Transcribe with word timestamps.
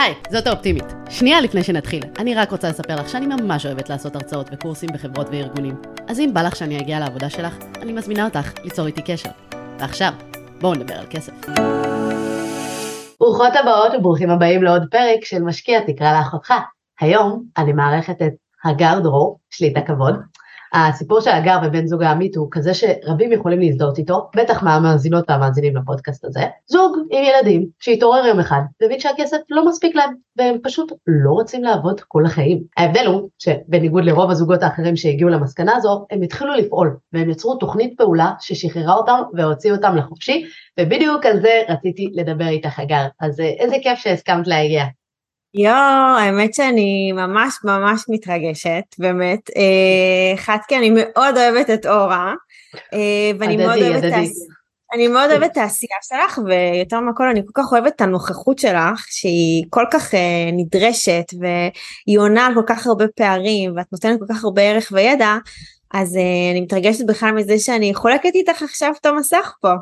היי, 0.00 0.14
זאת 0.30 0.46
האופטימית. 0.46 0.84
שנייה 1.10 1.40
לפני 1.40 1.62
שנתחיל, 1.62 2.02
אני 2.18 2.34
רק 2.34 2.50
רוצה 2.50 2.68
לספר 2.68 2.96
לך 2.96 3.08
שאני 3.08 3.26
ממש 3.26 3.66
אוהבת 3.66 3.88
לעשות 3.88 4.16
הרצאות 4.16 4.50
וקורסים 4.52 4.88
בחברות 4.94 5.26
וארגונים. 5.30 5.74
אז 6.08 6.20
אם 6.20 6.30
בא 6.34 6.42
לך 6.42 6.56
שאני 6.56 6.80
אגיע 6.80 6.98
לעבודה 6.98 7.30
שלך, 7.30 7.56
אני 7.82 7.92
מזמינה 7.92 8.24
אותך 8.24 8.64
ליצור 8.64 8.86
איתי 8.86 9.02
קשר. 9.02 9.30
ועכשיו, 9.78 10.12
בואו 10.60 10.74
נדבר 10.74 10.94
על 10.94 11.06
כסף. 11.10 11.32
ברוכות 13.20 13.56
הבאות 13.56 13.92
וברוכים 13.98 14.30
הבאים 14.30 14.62
לעוד 14.62 14.82
פרק 14.90 15.24
של 15.24 15.42
משקיע 15.42 15.80
תקרא 15.80 16.18
לאחותך. 16.18 16.54
היום 17.00 17.44
אני 17.58 17.72
מארחת 17.72 18.22
את 18.22 18.32
הגר 18.64 19.00
דרור, 19.02 19.40
יש 19.52 19.60
לי 19.60 19.72
את 19.72 19.76
הכבוד, 19.76 20.14
הסיפור 20.72 21.20
של 21.20 21.30
הגר 21.30 21.58
ובן 21.64 21.86
זוג 21.86 22.02
העמית 22.02 22.36
הוא 22.36 22.48
כזה 22.50 22.74
שרבים 22.74 23.32
יכולים 23.32 23.60
להזדהות 23.60 23.98
איתו, 23.98 24.30
בטח 24.36 24.62
מהמאזינות 24.62 25.30
והמאזינים 25.30 25.76
לפודקאסט 25.76 26.24
הזה. 26.24 26.40
זוג 26.66 26.96
עם 27.10 27.22
ילדים 27.24 27.66
שהתעורר 27.78 28.26
יום 28.26 28.40
אחד 28.40 28.60
והבין 28.80 29.00
שהכסף 29.00 29.36
לא 29.50 29.68
מספיק 29.68 29.94
להם 29.94 30.14
והם 30.38 30.56
פשוט 30.62 30.92
לא 31.06 31.30
רוצים 31.30 31.64
לעבוד 31.64 32.00
כל 32.00 32.26
החיים. 32.26 32.62
ההבדל 32.76 33.06
הוא 33.06 33.28
שבניגוד 33.38 34.04
לרוב 34.04 34.30
הזוגות 34.30 34.62
האחרים 34.62 34.96
שהגיעו 34.96 35.30
למסקנה 35.30 35.76
הזו, 35.76 36.06
הם 36.10 36.22
התחילו 36.22 36.54
לפעול 36.54 36.96
והם 37.12 37.30
יצרו 37.30 37.56
תוכנית 37.56 37.94
פעולה 37.98 38.32
ששחררה 38.40 38.94
אותם 38.94 39.22
והוציאו 39.34 39.76
אותם 39.76 39.96
לחופשי 39.96 40.44
ובדיוק 40.80 41.26
על 41.26 41.40
זה 41.40 41.62
רציתי 41.68 42.10
לדבר 42.12 42.48
איתך 42.48 42.78
הגר. 42.78 43.06
אז 43.20 43.40
אה, 43.40 43.46
איזה 43.58 43.76
כיף 43.82 43.98
שהסכמת 43.98 44.46
להגיע. 44.46 44.84
יואו, 45.54 46.18
האמת 46.18 46.54
שאני 46.54 47.12
ממש 47.12 47.54
ממש 47.64 48.04
מתרגשת, 48.08 48.84
באמת. 48.98 49.50
אה, 49.56 50.34
אחת 50.34 50.60
כי 50.68 50.76
אני 50.76 50.90
מאוד 50.90 51.36
אוהבת 51.36 51.70
את 51.70 51.86
אורה, 51.86 52.34
אה, 52.94 53.30
ואני 53.38 53.56
מאוד 53.56 53.78
אוהבת 53.78 54.04
את 54.04 54.12
אני 54.94 55.08
מאוד 55.08 55.30
אוהבת 55.30 55.52
את 55.52 55.56
העשייה 55.56 55.96
שלך, 56.02 56.38
ויותר 56.46 57.00
מהכל 57.00 57.28
אני 57.28 57.42
כל 57.46 57.62
כך 57.62 57.72
אוהבת 57.72 57.92
את 57.96 58.00
הנוכחות 58.00 58.58
שלך, 58.58 59.06
שהיא 59.08 59.64
כל 59.70 59.84
כך 59.90 60.14
uh, 60.14 60.16
נדרשת, 60.52 61.24
והיא 61.40 62.18
עונה 62.18 62.46
על 62.46 62.54
כל 62.54 62.62
כך 62.66 62.86
הרבה 62.86 63.04
פערים, 63.16 63.76
ואת 63.76 63.86
נותנת 63.92 64.18
כל 64.18 64.34
כך 64.34 64.44
הרבה 64.44 64.62
ערך 64.62 64.88
וידע, 64.92 65.36
אז 65.94 66.16
uh, 66.16 66.52
אני 66.52 66.60
מתרגשת 66.60 67.06
בכלל 67.06 67.30
מזה 67.30 67.58
שאני 67.58 67.94
חולקת 67.94 68.34
איתך 68.34 68.62
עכשיו 68.62 68.92
את 69.00 69.06
המסך 69.06 69.54
פה. 69.60 69.72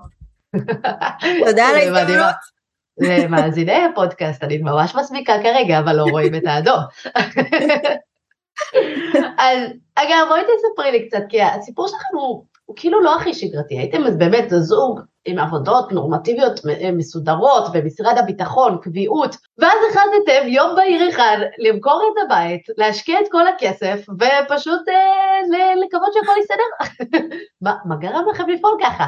תודה 1.46 1.66
על 1.66 1.76
ההזדמנות. 1.76 2.57
למאזיני 3.00 3.84
הפודקאסט, 3.84 4.44
אני 4.44 4.58
ממש 4.58 4.94
מסמיקה 4.94 5.42
כרגע, 5.42 5.78
אבל 5.78 5.96
לא 5.96 6.04
רואים 6.10 6.34
את 6.34 6.42
האדום. 6.46 6.80
אז 9.38 9.58
אגב, 9.94 10.26
בואי 10.28 10.40
תספרי 10.42 10.92
לי 10.92 11.08
קצת, 11.08 11.22
כי 11.28 11.42
הסיפור 11.42 11.88
שלכם 11.88 12.16
הוא, 12.16 12.44
הוא 12.64 12.76
כאילו 12.76 13.00
לא 13.00 13.16
הכי 13.16 13.34
שגרתי, 13.34 13.78
הייתם 13.78 14.04
אז 14.04 14.16
באמת 14.16 14.44
זוג 14.58 15.00
עם 15.24 15.38
עבודות 15.38 15.92
נורמטיביות 15.92 16.60
מסודרות 16.92 17.72
במשרד 17.72 18.18
הביטחון, 18.18 18.78
קביעות, 18.82 19.36
ואז 19.58 19.78
החלטתם 19.90 20.48
יום 20.48 20.76
בהיר 20.76 21.08
אחד 21.08 21.36
למכור 21.58 22.02
את 22.12 22.24
הבית, 22.26 22.62
להשקיע 22.76 23.20
את 23.20 23.26
כל 23.30 23.46
הכסף, 23.46 24.06
ופשוט 24.08 24.88
אה, 24.88 25.74
לקוות 25.84 26.12
שהכל 26.12 26.32
יסתדר. 26.40 26.98
מה, 27.62 27.74
מה 27.84 27.96
גרם 27.96 28.24
לכם 28.30 28.48
לפעול 28.48 28.78
ככה? 28.82 29.04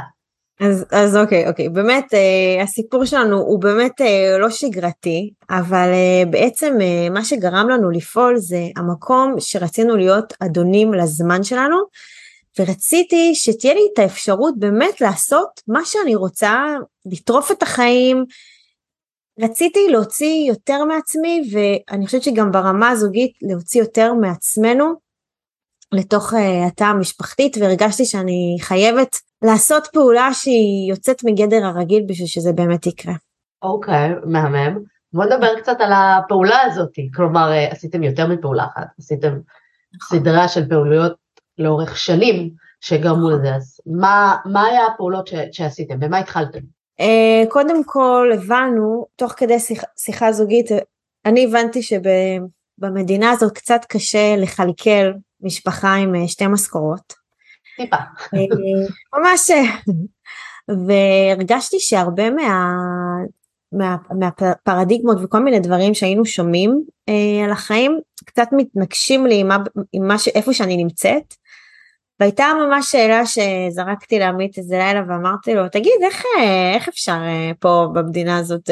אז, 0.61 0.85
אז 0.91 1.17
אוקיי, 1.17 1.49
אוקיי, 1.49 1.69
באמת 1.69 2.15
אה, 2.15 2.63
הסיפור 2.63 3.05
שלנו 3.05 3.39
הוא 3.39 3.61
באמת 3.61 4.01
אה, 4.01 4.39
לא 4.39 4.51
שגרתי, 4.51 5.33
אבל 5.51 5.89
אה, 5.93 6.23
בעצם 6.31 6.79
אה, 6.81 7.11
מה 7.11 7.25
שגרם 7.25 7.69
לנו 7.69 7.91
לפעול 7.91 8.37
זה 8.37 8.67
המקום 8.77 9.35
שרצינו 9.39 9.97
להיות 9.97 10.33
אדונים 10.41 10.95
לזמן 10.95 11.43
שלנו, 11.43 11.77
ורציתי 12.59 13.35
שתהיה 13.35 13.75
לי 13.75 13.81
את 13.93 13.99
האפשרות 13.99 14.59
באמת 14.59 15.01
לעשות 15.01 15.61
מה 15.69 15.85
שאני 15.85 16.15
רוצה, 16.15 16.67
לטרוף 17.07 17.51
את 17.51 17.63
החיים. 17.63 18.25
רציתי 19.41 19.89
להוציא 19.91 20.49
יותר 20.49 20.85
מעצמי, 20.85 21.51
ואני 21.53 22.07
חושבת 22.07 22.23
שגם 22.23 22.53
ברמה 22.53 22.91
הזוגית 22.91 23.33
להוציא 23.43 23.81
יותר 23.81 24.15
מעצמנו 24.15 24.95
לתוך 25.93 26.33
uh, 26.33 26.37
התא 26.67 26.85
המשפחתית, 26.85 27.57
והרגשתי 27.61 28.05
שאני 28.05 28.57
חייבת 28.61 29.17
לעשות 29.43 29.89
פעולה 29.93 30.29
שהיא 30.33 30.91
יוצאת 30.91 31.25
מגדר 31.25 31.65
הרגיל 31.65 32.05
בשביל 32.07 32.27
שזה 32.27 32.53
באמת 32.53 32.87
יקרה. 32.87 33.15
אוקיי, 33.63 34.13
okay, 34.13 34.27
מהמם. 34.27 34.79
בוא 35.13 35.25
נדבר 35.25 35.61
קצת 35.61 35.77
על 35.81 35.93
הפעולה 35.93 36.61
הזאת, 36.63 36.93
כלומר 37.15 37.53
אה, 37.53 37.69
עשיתם 37.71 38.03
יותר 38.03 38.27
מפעולה 38.27 38.65
אחת, 38.65 38.87
עשיתם 38.99 39.39
נכון. 39.95 40.19
סדרה 40.19 40.49
של 40.49 40.69
פעולויות 40.69 41.13
לאורך 41.59 41.99
שנים 41.99 42.51
שגרמו 42.81 43.31
לזה, 43.31 43.55
אז 43.55 43.81
מה, 43.87 44.37
מה 44.45 44.67
היה 44.67 44.87
הפעולות 44.87 45.27
ש, 45.27 45.35
שעשיתם, 45.53 46.01
במה 46.01 46.19
התחלתם? 46.19 46.59
Uh, 47.01 47.49
קודם 47.49 47.85
כל 47.85 48.31
הבנו, 48.35 49.07
תוך 49.17 49.33
כדי 49.37 49.59
שיח, 49.59 49.83
שיחה 49.97 50.33
זוגית, 50.33 50.67
אני 51.27 51.45
הבנתי 51.45 51.81
שבמדינה 51.83 53.31
הזאת 53.31 53.53
קצת 53.53 53.81
קשה 53.89 54.37
לכלכל 54.37 55.13
משפחה 55.41 55.95
עם 55.95 56.15
uh, 56.15 56.29
שתי 56.29 56.47
משכורות. 56.47 57.20
טיפה. 57.81 57.97
אה, 57.97 58.41
ממש, 59.19 59.51
והרגשתי 60.69 61.81
שהרבה 61.81 62.31
מה, 62.31 62.75
מה, 63.73 63.97
מהפרדיגמות 64.19 65.19
וכל 65.23 65.39
מיני 65.39 65.61
דברים 65.61 65.95
שהיינו 65.95 66.25
שומעים 66.25 66.83
אה, 67.09 67.45
על 67.45 67.51
החיים 67.51 68.01
קצת 68.25 68.49
מתנגשים 68.53 69.27
לי 69.27 69.41
עם, 69.41 69.49
מה, 69.49 69.57
עם 69.93 70.09
מה 70.09 70.19
ש, 70.19 70.29
איפה 70.29 70.53
שאני 70.53 70.77
נמצאת. 70.77 71.35
והייתה 72.21 72.45
ממש 72.67 72.91
שאלה 72.91 73.23
שזרקתי 73.27 74.19
לעמית 74.19 74.59
איזה 74.59 74.79
לילה 74.79 75.03
ואמרתי 75.09 75.55
לו 75.55 75.69
תגיד 75.69 75.93
איך, 76.03 76.25
אה, 76.39 76.75
איך 76.75 76.89
אפשר 76.89 77.19
אה, 77.23 77.51
פה 77.61 77.87
במדינה 77.93 78.39
הזאת 78.39 78.71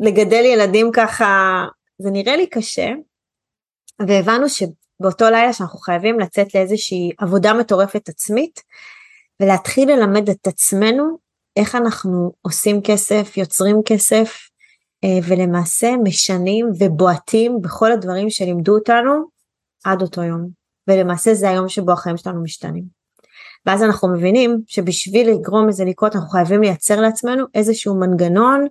לגדל 0.00 0.44
ילדים 0.44 0.90
ככה 0.92 1.64
זה 1.98 2.10
נראה 2.10 2.36
לי 2.36 2.46
קשה. 2.46 2.92
והבנו 4.06 4.48
ש, 4.48 4.62
באותו 5.00 5.24
לילה 5.24 5.52
שאנחנו 5.52 5.78
חייבים 5.78 6.20
לצאת 6.20 6.54
לאיזושהי 6.54 7.10
עבודה 7.18 7.54
מטורפת 7.54 8.08
עצמית 8.08 8.60
ולהתחיל 9.40 9.92
ללמד 9.92 10.30
את 10.30 10.46
עצמנו 10.46 11.18
איך 11.56 11.74
אנחנו 11.74 12.32
עושים 12.42 12.80
כסף, 12.82 13.36
יוצרים 13.36 13.80
כסף 13.86 14.48
אה, 15.04 15.18
ולמעשה 15.28 15.90
משנים 16.04 16.70
ובועטים 16.78 17.62
בכל 17.62 17.92
הדברים 17.92 18.30
שלימדו 18.30 18.74
אותנו 18.74 19.24
עד 19.84 20.02
אותו 20.02 20.22
יום 20.22 20.48
ולמעשה 20.88 21.34
זה 21.34 21.50
היום 21.50 21.68
שבו 21.68 21.92
החיים 21.92 22.16
שלנו 22.16 22.42
משתנים. 22.42 22.84
ואז 23.66 23.82
אנחנו 23.82 24.08
מבינים 24.08 24.60
שבשביל 24.66 25.30
לגרום 25.30 25.68
לזה 25.68 25.84
לקרות 25.84 26.16
אנחנו 26.16 26.28
חייבים 26.28 26.60
לייצר 26.60 27.00
לעצמנו 27.00 27.44
איזשהו 27.54 27.94
מנגנון 27.94 28.66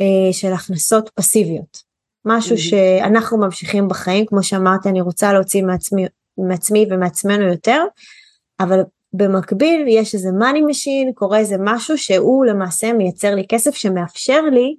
אה, 0.00 0.32
של 0.32 0.52
הכנסות 0.52 1.10
פסיביות. 1.14 1.87
משהו 2.24 2.56
mm-hmm. 2.56 2.58
שאנחנו 2.58 3.38
ממשיכים 3.38 3.88
בחיים, 3.88 4.26
כמו 4.26 4.42
שאמרתי, 4.42 4.88
אני 4.88 5.00
רוצה 5.00 5.32
להוציא 5.32 5.62
מעצמי, 5.62 6.06
מעצמי 6.38 6.86
ומעצמנו 6.90 7.48
יותר, 7.48 7.84
אבל 8.60 8.80
במקביל 9.12 9.84
יש 9.88 10.14
איזה 10.14 10.28
money 10.28 10.70
machine, 10.70 11.14
קורה 11.14 11.38
איזה 11.38 11.56
משהו 11.58 11.98
שהוא 11.98 12.44
למעשה 12.44 12.92
מייצר 12.92 13.34
לי 13.34 13.46
כסף 13.48 13.74
שמאפשר 13.74 14.42
לי 14.42 14.76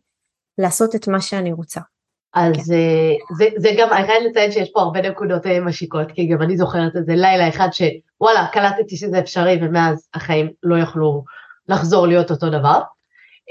לעשות 0.58 0.96
את 0.96 1.08
מה 1.08 1.22
שאני 1.22 1.54
רוצה. 1.54 1.82
אז 2.34 2.56
כן. 2.56 2.62
זה, 2.62 2.76
אה, 2.76 3.36
זה, 3.38 3.46
זה 3.58 3.70
גם, 3.78 3.90
אני 3.94 4.06
חייבת 4.06 4.26
לציין 4.30 4.52
שיש 4.52 4.70
פה 4.74 4.82
הרבה 4.82 5.02
נקודות 5.02 5.46
אה, 5.46 5.60
משיקות, 5.60 6.12
כי 6.12 6.28
גם 6.28 6.42
אני 6.42 6.58
זוכרת 6.58 6.96
את 6.96 7.06
זה 7.06 7.16
לילה 7.16 7.50
אחד 7.50 7.68
שוואלה, 7.72 8.48
קלטתי 8.52 8.98
שזה 8.98 9.20
אפשרי 9.20 9.60
ומאז 9.62 10.08
החיים 10.14 10.50
לא 10.64 10.76
יכלו 10.80 11.24
לחזור 11.68 12.08
להיות 12.08 12.32
אותו 12.32 12.50
דבר. 12.50 12.82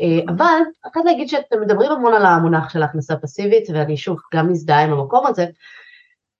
אה, 0.00 0.32
אבל 0.34 0.44
אני 0.84 0.92
חייבת 0.92 1.06
להגיד 1.06 1.28
שאתם 1.28 1.60
מדברים 1.60 1.90
המון 1.90 2.14
על 2.14 2.26
המונח 2.26 2.68
של 2.68 2.82
הכנסה 2.82 3.16
פסיבית, 3.16 3.64
ואני 3.74 3.96
שוב 3.96 4.18
גם 4.34 4.52
מזדהה 4.52 4.84
עם 4.84 4.92
המקום 4.92 5.26
הזה, 5.26 5.46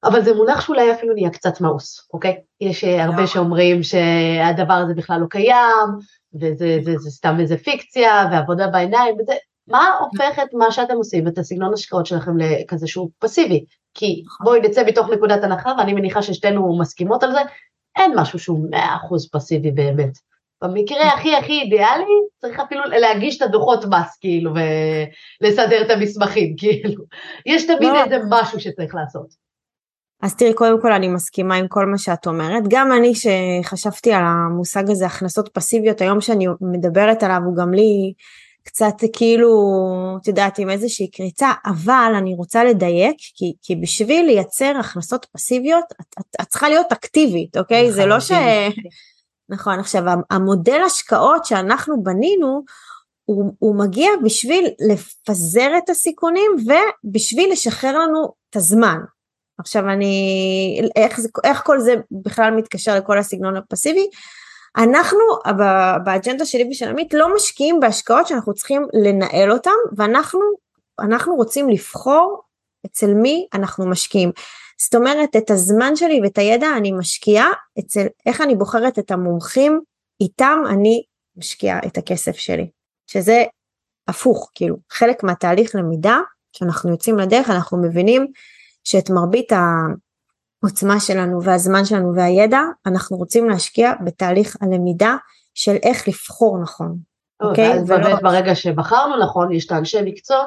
אבל 0.05 0.21
זה 0.21 0.35
מונח 0.35 0.61
שאולי 0.61 0.93
אפילו 0.93 1.15
נהיה 1.15 1.31
קצת 1.31 1.61
מאוס, 1.61 2.09
אוקיי? 2.15 2.37
יש 2.61 2.85
אה, 2.85 3.05
הרבה 3.05 3.27
שאומרים 3.27 3.83
שהדבר 3.83 4.75
הזה 4.75 4.95
בכלל 4.95 5.21
לא 5.21 5.27
קיים, 5.27 5.89
וזה 6.35 6.79
זה, 6.85 6.99
זה 6.99 7.11
סתם 7.11 7.37
איזה 7.41 7.59
פיקציה, 7.59 8.29
ועבודה 8.33 8.67
בעיניים, 8.67 9.15
וזה, 9.21 9.33
מה 9.69 9.99
הופך 10.01 10.39
את 10.43 10.55
מה 10.55 10.71
שאתם 10.73 10.97
עושים, 10.97 11.29
את 11.29 11.39
הסגנון 11.39 11.73
השקעות 11.73 12.07
שלכם 12.07 12.39
לכזה 12.39 12.87
שהוא 12.87 13.11
פסיבי? 13.19 13.65
כי 13.95 14.23
בואי 14.45 14.61
נצא 14.61 14.85
מתוך 14.87 15.09
נקודת 15.09 15.45
הנחה, 15.45 15.73
ואני 15.79 15.93
מניחה 15.93 16.23
ששתינו 16.23 16.79
מסכימות 16.79 17.23
על 17.23 17.33
זה, 17.33 17.41
אין 17.97 18.13
משהו 18.17 18.39
שהוא 18.39 18.71
100% 18.71 18.77
פסיבי 19.33 19.71
באמת. 19.71 20.28
במקרה 20.63 21.13
הכי 21.15 21.37
הכי 21.37 21.61
אידיאלי 21.61 22.05
צריך 22.39 22.61
אפילו 22.61 22.83
להגיש 22.85 23.37
את 23.37 23.43
הדוחות 23.43 23.85
מס 23.85 24.19
כאילו 24.21 24.51
ולסדר 25.41 25.83
את 25.83 25.91
המסמכים 25.91 26.55
כאילו 26.59 27.03
יש 27.47 27.67
תמיד 27.67 27.83
לא. 27.83 28.05
איזה 28.05 28.17
משהו 28.31 28.61
שצריך 28.61 28.95
לעשות. 28.95 29.49
אז 30.23 30.37
תראי 30.37 30.55
קודם 30.55 30.81
כל 30.83 30.93
אני 30.93 31.09
מסכימה 31.09 31.55
עם 31.55 31.69
כל 31.69 31.87
מה 31.87 31.99
שאת 31.99 32.27
אומרת 32.27 32.63
גם 32.69 32.93
אני 32.93 33.13
שחשבתי 33.15 34.13
על 34.13 34.23
המושג 34.27 34.91
הזה 34.91 35.07
הכנסות 35.07 35.49
פסיביות 35.53 36.01
היום 36.01 36.21
שאני 36.21 36.47
מדברת 36.61 37.23
עליו 37.23 37.41
הוא 37.45 37.57
גם 37.57 37.75
לי 37.75 38.13
קצת 38.65 38.95
כאילו 39.13 39.49
את 40.23 40.29
יודעת 40.29 40.59
עם 40.59 40.71
איזושהי 40.71 41.11
קריצה 41.11 41.53
אבל 41.67 42.13
אני 42.19 42.35
רוצה 42.35 42.65
לדייק 42.65 43.17
כי, 43.35 43.53
כי 43.63 43.77
בשביל 43.77 44.27
לייצר 44.27 44.73
הכנסות 44.81 45.27
פסיביות 45.33 45.85
את, 46.01 46.07
את, 46.21 46.41
את 46.41 46.47
צריכה 46.47 46.69
להיות 46.69 46.93
אקטיבית 46.93 47.57
אוקיי 47.57 47.93
זה 47.93 48.07
לא 48.07 48.21
ש... 48.21 48.33
נכון, 49.49 49.79
עכשיו 49.79 50.03
המודל 50.31 50.81
השקעות 50.87 51.45
שאנחנו 51.45 52.03
בנינו 52.03 52.65
הוא, 53.25 53.53
הוא 53.59 53.77
מגיע 53.77 54.11
בשביל 54.25 54.69
לפזר 54.91 55.71
את 55.79 55.91
הסיכונים 55.91 56.51
ובשביל 57.05 57.53
לשחרר 57.53 57.99
לנו 57.99 58.33
את 58.51 58.57
הזמן. 58.57 58.99
עכשיו 59.59 59.89
אני, 59.89 60.81
איך, 60.97 61.21
איך 61.45 61.63
כל 61.65 61.81
זה 61.81 61.95
בכלל 62.11 62.51
מתקשר 62.51 62.97
לכל 62.97 63.19
הסגנון 63.19 63.57
הפסיבי? 63.57 64.11
אנחנו 64.77 65.21
באג'נדה 66.05 66.45
שלי 66.45 66.69
ושל 66.71 66.89
עמית 66.89 67.15
לא 67.15 67.35
משקיעים 67.35 67.81
בהשקעות 67.81 68.27
שאנחנו 68.27 68.55
צריכים 68.55 68.87
לנהל 68.93 69.53
אותן 69.53 69.71
ואנחנו 69.97 70.41
אנחנו 71.01 71.35
רוצים 71.35 71.69
לבחור 71.69 72.43
אצל 72.87 73.15
מי 73.15 73.47
אנחנו 73.55 73.87
משקיעים. 73.87 74.33
זאת 74.81 74.95
אומרת 74.95 75.37
את 75.37 75.51
הזמן 75.51 75.97
שלי 75.97 76.21
ואת 76.23 76.39
הידע 76.39 76.67
אני 76.77 76.93
משקיעה 76.93 77.49
אצל 77.79 78.07
איך 78.27 78.41
אני 78.41 78.55
בוחרת 78.55 78.99
את 78.99 79.11
המומחים 79.11 79.81
איתם 80.21 80.59
אני 80.71 81.03
משקיעה 81.37 81.79
את 81.87 81.99
הכסף 81.99 82.37
שלי 82.37 82.71
שזה 83.07 83.45
הפוך 84.09 84.51
כאילו 84.55 84.77
חלק 84.91 85.23
מהתהליך 85.23 85.75
למידה 85.75 86.19
כשאנחנו 86.53 86.91
יוצאים 86.91 87.19
לדרך 87.19 87.51
אנחנו 87.51 87.83
מבינים 87.83 88.27
שאת 88.85 89.11
מרבית 89.11 89.53
העוצמה 90.63 91.01
שלנו 91.01 91.43
והזמן 91.43 91.85
שלנו 91.85 92.15
והידע 92.15 92.61
אנחנו 92.87 93.17
רוצים 93.17 93.49
להשקיע 93.49 93.93
בתהליך 94.05 94.57
הלמידה 94.61 95.17
של 95.55 95.77
איך 95.83 96.09
לבחור 96.09 96.59
נכון. 96.63 96.99
אוקיי? 97.41 97.73
אז 97.73 97.91
ולא... 97.91 97.99
באמת 97.99 98.23
ברגע 98.23 98.55
שבחרנו 98.55 99.25
נכון 99.25 99.53
יש 99.53 99.67
את 99.67 99.73
האנשי 99.73 99.99
מקצוע 100.05 100.45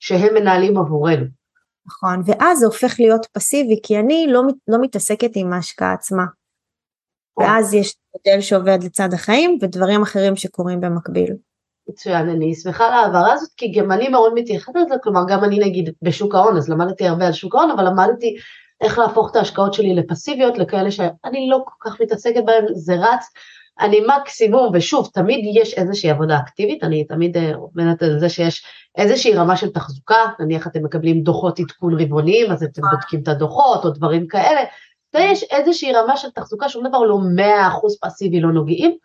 שהם 0.00 0.34
מנהלים 0.34 0.78
עבורנו. 0.78 1.43
נכון, 1.86 2.22
ואז 2.26 2.58
זה 2.58 2.66
הופך 2.66 2.94
להיות 2.98 3.26
פסיבי 3.32 3.80
כי 3.82 3.98
אני 3.98 4.26
לא, 4.28 4.42
לא 4.68 4.78
מתעסקת 4.80 5.30
עם 5.34 5.52
ההשקעה 5.52 5.92
עצמה. 5.92 6.24
ואז 7.38 7.74
יש 7.74 7.94
מודל 8.14 8.40
שעובד 8.40 8.78
לצד 8.82 9.08
החיים 9.12 9.58
ודברים 9.62 10.02
אחרים 10.02 10.36
שקורים 10.36 10.80
במקביל. 10.80 11.34
מצוין, 11.88 12.28
אני 12.28 12.54
שמחה 12.54 12.86
על 12.86 12.92
ההעברה 12.92 13.32
הזאת, 13.32 13.50
כי 13.56 13.72
גם 13.72 13.92
אני 13.92 14.08
מאוד 14.08 14.32
מתייחסת 14.34 14.74
לזה, 14.74 14.94
כלומר 15.02 15.20
גם 15.28 15.44
אני 15.44 15.58
נגיד 15.58 15.90
בשוק 16.02 16.34
ההון, 16.34 16.56
אז 16.56 16.68
למדתי 16.68 17.06
הרבה 17.06 17.26
על 17.26 17.32
שוק 17.32 17.54
ההון, 17.54 17.70
אבל 17.70 17.86
למדתי 17.86 18.36
איך 18.80 18.98
להפוך 18.98 19.30
את 19.30 19.36
ההשקעות 19.36 19.74
שלי 19.74 19.94
לפסיביות, 19.94 20.58
לכאלה 20.58 20.90
שאני 20.90 21.48
לא 21.50 21.64
כל 21.64 21.90
כך 21.90 22.00
מתעסקת 22.00 22.44
בהן, 22.44 22.64
זה 22.74 22.94
רץ, 22.94 23.24
אני 23.80 24.00
מקסימום, 24.06 24.70
ושוב, 24.74 25.10
תמיד 25.12 25.50
יש 25.54 25.74
איזושהי 25.74 26.10
עבודה 26.10 26.38
אקטיבית, 26.38 26.84
אני 26.84 27.04
תמיד 27.04 27.36
אה, 27.36 27.54
עובדת 27.54 28.02
על 28.02 28.18
זה 28.18 28.28
שיש 28.28 28.64
איזושהי 28.98 29.34
רמה 29.34 29.56
של 29.56 29.70
תחזוקה, 29.70 30.24
נניח 30.40 30.66
אתם 30.66 30.84
מקבלים 30.84 31.22
דוחות 31.22 31.60
עדכון 31.60 32.00
רבעוניים, 32.00 32.52
אז 32.52 32.62
אתם 32.62 32.82
בודקים 32.90 33.22
את 33.22 33.28
הדוחות 33.28 33.84
או 33.84 33.90
דברים 33.90 34.26
כאלה, 34.26 34.60
ויש 35.14 35.42
איזושהי 35.42 35.92
רמה 35.92 36.16
של 36.16 36.30
תחזוקה, 36.30 36.68
שום 36.68 36.88
דבר 36.88 36.98
לא 36.98 37.18
100% 37.36 37.40
פסיבי, 38.02 38.40
לא 38.40 38.52
נוגעים, 38.52 38.96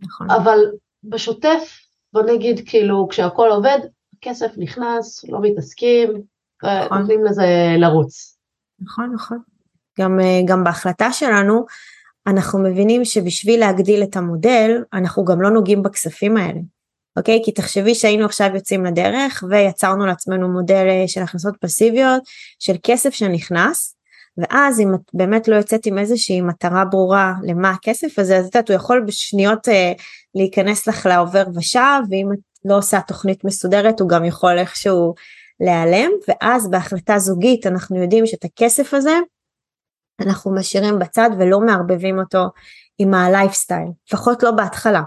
נכון. 0.00 0.30
אבל 0.30 0.58
בשוטף 1.04 1.78
בוא 2.12 2.22
נגיד 2.22 2.60
כאילו 2.66 3.08
כשהכול 3.10 3.50
עובד, 3.50 3.78
כסף 4.20 4.52
נכנס, 4.56 5.24
לא 5.28 5.38
מתעסקים, 5.42 6.22
נכון. 6.62 6.98
נותנים 6.98 7.24
לזה 7.24 7.46
לרוץ. 7.78 8.38
נכון, 8.80 9.12
נכון. 9.14 9.38
גם, 10.00 10.20
אה, 10.20 10.40
גם 10.46 10.64
בהחלטה 10.64 11.12
שלנו, 11.12 11.66
אנחנו 12.26 12.58
מבינים 12.58 13.04
שבשביל 13.04 13.60
להגדיל 13.60 14.02
את 14.02 14.16
המודל, 14.16 14.82
אנחנו 14.92 15.24
גם 15.24 15.42
לא 15.42 15.50
נוגעים 15.50 15.82
בכספים 15.82 16.36
האלה. 16.36 16.60
אוקיי? 17.16 17.40
כי 17.44 17.52
תחשבי 17.52 17.94
שהיינו 17.94 18.24
עכשיו 18.24 18.50
יוצאים 18.54 18.84
לדרך 18.84 19.44
ויצרנו 19.50 20.06
לעצמנו 20.06 20.48
מודל 20.48 20.86
אה, 20.88 21.04
של 21.08 21.22
הכנסות 21.22 21.54
פסיביות 21.60 22.22
של 22.58 22.76
כסף 22.82 23.14
שנכנס, 23.14 23.96
ואז 24.38 24.80
אם 24.80 24.94
את 24.94 25.00
באמת 25.14 25.48
לא 25.48 25.56
יוצאת 25.56 25.86
עם 25.86 25.98
איזושהי 25.98 26.40
מטרה 26.40 26.84
ברורה 26.84 27.34
למה 27.42 27.70
הכסף 27.70 28.18
הזה, 28.18 28.36
אז 28.36 28.46
את 28.46 28.54
יודעת, 28.54 28.68
הוא 28.68 28.76
יכול 28.76 29.04
בשניות 29.06 29.68
אה, 29.68 29.92
להיכנס 30.34 30.86
לך 30.86 31.06
לעובר 31.06 31.44
ושב, 31.54 32.00
ואם 32.10 32.32
את 32.32 32.38
לא 32.64 32.78
עושה 32.78 33.00
תוכנית 33.00 33.44
מסודרת, 33.44 34.00
הוא 34.00 34.08
גם 34.08 34.24
יכול 34.24 34.58
איכשהו 34.58 35.14
להיעלם, 35.60 36.10
ואז 36.28 36.70
בהחלטה 36.70 37.18
זוגית 37.18 37.66
אנחנו 37.66 38.02
יודעים 38.02 38.26
שאת 38.26 38.44
הכסף 38.44 38.94
הזה, 38.94 39.18
אנחנו 40.20 40.54
משאירים 40.54 40.98
בצד 40.98 41.30
ולא 41.38 41.60
מערבבים 41.60 42.18
אותו 42.18 42.44
עם 42.98 43.14
הלייפסטייל, 43.14 43.88
לפחות 44.08 44.42
לא 44.42 44.50
בהתחלה, 44.50 45.02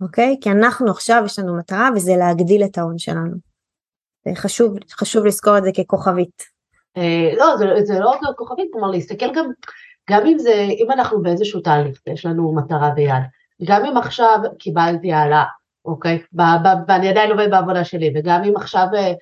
אוקיי? 0.00 0.36
כי 0.40 0.50
אנחנו 0.50 0.90
עכשיו 0.90 1.22
יש 1.26 1.38
לנו 1.38 1.58
מטרה 1.58 1.88
וזה 1.96 2.12
להגדיל 2.16 2.64
את 2.64 2.78
ההון 2.78 2.98
שלנו. 2.98 3.48
חשוב, 4.34 4.76
חשוב 4.90 5.26
לזכור 5.26 5.58
את 5.58 5.64
זה 5.64 5.70
ככוכבית. 5.72 6.42
אה, 6.96 7.30
לא, 7.36 7.56
זה, 7.56 7.66
זה 7.84 8.00
לא 8.00 8.10
רק 8.10 8.20
כוכבית, 8.36 8.68
כלומר 8.72 8.90
להסתכל 8.90 9.34
גם, 9.34 9.50
גם 10.10 10.26
אם 10.26 10.38
זה, 10.38 10.66
אם 10.78 10.90
אנחנו 10.90 11.22
באיזשהו 11.22 11.60
תהליך, 11.60 12.00
יש 12.06 12.26
לנו 12.26 12.54
מטרה 12.54 12.90
ביד, 12.90 13.22
גם 13.64 13.84
אם 13.84 13.96
עכשיו 13.96 14.38
קיבלתי 14.58 15.12
העלאה, 15.12 15.44
אוקיי, 15.84 16.22
ואני 16.88 17.08
עדיין 17.08 17.30
עובד 17.30 17.50
בעבודה 17.50 17.84
שלי, 17.84 18.12
וגם 18.14 18.44
אם 18.44 18.56
עכשיו 18.56 18.86
אה, 18.94 19.12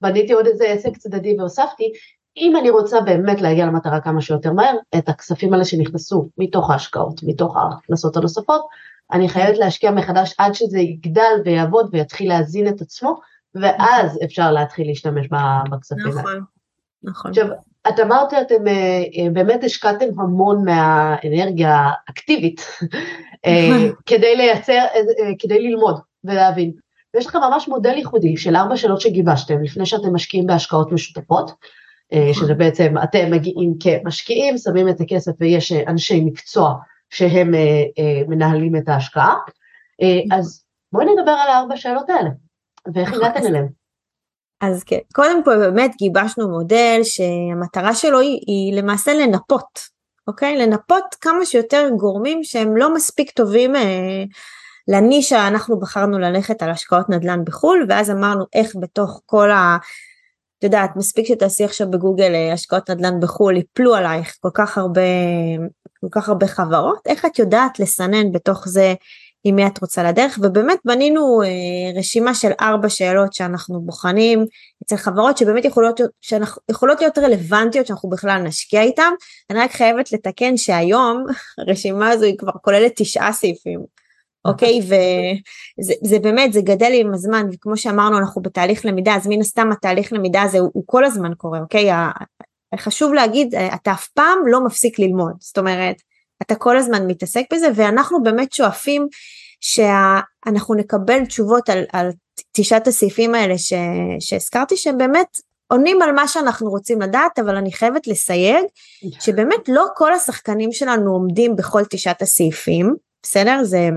בניתי 0.00 0.32
עוד 0.32 0.46
איזה 0.46 0.64
עסק 0.64 0.96
צדדי 0.96 1.36
והוספתי, 1.38 1.92
אם 2.36 2.56
אני 2.56 2.70
רוצה 2.70 3.00
באמת 3.00 3.40
להגיע 3.40 3.66
למטרה 3.66 4.00
כמה 4.00 4.20
שיותר 4.20 4.52
מהר, 4.52 4.76
את 4.98 5.08
הכספים 5.08 5.52
האלה 5.52 5.64
שנכנסו 5.64 6.28
מתוך 6.38 6.70
ההשקעות, 6.70 7.20
מתוך 7.22 7.56
ההכנסות 7.56 8.16
הנוספות, 8.16 8.66
אני 9.12 9.28
חייבת 9.28 9.58
להשקיע 9.58 9.90
מחדש 9.90 10.34
עד 10.38 10.52
שזה 10.52 10.78
יגדל 10.78 11.40
ויעבוד 11.44 11.88
ויתחיל 11.92 12.28
להזין 12.28 12.68
את 12.68 12.80
עצמו, 12.80 13.20
ואז 13.54 14.18
אפשר 14.24 14.52
להתחיל 14.52 14.86
להשתמש 14.86 15.26
בכספים 15.70 16.06
האלה. 16.06 16.20
נכון. 16.20 16.40
נכון. 17.02 17.30
עכשיו, 17.30 17.46
את 17.88 18.00
אמרת, 18.00 18.32
אתם 18.32 18.68
אה, 18.68 18.72
אה, 19.18 19.30
באמת 19.32 19.64
השקעתם 19.64 20.20
המון 20.20 20.64
מהאנרגיה 20.64 21.90
האקטיבית 22.08 22.66
אה, 23.46 23.68
נכון. 23.70 23.92
כדי 24.06 24.36
לייצר, 24.36 24.84
כדי 25.38 25.68
ללמוד 25.68 26.00
ולהבין. 26.24 26.72
ויש 27.14 27.26
לכם 27.26 27.38
ממש 27.38 27.68
מודל 27.68 27.94
ייחודי 27.96 28.36
של 28.36 28.56
ארבע 28.56 28.76
שאלות 28.76 29.00
שגיבשתם 29.00 29.62
לפני 29.62 29.86
שאתם 29.86 30.14
משקיעים 30.14 30.46
בהשקעות 30.46 30.92
משותפות. 30.92 31.52
שזה 32.32 32.54
בעצם 32.54 32.94
אתם 33.04 33.30
מגיעים 33.30 33.74
כמשקיעים, 33.80 34.58
שמים 34.58 34.88
את 34.88 35.00
הכסף 35.00 35.32
ויש 35.40 35.72
אנשי 35.72 36.20
מקצוע 36.24 36.74
שהם 37.10 37.54
מנהלים 38.28 38.76
את 38.76 38.88
ההשקעה. 38.88 39.34
אז 40.32 40.64
בואי 40.92 41.06
נדבר 41.06 41.30
על 41.30 41.48
הארבע 41.48 41.76
שאלות 41.76 42.10
האלה, 42.10 42.30
ואיך 42.94 43.12
הגעתם 43.12 43.46
אליהם. 43.46 43.66
אז 44.60 44.84
כן, 44.84 44.98
קודם 45.14 45.44
כל 45.44 45.58
באמת 45.58 45.94
גיבשנו 45.98 46.48
מודל 46.48 47.00
שהמטרה 47.02 47.94
שלו 47.94 48.20
היא, 48.20 48.40
היא 48.46 48.74
למעשה 48.74 49.14
לנפות, 49.14 49.80
אוקיי? 50.26 50.56
לנפות 50.56 51.14
כמה 51.20 51.46
שיותר 51.46 51.88
גורמים 51.98 52.44
שהם 52.44 52.76
לא 52.76 52.94
מספיק 52.94 53.30
טובים 53.30 53.76
אה, 53.76 54.24
לנישה, 54.88 55.48
אנחנו 55.48 55.80
בחרנו 55.80 56.18
ללכת 56.18 56.62
על 56.62 56.70
השקעות 56.70 57.08
נדל"ן 57.08 57.44
בחו"ל, 57.44 57.86
ואז 57.88 58.10
אמרנו 58.10 58.44
איך 58.52 58.72
בתוך 58.80 59.20
כל 59.26 59.50
ה... 59.50 59.76
את 60.58 60.64
יודעת, 60.64 60.90
מספיק 60.96 61.26
שתעשי 61.26 61.64
עכשיו 61.64 61.90
בגוגל 61.90 62.34
אה, 62.34 62.52
השקעות 62.52 62.90
נדל"ן 62.90 63.20
בחו"ל, 63.20 63.56
יפלו 63.56 63.94
עלייך 63.94 64.36
כל 64.40 64.48
כך 64.54 64.78
הרבה, 64.78 65.00
כל 66.00 66.06
כך 66.10 66.28
הרבה 66.28 66.46
חברות, 66.46 66.98
איך 67.06 67.24
את 67.24 67.38
יודעת 67.38 67.78
לסנן 67.80 68.32
בתוך 68.32 68.68
זה 68.68 68.94
עם 69.44 69.56
מי 69.56 69.66
את 69.66 69.80
רוצה 69.80 70.02
לדרך? 70.02 70.38
ובאמת 70.42 70.78
בנינו 70.84 71.42
אה, 71.42 71.98
רשימה 71.98 72.34
של 72.34 72.50
ארבע 72.60 72.88
שאלות 72.88 73.32
שאנחנו 73.32 73.80
בוחנים 73.80 74.46
אצל 74.84 74.96
חברות 74.96 75.38
שבאמת 75.38 75.64
יכולות, 75.64 76.00
שאנחנו, 76.20 76.62
יכולות 76.70 77.00
להיות 77.00 77.18
רלוונטיות 77.18 77.86
שאנחנו 77.86 78.08
בכלל 78.08 78.42
נשקיע 78.42 78.82
איתם 78.82 79.12
אני 79.50 79.58
רק 79.58 79.72
חייבת 79.72 80.12
לתקן 80.12 80.56
שהיום 80.56 81.24
הרשימה 81.58 82.10
הזו 82.10 82.24
היא 82.24 82.38
כבר 82.38 82.52
כוללת 82.62 82.92
תשעה 82.96 83.32
סעיפים 83.32 83.80
אוקיי? 84.48 84.80
וזה 84.80 86.18
באמת 86.18 86.52
זה 86.52 86.60
גדל 86.60 86.90
עם 86.92 87.14
הזמן 87.14 87.46
וכמו 87.52 87.76
שאמרנו 87.76 88.18
אנחנו 88.18 88.42
בתהליך 88.42 88.84
למידה 88.84 89.16
אז 89.16 89.26
מן 89.26 89.40
הסתם 89.40 89.72
התהליך 89.72 90.12
למידה 90.12 90.42
הזה 90.42 90.58
הוא, 90.58 90.70
הוא 90.72 90.84
כל 90.86 91.04
הזמן 91.04 91.34
קורה 91.34 91.60
אוקיי? 91.60 91.90
חשוב 92.78 93.14
להגיד 93.14 93.54
אתה 93.54 93.92
אף 93.92 94.08
פעם 94.08 94.38
לא 94.46 94.64
מפסיק 94.64 94.98
ללמוד. 94.98 95.32
זאת 95.40 95.58
אומרת 95.58 95.96
אתה 96.42 96.54
כל 96.54 96.76
הזמן 96.76 97.06
מתעסק 97.06 97.42
בזה 97.52 97.68
ואנחנו 97.74 98.22
באמת 98.22 98.52
שואפים 98.52 99.08
שאנחנו 99.60 100.74
נקבל 100.74 101.24
תשובות 101.24 101.68
על, 101.68 101.84
על 101.92 102.10
תשעת 102.52 102.86
הסעיפים 102.86 103.34
האלה 103.34 103.58
ש, 103.58 103.72
שהזכרתי 104.20 104.76
שהם 104.76 104.98
באמת 104.98 105.28
עונים 105.72 106.02
על 106.02 106.12
מה 106.12 106.28
שאנחנו 106.28 106.70
רוצים 106.70 107.00
לדעת 107.00 107.38
אבל 107.38 107.56
אני 107.56 107.72
חייבת 107.72 108.06
לסייג 108.06 108.64
שבאמת 109.20 109.68
לא 109.68 109.86
כל 109.96 110.12
השחקנים 110.12 110.72
שלנו 110.72 111.12
עומדים 111.12 111.56
בכל 111.56 111.82
תשעת 111.90 112.22
הסעיפים 112.22 112.94
בסדר? 113.22 113.64
זה 113.64 113.88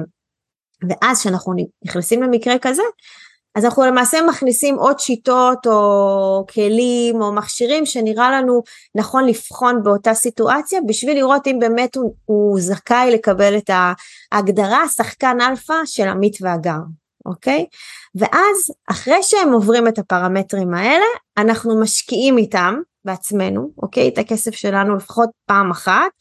ואז 0.90 1.20
כשאנחנו 1.20 1.54
נכנסים 1.86 2.24
למקרה 2.24 2.60
כזה 2.62 2.84
אז 3.56 3.66
אנחנו 3.66 3.86
למעשה 3.86 4.18
מכניסים 4.30 4.76
עוד 4.76 5.00
שיטות 5.00 5.68
או 5.68 6.46
כלים 6.54 7.22
או 7.22 7.34
מכשירים 7.34 7.86
שנראה 7.86 8.32
לנו 8.32 8.62
נכון 8.96 9.26
לבחון 9.26 9.84
באותה 9.84 10.14
סיטואציה 10.14 10.80
בשביל 10.88 11.18
לראות 11.18 11.48
אם 11.48 11.58
באמת 11.60 11.96
הוא, 11.96 12.16
הוא 12.26 12.60
זכאי 12.62 13.12
לקבל 13.12 13.58
את 13.58 13.70
ההגדרה 14.32 14.88
שחקן 14.88 15.42
אלפא 15.42 15.74
של 15.86 16.08
עמית 16.08 16.38
והגר, 16.42 16.80
אוקיי? 17.26 17.66
ואז 18.16 18.72
אחרי 18.90 19.24
שהם 19.24 19.54
עוברים 19.54 19.88
את 19.88 20.00
הפרמטרים 20.00 20.74
האלה 20.74 21.06
אנחנו 21.38 21.82
משקיעים 21.82 22.38
איתם 22.38 22.76
בעצמנו, 23.06 23.72
אוקיי? 23.82 24.10
את 24.10 24.18
הכסף 24.18 24.52
שלנו 24.52 24.96
לפחות 24.96 25.30
פעם 25.46 25.72
אחת, 25.72 26.12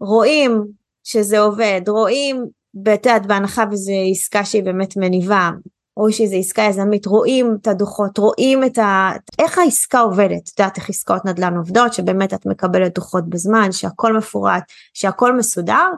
רואים 0.00 0.64
שזה 1.04 1.38
עובד, 1.38 1.80
רואים, 1.88 2.46
את 2.80 3.06
יודעת, 3.06 3.26
בהנחה 3.26 3.64
וזו 3.70 3.92
עסקה 4.10 4.44
שהיא 4.44 4.62
באמת 4.62 4.96
מניבה, 4.96 5.50
או 5.96 6.12
שזו 6.12 6.36
עסקה 6.36 6.62
יזמית, 6.62 7.06
רואים 7.06 7.56
את 7.60 7.66
הדוחות, 7.66 8.18
רואים 8.18 8.64
את 8.64 8.78
ה... 8.78 9.10
איך 9.38 9.58
העסקה 9.58 10.00
עובדת, 10.00 10.48
את 10.54 10.58
יודעת 10.58 10.76
איך 10.76 10.90
עסקאות 10.90 11.24
נדל"ן 11.24 11.56
עובדות, 11.56 11.92
שבאמת 11.92 12.34
את 12.34 12.46
מקבלת 12.46 12.94
דוחות 12.94 13.28
בזמן, 13.28 13.72
שהכל 13.72 14.16
מפורט, 14.16 14.62
שהכל 14.94 15.36
מסודר, 15.36 15.88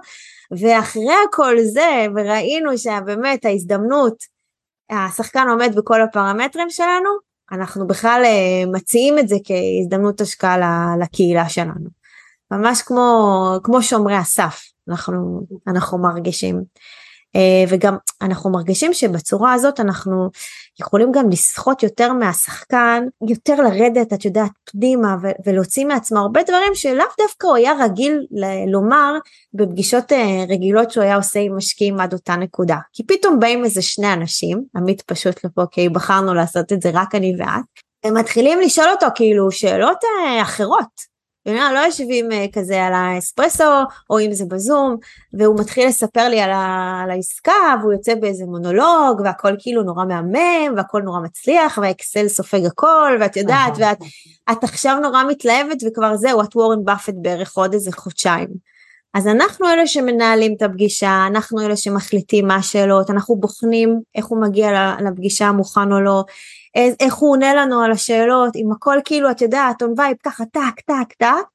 ואחרי 0.61 1.15
כל 1.33 1.57
זה, 1.61 2.07
וראינו 2.17 2.79
שבאמת 2.79 3.45
ההזדמנות, 3.45 4.15
השחקן 4.91 5.49
עומד 5.49 5.75
בכל 5.77 6.03
הפרמטרים 6.03 6.71
שלנו, 6.71 7.11
אנחנו 7.53 7.87
בכלל 7.87 8.23
אה, 8.25 8.71
מציעים 8.73 9.19
את 9.19 9.29
זה 9.29 9.37
כהזדמנות 9.45 10.21
השקעה 10.21 10.57
לקהילה 11.01 11.49
שלנו. 11.49 11.89
ממש 12.51 12.83
כמו, 12.83 13.57
כמו 13.63 13.83
שומרי 13.83 14.17
הסף, 14.17 14.74
אנחנו, 14.89 15.41
אנחנו 15.67 15.99
מרגישים. 15.99 16.63
אה, 17.37 17.65
וגם 17.69 17.97
אנחנו 18.23 18.51
מרגישים 18.51 18.95
שבצורה 18.95 19.53
הזאת 19.53 19.81
אנחנו 19.81 20.31
יכולים 20.81 21.13
גם 21.13 21.31
לסחוט 21.31 21.83
יותר 21.83 22.13
מהשחקן, 22.13 23.05
יותר 23.29 23.55
לרדת, 23.55 24.13
את 24.13 24.25
יודעת, 24.25 24.51
פנימה 24.65 25.17
ולהוציא 25.47 25.85
מעצמו 25.85 26.19
הרבה 26.19 26.43
דברים 26.43 26.75
שלאו 26.75 27.05
דווקא 27.21 27.47
הוא 27.47 27.57
היה 27.57 27.73
רגיל 27.85 28.27
לומר 28.69 29.15
בפגישות 29.55 30.13
אה, 30.13 30.45
רגילות 30.49 30.91
שהוא 30.91 31.05
היה 31.05 31.17
עושה 31.17 31.41
עם 31.41 31.57
משקיעים 31.57 32.01
עד 32.01 32.13
אותה 32.13 32.37
נקודה. 32.37 32.77
כי 32.93 33.07
פתאום 33.07 33.41
באים 33.41 33.65
איזה 33.65 33.83
שני 33.83 34.13
אנשים, 34.13 34.65
עמית 34.77 35.03
פשוט 35.03 35.45
לפה 35.45 35.63
כי 35.71 35.89
בחרנו 35.89 36.35
לעשות 36.35 36.73
את 36.73 36.83
זה 36.83 36.91
רק 36.93 37.15
אני 37.15 37.35
ואת, 37.39 37.65
הם 38.05 38.17
מתחילים 38.17 38.61
לשאול 38.61 38.89
אותו 38.91 39.07
כאילו 39.15 39.51
שאלות 39.51 39.99
אה, 40.05 40.43
אחרות. 40.43 41.14
לא 41.47 41.79
יושבים 41.79 42.33
אה, 42.33 42.47
כזה 42.53 42.85
על 42.85 42.93
האספרסו 42.93 43.65
או 44.11 44.21
אם 44.21 44.33
זה 44.33 44.45
בזום 44.45 44.97
והוא 45.33 45.61
מתחיל 45.61 45.89
לספר 45.89 46.29
לי 46.29 46.41
על, 46.41 46.51
ה, 46.51 47.01
על 47.05 47.11
העסקה 47.11 47.75
והוא 47.81 47.93
יוצא 47.93 48.15
באיזה 48.15 48.45
מונולוג 48.45 49.21
והכל 49.25 49.55
כאילו 49.59 49.83
נורא 49.83 50.05
מהמם 50.05 50.75
והכל 50.77 51.03
נורא 51.03 51.21
מצליח 51.21 51.79
והאקסל 51.83 52.29
סופג 52.29 52.67
הכל 52.67 53.17
ואת 53.21 53.37
יודעת 53.37 53.73
ואת 53.79 53.99
את 54.53 54.65
עכשיו 54.65 54.99
נורא 55.03 55.25
מתלהבת 55.25 55.83
וכבר 55.87 56.17
זהו 56.17 56.43
את 56.43 56.57
וורן 56.57 56.85
באפט 56.85 57.15
בערך 57.17 57.57
עוד 57.57 57.73
איזה 57.73 57.93
חודשיים. 57.93 58.49
אז 59.15 59.27
אנחנו 59.27 59.69
אלה 59.69 59.87
שמנהלים 59.87 60.55
את 60.57 60.63
הפגישה, 60.63 61.25
אנחנו 61.27 61.61
אלה 61.61 61.77
שמחליטים 61.77 62.47
מה 62.47 62.57
השאלות, 62.57 63.11
אנחנו 63.11 63.37
בוחנים 63.37 64.01
איך 64.15 64.27
הוא 64.27 64.43
מגיע 64.43 64.95
לפגישה 65.01 65.53
מוכן 65.53 65.93
או 65.93 66.01
לא, 66.01 66.25
איך 67.01 67.15
הוא 67.15 67.31
עונה 67.31 67.55
לנו 67.55 67.83
על 67.83 67.93
השאלות, 67.93 68.53
עם 68.55 68.73
הכל 68.73 68.99
כאילו, 69.05 69.31
את 69.31 69.41
יודעת, 69.41 69.83
און 69.83 69.95
וייב 69.99 70.17
ככה 70.25 70.45
טק 70.45 70.81
טק 70.87 71.13
טק, 71.19 71.47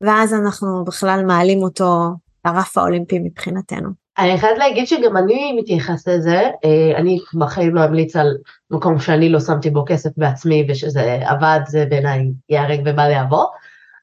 ואז 0.00 0.34
אנחנו 0.34 0.84
בכלל 0.84 1.24
מעלים 1.26 1.62
אותו 1.62 2.10
לרף 2.46 2.78
האולימפי 2.78 3.18
מבחינתנו. 3.18 4.02
אני 4.18 4.38
חייבת 4.38 4.58
להגיד 4.58 4.86
שגם 4.86 5.16
אני 5.16 5.52
מתייחסת 5.52 6.08
לזה, 6.08 6.40
אה, 6.64 6.96
אני 6.96 7.18
בחיים 7.38 7.74
לא 7.74 7.84
אמליץ 7.84 8.16
על 8.16 8.36
מקום 8.70 8.98
שאני 8.98 9.28
לא 9.28 9.40
שמתי 9.40 9.70
בו 9.70 9.84
כסף 9.86 10.10
בעצמי 10.16 10.66
ושזה 10.68 11.18
עבד, 11.24 11.60
זה 11.66 11.86
בעיניי 11.90 12.30
ייהרג 12.48 12.80
ובל 12.84 13.10
יעבור, 13.10 13.50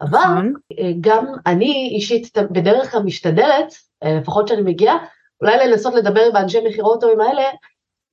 אבל 0.02 0.20
נכון. 0.20 0.54
אה, 0.80 0.92
גם 1.02 1.26
אני 1.46 1.90
אישית 1.96 2.38
בדרך 2.52 2.92
כלל 2.92 3.04
משתדלת, 3.04 3.74
אה, 4.04 4.18
לפחות 4.22 4.46
כשאני 4.46 4.62
מגיעה, 4.62 4.98
אולי 5.42 5.68
לנסות 5.68 5.94
לדבר 5.94 6.22
עם 6.22 6.36
האנשי 6.36 6.60
מכירות 6.68 7.04
או 7.04 7.10
עם 7.10 7.22
האלה, 7.22 7.44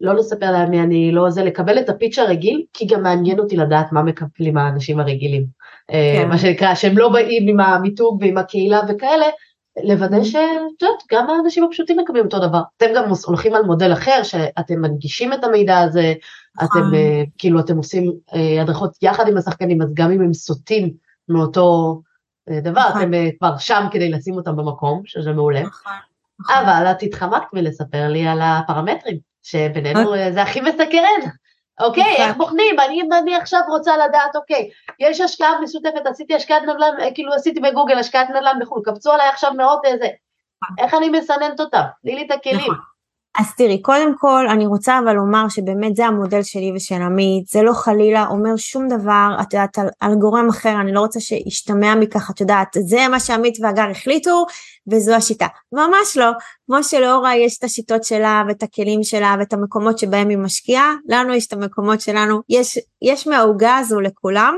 לא 0.00 0.14
לספר 0.14 0.50
להם 0.50 0.70
מי 0.70 0.80
אני, 0.80 1.12
לא 1.12 1.30
זה, 1.30 1.44
לקבל 1.44 1.78
את 1.78 1.88
הפיץ' 1.88 2.18
הרגיל, 2.18 2.64
כי 2.72 2.86
גם 2.86 3.02
מעניין 3.02 3.38
אותי 3.38 3.56
לדעת 3.56 3.92
מה 3.92 4.02
מקבלים 4.02 4.56
האנשים 4.56 5.00
הרגילים. 5.00 5.46
אה, 5.90 6.14
כן. 6.16 6.28
מה 6.28 6.38
שנקרא, 6.38 6.74
שהם 6.74 6.98
לא 6.98 7.08
באים 7.08 7.48
עם 7.48 7.60
המיתוג 7.60 8.18
ועם 8.20 8.38
הקהילה 8.38 8.80
וכאלה, 8.88 9.26
לוודא 9.84 10.16
mm-hmm. 10.16 10.24
שאת 10.24 10.82
יודעת, 10.82 11.02
גם 11.12 11.30
האנשים 11.30 11.64
הפשוטים 11.64 11.98
מקבלים 11.98 12.24
אותו 12.24 12.38
דבר. 12.38 12.60
אתם 12.76 12.86
גם 12.96 13.04
הולכים 13.26 13.54
על 13.54 13.62
מודל 13.62 13.92
אחר, 13.92 14.22
שאתם 14.22 14.80
מנגישים 14.80 15.32
את 15.32 15.44
המידע 15.44 15.78
הזה, 15.78 16.14
אתם 16.58 16.78
נכון. 16.78 16.94
אה, 16.94 17.22
כאילו, 17.38 17.60
אתם 17.60 17.76
עושים 17.76 18.12
אה, 18.34 18.62
הדרכות 18.62 18.96
יחד 19.02 19.28
עם 19.28 19.36
השחקנים, 19.36 19.82
אז 19.82 19.94
גם 19.94 20.12
אם 20.12 20.20
הם 20.20 20.34
סוטים 20.34 20.90
מאותו 21.28 22.00
דבר, 22.62 22.88
נכון. 22.88 23.02
אתם 23.02 23.10
כבר 23.38 23.58
שם 23.58 23.86
כדי 23.90 24.10
לשים 24.10 24.34
אותם 24.34 24.56
במקום, 24.56 25.02
שזה 25.04 25.32
מעולה. 25.32 25.62
אבל 26.54 26.86
את 26.90 27.02
התחמקת 27.02 27.46
מלספר 27.52 28.08
לי 28.08 28.26
על 28.26 28.40
הפרמטרים. 28.42 29.18
שבינינו 29.46 30.14
אה, 30.14 30.32
זה 30.32 30.42
הכי 30.42 30.60
מסקרן. 30.60 31.20
אוקיי, 31.80 32.16
איך 32.16 32.36
בוחנים? 32.36 32.80
אני, 32.80 33.02
אני 33.20 33.36
עכשיו 33.36 33.60
רוצה 33.68 33.96
לדעת, 33.96 34.36
אוקיי, 34.36 34.70
יש 35.00 35.20
השקעה 35.20 35.60
משותפת, 35.60 36.06
עשיתי 36.06 36.34
השקעת 36.34 36.62
נדל"ן, 36.62 37.00
אה, 37.00 37.14
כאילו 37.14 37.34
עשיתי 37.34 37.60
בגוגל 37.60 37.98
השקעת 37.98 38.30
נדל"ן 38.30 38.58
בחו"ל, 38.60 38.82
קפצו 38.84 39.12
עליי 39.12 39.28
עכשיו 39.28 39.52
מאות 39.54 39.84
איזה, 39.84 40.08
נכון. 40.62 40.76
איך 40.78 40.94
אני 40.94 41.08
מסננת 41.08 41.60
אותם? 41.60 41.82
תני 42.02 42.14
לי 42.14 42.26
את 42.26 42.30
הכלים. 42.30 42.72
אז 43.38 43.46
תראי, 43.56 43.82
קודם 43.82 44.18
כל 44.18 44.46
אני 44.48 44.66
רוצה 44.66 44.98
אבל 44.98 45.12
לומר 45.12 45.48
שבאמת 45.48 45.96
זה 45.96 46.06
המודל 46.06 46.42
שלי 46.42 46.72
ושל 46.76 47.02
עמית, 47.02 47.48
זה 47.48 47.62
לא 47.62 47.72
חלילה 47.72 48.26
אומר 48.26 48.56
שום 48.56 48.88
דבר, 48.88 49.36
את 49.42 49.52
יודעת, 49.52 49.78
על, 49.78 49.88
על 50.00 50.14
גורם 50.14 50.48
אחר, 50.48 50.80
אני 50.80 50.92
לא 50.92 51.00
רוצה 51.00 51.20
שישתמע 51.20 51.94
מכך, 51.94 52.30
את 52.30 52.40
יודעת, 52.40 52.76
זה 52.80 53.08
מה 53.10 53.20
שעמית 53.20 53.58
והגר 53.60 53.90
החליטו 53.90 54.46
וזו 54.90 55.14
השיטה. 55.14 55.46
ממש 55.72 56.16
לא, 56.16 56.30
כמו 56.66 56.82
שלאורה 56.82 57.36
יש 57.36 57.58
את 57.58 57.64
השיטות 57.64 58.04
שלה 58.04 58.42
ואת 58.48 58.62
הכלים 58.62 59.02
שלה 59.02 59.34
ואת 59.38 59.52
המקומות 59.52 59.98
שבהם 59.98 60.28
היא 60.28 60.38
משקיעה, 60.38 60.94
לנו 61.08 61.34
יש 61.34 61.46
את 61.46 61.52
המקומות 61.52 62.00
שלנו, 62.00 62.40
יש, 62.48 62.78
יש 63.02 63.26
מהעוגה 63.26 63.76
הזו 63.76 64.00
לכולם, 64.00 64.56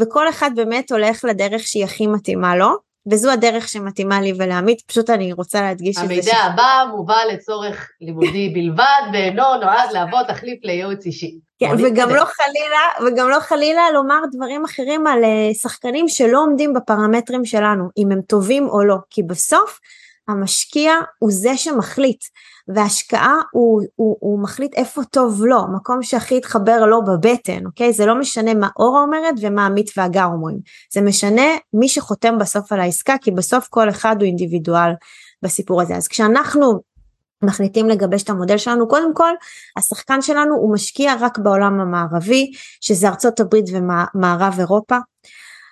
וכל 0.00 0.28
אחד 0.28 0.50
באמת 0.54 0.92
הולך 0.92 1.24
לדרך 1.24 1.62
שהיא 1.62 1.84
הכי 1.84 2.06
מתאימה 2.06 2.56
לו. 2.56 2.89
וזו 3.10 3.30
הדרך 3.30 3.68
שמתאימה 3.68 4.20
לי 4.20 4.32
ולעמית, 4.38 4.80
פשוט 4.80 5.10
אני 5.10 5.32
רוצה 5.32 5.60
להדגיש 5.60 5.96
את 5.96 6.06
זה. 6.06 6.12
המידע 6.12 6.36
הבא 6.36 6.84
מובא 6.90 7.18
לצורך 7.32 7.90
לימודי 8.00 8.48
בלבד, 8.48 9.02
ואינו 9.12 9.42
נועד 9.60 9.92
להוות 9.92 10.26
תחליף 10.28 10.58
לייעוץ 10.62 11.06
אישי. 11.06 11.38
כן, 11.58 11.70
וגם 11.74 12.08
לא 12.08 12.24
חלילה, 12.24 13.12
וגם 13.12 13.28
לא 13.28 13.40
חלילה 13.40 13.90
לומר 13.90 14.20
דברים 14.32 14.64
אחרים 14.64 15.06
על 15.06 15.24
אה, 15.24 15.54
שחקנים 15.54 16.08
שלא 16.08 16.38
עומדים 16.38 16.74
בפרמטרים 16.74 17.44
שלנו, 17.44 17.84
אם 17.98 18.12
הם 18.12 18.20
טובים 18.22 18.68
או 18.68 18.84
לא, 18.84 18.96
כי 19.10 19.22
בסוף 19.22 19.78
המשקיע 20.30 20.92
הוא 21.18 21.30
זה 21.32 21.56
שמחליט. 21.56 22.20
והשקעה 22.74 23.36
הוא, 23.52 23.82
הוא, 23.96 24.16
הוא 24.20 24.42
מחליט 24.42 24.74
איפה 24.74 25.04
טוב 25.04 25.44
לו, 25.44 25.62
מקום 25.74 26.02
שהכי 26.02 26.34
יתחבר 26.34 26.86
לו 26.86 27.04
בבטן, 27.04 27.66
אוקיי? 27.66 27.92
זה 27.92 28.06
לא 28.06 28.18
משנה 28.18 28.54
מה 28.54 28.68
אורה 28.78 29.02
אומרת 29.02 29.34
ומה 29.40 29.66
עמית 29.66 29.90
והגר 29.96 30.24
אומרים, 30.24 30.58
זה 30.92 31.00
משנה 31.00 31.46
מי 31.72 31.88
שחותם 31.88 32.38
בסוף 32.38 32.72
על 32.72 32.80
העסקה, 32.80 33.14
כי 33.20 33.30
בסוף 33.30 33.68
כל 33.70 33.88
אחד 33.88 34.16
הוא 34.18 34.26
אינדיבידואל 34.26 34.90
בסיפור 35.42 35.82
הזה. 35.82 35.96
אז 35.96 36.08
כשאנחנו 36.08 36.80
מחליטים 37.42 37.88
לגבש 37.88 38.22
את 38.22 38.30
המודל 38.30 38.58
שלנו, 38.58 38.88
קודם 38.88 39.14
כל 39.14 39.32
השחקן 39.76 40.22
שלנו 40.22 40.54
הוא 40.54 40.74
משקיע 40.74 41.14
רק 41.20 41.38
בעולם 41.38 41.80
המערבי, 41.80 42.52
שזה 42.80 43.08
ארצות 43.08 43.40
הברית 43.40 43.64
ומערב 43.72 44.54
אירופה. 44.58 44.96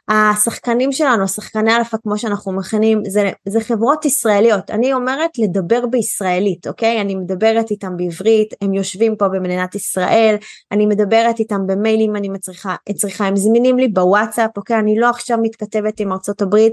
השחקנים 0.08 0.92
שלנו, 0.92 1.24
השחקני 1.24 1.76
אלפא 1.76 1.96
כמו 2.02 2.18
שאנחנו 2.18 2.52
מכנים, 2.52 3.02
זה, 3.06 3.30
זה 3.48 3.60
חברות 3.60 4.04
ישראליות. 4.04 4.70
אני 4.70 4.92
אומרת 4.92 5.30
לדבר 5.38 5.86
בישראלית, 5.86 6.66
אוקיי? 6.66 7.00
אני 7.00 7.14
מדברת 7.14 7.70
איתם 7.70 7.96
בעברית, 7.96 8.54
הם 8.60 8.74
יושבים 8.74 9.16
פה 9.16 9.28
במדינת 9.28 9.74
ישראל, 9.74 10.36
אני 10.72 10.86
מדברת 10.86 11.38
איתם 11.38 11.66
במיילים, 11.66 12.16
אני 12.16 12.28
מצריכה, 12.28 12.74
צריכה, 12.94 13.26
הם 13.26 13.36
זמינים 13.36 13.78
לי 13.78 13.88
בוואטסאפ, 13.88 14.50
אוקיי? 14.56 14.78
אני 14.78 14.98
לא 14.98 15.10
עכשיו 15.10 15.38
מתכתבת 15.42 16.00
עם 16.00 16.12
ארצות 16.12 16.42
הברית, 16.42 16.72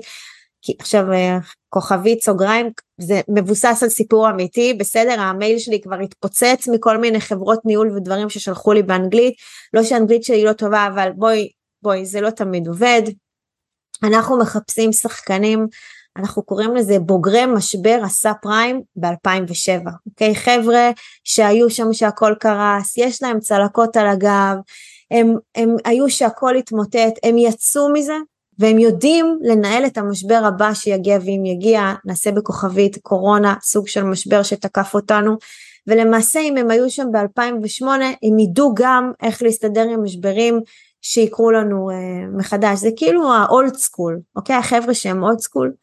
כי 0.62 0.74
עכשיו 0.80 1.12
אה, 1.14 1.38
כוכבית 1.70 2.24
סוגריים, 2.24 2.70
זה 2.98 3.22
מבוסס 3.30 3.80
על 3.84 3.90
סיפור 3.90 4.30
אמיתי, 4.30 4.74
בסדר, 4.74 5.20
המייל 5.20 5.60
שלי 5.60 5.82
כבר 5.82 6.00
התפוצץ 6.00 6.68
מכל 6.68 6.98
מיני 6.98 7.22
חברות 7.22 7.60
ניהול 7.66 7.92
ודברים 7.92 8.30
ששלחו 8.30 8.74
לי 8.74 8.84
באנגלית, 8.84 9.34
לא 9.74 9.84
שאנגלית 9.84 10.24
שלי 10.24 10.44
לא 10.44 10.54
טובה, 10.54 10.88
אבל 10.88 11.10
בואי, 11.16 11.50
בואי, 11.82 12.06
זה 12.06 12.22
לא 12.22 12.30
תמיד 12.30 12.68
עובד. 12.68 13.02
אנחנו 14.04 14.38
מחפשים 14.38 14.94
שחקנים, 14.94 15.68
אנחנו 16.18 16.44
קוראים 16.44 16.76
לזה 16.76 17.00
בוגרי 17.00 17.46
משבר 17.46 18.00
הסאב 18.04 18.34
פריים 18.42 18.82
ב-2007, 18.96 19.90
אוקיי? 20.06 20.36
חבר'ה 20.36 20.92
שהיו 21.24 21.70
שם 21.70 21.94
שהכל 21.94 22.34
קרס, 22.40 22.98
יש 22.98 23.24
להם 23.24 23.40
צלקות 23.40 23.98
על 23.98 24.08
הגב, 24.08 24.56
הם, 25.12 25.36
הם 25.56 25.76
היו 25.86 26.10
שהכל 26.10 26.56
התמוטט, 26.56 27.20
הם 27.24 27.38
יצאו 27.38 27.90
מזה 27.94 28.16
והם 28.60 28.80
יודעים 28.80 29.40
לנהל 29.42 29.86
את 29.86 29.98
המשבר 29.98 30.42
הבא 30.46 30.74
שיגיע 30.74 31.18
ואם 31.26 31.46
יגיע 31.46 31.94
נעשה 32.06 32.32
בכוכבית 32.32 32.98
קורונה 33.02 33.56
סוג 33.62 33.88
של 33.88 34.04
משבר 34.04 34.44
שתקף 34.44 34.94
אותנו 34.94 35.38
ולמעשה 35.88 36.40
אם 36.40 36.58
הם 36.58 36.72
היו 36.72 36.90
שם 36.90 37.08
ב-2008 37.12 37.86
הם 38.24 38.40
ידעו 38.40 38.74
גם 38.76 39.12
איך 39.24 39.44
להסתדר 39.44 39.90
עם 39.90 40.04
משברים 40.04 40.62
שיקרו 41.08 41.52
לנו 41.52 41.90
uh, 41.90 42.38
מחדש, 42.38 42.80
זה 42.80 42.90
כאילו 42.98 43.34
ה 43.34 43.44
old 43.44 43.76
school, 43.76 44.20
אוקיי? 44.36 44.56
החבר'ה 44.56 44.94
שהם 44.94 45.24
old 45.24 45.40
school, 45.40 45.74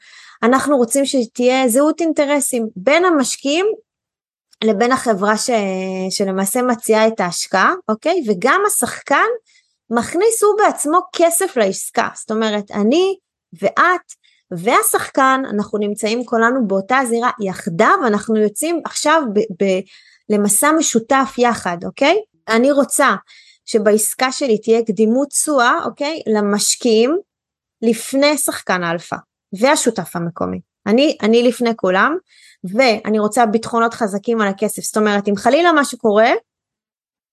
אנחנו 0.42 0.76
רוצים 0.76 1.06
שתהיה 1.06 1.68
זהות 1.68 2.00
אינטרסים 2.00 2.68
בין 2.76 3.04
המשקיעים 3.04 3.66
לבין 4.64 4.92
החברה 4.92 5.36
ש... 5.36 5.50
שלמעשה 6.10 6.62
מציעה 6.62 7.08
את 7.08 7.20
ההשקעה, 7.20 7.72
אוקיי? 7.88 8.24
וגם 8.28 8.60
השחקן 8.66 9.26
מכניס 9.90 10.42
הוא 10.42 10.58
בעצמו 10.58 11.00
כסף 11.16 11.56
לעסקה, 11.56 12.08
זאת 12.14 12.30
אומרת, 12.30 12.70
אני 12.70 13.16
ואת 13.62 14.12
והשחקן, 14.50 15.42
אנחנו 15.50 15.78
נמצאים 15.78 16.24
כולנו 16.24 16.66
באותה 16.66 16.98
זירה 17.08 17.30
יחדיו, 17.40 17.96
אנחנו 18.06 18.36
יוצאים 18.36 18.80
עכשיו 18.84 19.22
ב... 19.32 19.38
ב... 19.38 19.80
למסע 20.28 20.72
משותף 20.72 21.34
יחד, 21.38 21.76
אוקיי? 21.84 22.16
אני 22.48 22.72
רוצה 22.72 23.14
שבעסקה 23.64 24.32
שלי 24.32 24.58
תהיה 24.58 24.84
קדימות 24.84 25.28
תשואה, 25.28 25.84
אוקיי? 25.84 26.22
למשקיעים 26.26 27.16
לפני 27.82 28.38
שחקן 28.38 28.82
האלפא 28.82 29.16
והשותף 29.60 30.16
המקומי. 30.16 30.60
אני, 30.86 31.16
אני 31.22 31.42
לפני 31.42 31.70
כולם, 31.76 32.16
ואני 32.64 33.18
רוצה 33.18 33.46
ביטחונות 33.46 33.94
חזקים 33.94 34.40
על 34.40 34.48
הכסף. 34.48 34.82
זאת 34.82 34.96
אומרת, 34.96 35.28
אם 35.28 35.36
חלילה 35.36 35.70
משהו 35.74 35.98
קורה, 35.98 36.30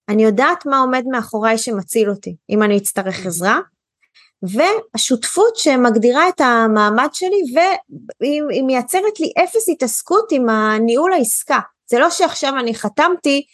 אני 0.09 0.23
יודעת 0.23 0.65
מה 0.65 0.79
עומד 0.79 1.03
מאחוריי 1.11 1.57
שמציל 1.57 2.09
אותי, 2.09 2.35
אם 2.49 2.63
אני 2.63 2.77
אצטרך 2.77 3.25
עזרה, 3.25 3.59
והשותפות 4.41 5.55
שמגדירה 5.55 6.29
את 6.29 6.41
המעמד 6.41 7.09
שלי 7.13 7.41
והיא 8.21 8.63
מייצרת 8.63 9.19
לי 9.19 9.31
אפס 9.43 9.69
התעסקות 9.69 10.31
עם 10.31 10.49
הניהול 10.49 11.13
העסקה. 11.13 11.59
זה 11.89 11.99
לא 11.99 12.09
שעכשיו 12.09 12.59
אני 12.59 12.75
חתמתי 12.75 13.45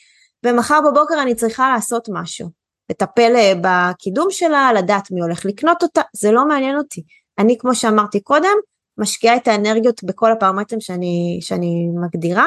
ומחר 0.46 0.80
בבוקר 0.82 1.22
אני 1.22 1.36
צריכה 1.36 1.72
לעשות 1.76 2.08
משהו. 2.12 2.65
לטפל 2.90 3.36
אה, 3.36 3.54
בקידום 3.62 4.28
שלה, 4.32 4.74
לדעת 4.74 5.12
מי 5.12 5.22
הולך 5.22 5.46
לקנות 5.46 5.84
אותה, 5.84 6.02
זה 6.14 6.32
לא 6.32 6.48
מעניין 6.48 6.78
אותי. 6.78 7.04
אני 7.40 7.58
כמו 7.60 7.76
שאמרתי 7.76 8.20
קודם, 8.20 8.58
משקיעה 8.98 9.36
את 9.36 9.48
האנרגיות 9.48 10.04
בכל 10.04 10.32
הפרמטרים 10.32 10.82
שאני, 10.82 11.40
שאני 11.42 11.88
מגדירה. 12.06 12.46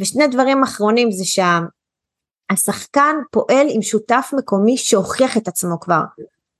ושני 0.00 0.26
דברים 0.26 0.62
אחרונים 0.62 1.10
זה 1.10 1.24
שהשחקן 2.52 3.16
פועל 3.30 3.66
עם 3.70 3.82
שותף 3.82 4.30
מקומי 4.36 4.76
שהוכיח 4.76 5.36
את 5.36 5.48
עצמו 5.48 5.80
כבר, 5.80 6.00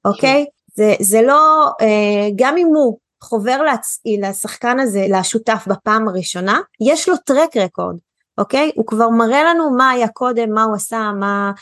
אוקיי? 0.04 0.46
זה, 0.74 0.94
זה 1.00 1.22
לא, 1.22 1.70
אה, 1.80 2.28
גם 2.36 2.56
אם 2.58 2.66
הוא 2.66 2.98
חובר 3.22 3.62
לצ... 3.62 4.00
לשחקן 4.20 4.80
הזה, 4.80 5.06
לשותף 5.10 5.64
בפעם 5.66 6.08
הראשונה, 6.08 6.60
יש 6.80 7.08
לו 7.08 7.16
טרק 7.16 7.56
רקורד, 7.56 7.96
אוקיי? 8.38 8.70
הוא 8.74 8.86
כבר 8.86 9.08
מראה 9.08 9.44
לנו 9.44 9.70
מה 9.76 9.90
היה 9.90 10.08
קודם, 10.08 10.54
מה 10.54 10.62
הוא 10.62 10.74
עשה, 10.74 11.10
מה, 11.20 11.52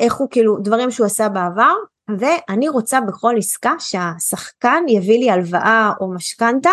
איך 0.00 0.14
הוא 0.14 0.28
כאילו, 0.30 0.58
דברים 0.58 0.90
שהוא 0.90 1.06
עשה 1.06 1.28
בעבר, 1.28 1.74
ואני 2.18 2.68
רוצה 2.68 3.00
בכל 3.00 3.34
עסקה 3.38 3.72
שהשחקן 3.78 4.84
יביא 4.88 5.18
לי 5.18 5.30
הלוואה 5.30 5.92
או 6.00 6.14
משכנתה, 6.14 6.70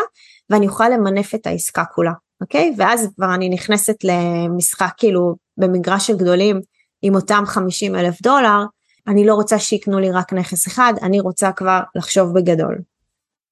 ואני 0.50 0.68
אוכל 0.68 0.90
למנף 0.90 1.36
את 1.36 1.48
העסקה 1.48 1.86
כולה, 1.86 2.12
אוקיי? 2.42 2.74
ואז 2.78 3.10
כבר 3.16 3.34
אני 3.34 3.50
נכנסת 3.50 3.96
למשחק 4.04 4.94
כאילו 4.98 5.36
במגרש 5.58 6.08
של 6.08 6.18
גדולים 6.18 6.62
עם 7.02 7.16
אותם 7.16 7.44
50 7.46 7.96
אלף 7.96 8.22
דולר, 8.22 8.66
אני 9.08 9.26
לא 9.26 9.34
רוצה 9.34 9.60
שיקנו 9.60 10.00
לי 10.00 10.12
רק 10.12 10.34
נכס 10.34 10.68
אחד, 10.68 10.94
אני 11.02 11.20
רוצה 11.20 11.52
כבר 11.52 11.80
לחשוב 11.96 12.34
בגדול. 12.34 12.78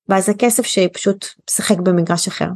ואז 0.09 0.29
הכסף 0.29 0.63
שלי 0.63 0.89
פשוט 0.89 1.25
משחק 1.49 1.77
במגרש 1.77 2.27
אחר. 2.27 2.47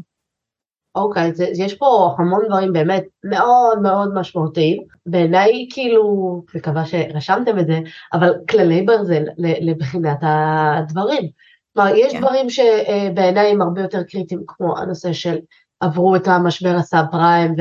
אוקיי, 0.96 1.32
okay, 1.32 1.64
יש 1.64 1.74
פה 1.74 2.16
המון 2.18 2.42
דברים 2.48 2.74
באמת 2.74 3.04
מאוד 3.24 3.82
מאוד 3.82 4.14
משמעותיים. 4.14 4.84
בעיניי 5.06 5.68
כאילו, 5.72 6.44
מקווה 6.56 6.86
שרשמתם 6.86 7.60
את 7.60 7.68
זה, 7.68 7.80
אבל 8.14 8.34
כללי 8.50 8.82
ברזל 8.82 9.24
לבחינת 9.38 10.18
הדברים. 10.22 11.30
כלומר, 11.74 11.96
יש 11.96 12.14
כן. 12.14 12.20
דברים 12.20 12.50
שבעיניי 12.50 13.52
הם 13.52 13.62
הרבה 13.62 13.82
יותר 13.82 14.04
קריטיים, 14.04 14.44
כמו 14.48 14.78
הנושא 14.78 15.14
של 15.14 15.38
עברו 15.80 16.16
את 16.16 16.28
המשבר 16.28 16.76
הסאב 16.76 17.06
פריים 17.12 17.56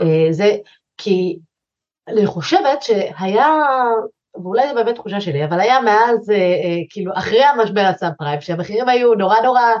וזה, 0.00 0.56
כי 0.98 1.38
אני 2.08 2.26
חושבת 2.26 2.82
שהיה 2.82 3.46
ואולי 4.34 4.68
זו 4.68 4.74
באמת 4.74 4.94
תחושה 4.94 5.20
שלי, 5.20 5.44
אבל 5.44 5.60
היה 5.60 5.80
מאז, 5.80 6.30
אה, 6.30 6.36
אה, 6.36 6.78
כאילו, 6.90 7.12
אחרי 7.14 7.44
המשבר 7.44 7.80
הסאב 7.80 8.12
פריים, 8.18 8.40
שהמחירים 8.40 8.88
היו 8.88 9.14
נורא 9.14 9.40
נורא 9.40 9.60
אה, 9.60 9.74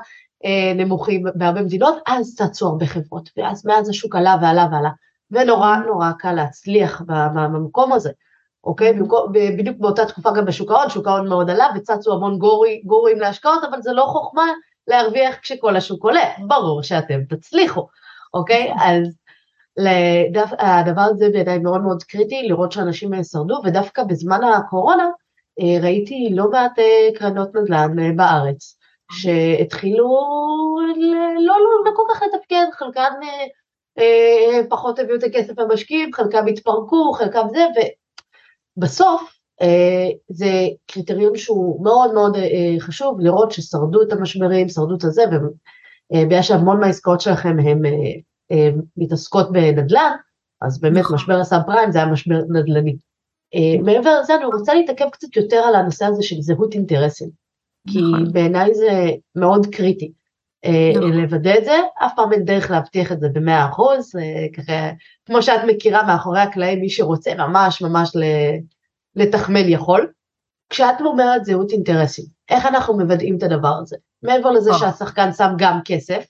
נמוכים 0.76 1.24
בהרבה 1.34 1.62
מדינות, 1.62 1.94
אז 2.06 2.34
צצו 2.36 2.66
הרבה 2.66 2.86
חברות, 2.86 3.30
ואז 3.36 3.66
מאז 3.66 3.88
השוק 3.88 4.16
עלה 4.16 4.36
ועלה 4.42 4.66
ועלה, 4.72 4.90
ונורא 5.30 5.76
נורא 5.76 6.10
קל 6.18 6.32
להצליח 6.32 7.02
במקום 7.34 7.92
הזה, 7.92 8.10
אוקיי? 8.64 8.98
בדיוק 9.58 9.76
באותה 9.78 10.06
תקופה 10.06 10.30
גם 10.30 10.44
בשוק 10.44 10.70
ההון, 10.70 10.90
שוק 10.90 11.06
ההון 11.06 11.28
מאוד 11.28 11.50
עלה, 11.50 11.66
וצצו 11.76 12.12
המון 12.12 12.38
גורי, 12.38 12.82
גורים 12.84 13.20
להשקעות, 13.20 13.64
אבל 13.70 13.82
זה 13.82 13.92
לא 13.92 14.02
חוכמה 14.02 14.52
להרוויח 14.86 15.36
כשכל 15.42 15.76
השוק 15.76 16.04
עולה, 16.04 16.24
ברור 16.46 16.82
שאתם 16.82 17.24
תצליחו, 17.24 17.88
אוקיי? 18.34 18.72
אז 18.80 19.18
לדף, 19.76 20.50
הדבר 20.58 21.00
הזה 21.00 21.28
בעיניי 21.32 21.58
מאוד 21.58 21.80
מאוד 21.80 22.02
קריטי, 22.02 22.48
לראות 22.48 22.72
שאנשים 22.72 23.24
שרדו, 23.24 23.60
ודווקא 23.64 24.02
בזמן 24.02 24.40
הקורונה 24.44 25.08
אה, 25.60 25.82
ראיתי 25.82 26.28
לא 26.32 26.50
מעט 26.50 26.78
אה, 26.78 27.18
קרנות 27.18 27.54
נדל"ן 27.54 27.98
אה, 27.98 28.12
בארץ, 28.16 28.77
שהתחילו 29.12 30.08
לא, 31.36 31.54
לא, 31.60 31.84
לא 31.84 31.90
כל 31.96 32.02
כך 32.14 32.22
לתפקד, 32.22 32.66
חלקן 32.72 33.10
פחות 34.68 34.98
הביאו 34.98 35.16
את 35.16 35.22
הכסף 35.22 35.58
למשקיעים, 35.58 36.12
חלקם 36.12 36.46
התפרקו, 36.46 37.12
חלקם 37.12 37.46
זה, 37.50 37.66
ובסוף 38.76 39.38
זה 40.28 40.50
קריטריון 40.86 41.36
שהוא 41.36 41.84
מאוד 41.84 42.14
מאוד 42.14 42.36
חשוב, 42.78 43.20
לראות 43.20 43.52
ששרדו 43.52 44.02
את 44.02 44.12
המשברים, 44.12 44.68
שרדו 44.68 44.96
את 44.96 45.04
הזה, 45.04 45.22
ובגלל 46.12 46.42
שהמון 46.42 46.80
מהעסקאות 46.80 47.20
שלכם 47.20 47.56
הם 47.58 47.84
אה, 48.52 48.70
מתעסקות 48.96 49.52
בנדל"ן, 49.52 50.10
אז 50.60 50.80
באמת 50.80 51.00
נכון. 51.00 51.14
משבר 51.14 51.40
הסאב 51.40 51.62
פריים 51.66 51.92
זה 51.92 51.98
היה 51.98 52.06
משבר 52.06 52.38
נדל"ני. 52.48 52.96
אה, 53.54 53.82
מעבר 53.82 54.20
לזה 54.20 54.34
אני 54.34 54.44
רוצה 54.44 54.74
להתעכב 54.74 55.08
קצת 55.12 55.36
יותר 55.36 55.56
על 55.56 55.74
הנושא 55.74 56.04
הזה 56.04 56.22
של 56.22 56.40
זהות 56.40 56.74
אינטרסים, 56.74 57.30
כי 57.86 57.98
נכון. 57.98 58.32
בעיניי 58.32 58.74
זה 58.74 59.10
מאוד 59.36 59.66
קריטי. 59.66 60.12
אה, 60.64 60.92
נכון. 60.96 61.12
לוודא 61.12 61.54
את 61.58 61.64
זה, 61.64 61.80
אף 62.06 62.12
פעם 62.16 62.32
אין 62.32 62.44
דרך 62.44 62.70
להבטיח 62.70 63.12
את 63.12 63.20
זה 63.20 63.28
במאה 63.32 63.68
אחוז, 63.68 64.12
ככה, 64.56 64.72
כמו 65.26 65.42
שאת 65.42 65.60
מכירה 65.66 66.06
מאחורי 66.06 66.40
הקלעים, 66.40 66.80
מי 66.80 66.90
שרוצה 66.90 67.34
ממש 67.34 67.82
ממש 67.82 68.12
לתחמן 69.16 69.68
יכול. 69.68 70.12
כשאת 70.70 71.00
אומרת 71.00 71.44
זהות 71.44 71.72
אינטרסים, 71.72 72.24
איך 72.50 72.66
אנחנו 72.66 72.96
מוודאים 72.96 73.36
את 73.36 73.42
הדבר 73.42 73.74
הזה? 73.82 73.96
מעבר 74.22 74.50
לזה 74.50 74.70
שהשחקן 74.78 75.32
שם 75.32 75.50
גם 75.58 75.80
כסף, 75.84 76.24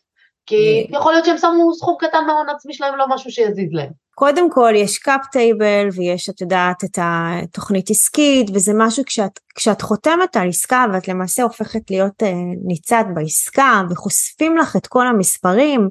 כי 0.48 0.86
אה, 0.92 0.98
יכול 0.98 1.12
להיות 1.12 1.24
שהם 1.24 1.38
שמו 1.38 1.74
סכום 1.74 1.96
קטן 1.98 2.24
מההון 2.26 2.48
עצמי 2.48 2.74
שלהם, 2.74 2.96
לא 2.96 3.06
משהו 3.08 3.30
שיזיז 3.30 3.72
להם. 3.72 3.90
קודם 4.14 4.50
כל 4.50 4.72
יש 4.76 4.98
cap 4.98 5.26
table 5.32 5.88
ויש 5.92 6.28
את 6.28 6.40
יודעת 6.40 6.84
את 6.84 6.98
התוכנית 7.02 7.90
עסקית 7.90 8.50
וזה 8.54 8.72
משהו 8.74 9.04
כשאת, 9.06 9.40
כשאת 9.54 9.82
חותמת 9.82 10.36
על 10.36 10.48
עסקה 10.48 10.84
ואת 10.92 11.08
למעשה 11.08 11.42
הופכת 11.42 11.90
להיות 11.90 12.22
אה, 12.22 12.32
ניצת 12.64 13.04
בעסקה 13.14 13.82
וחושפים 13.90 14.56
לך 14.56 14.76
את 14.76 14.86
כל 14.86 15.06
המספרים, 15.06 15.88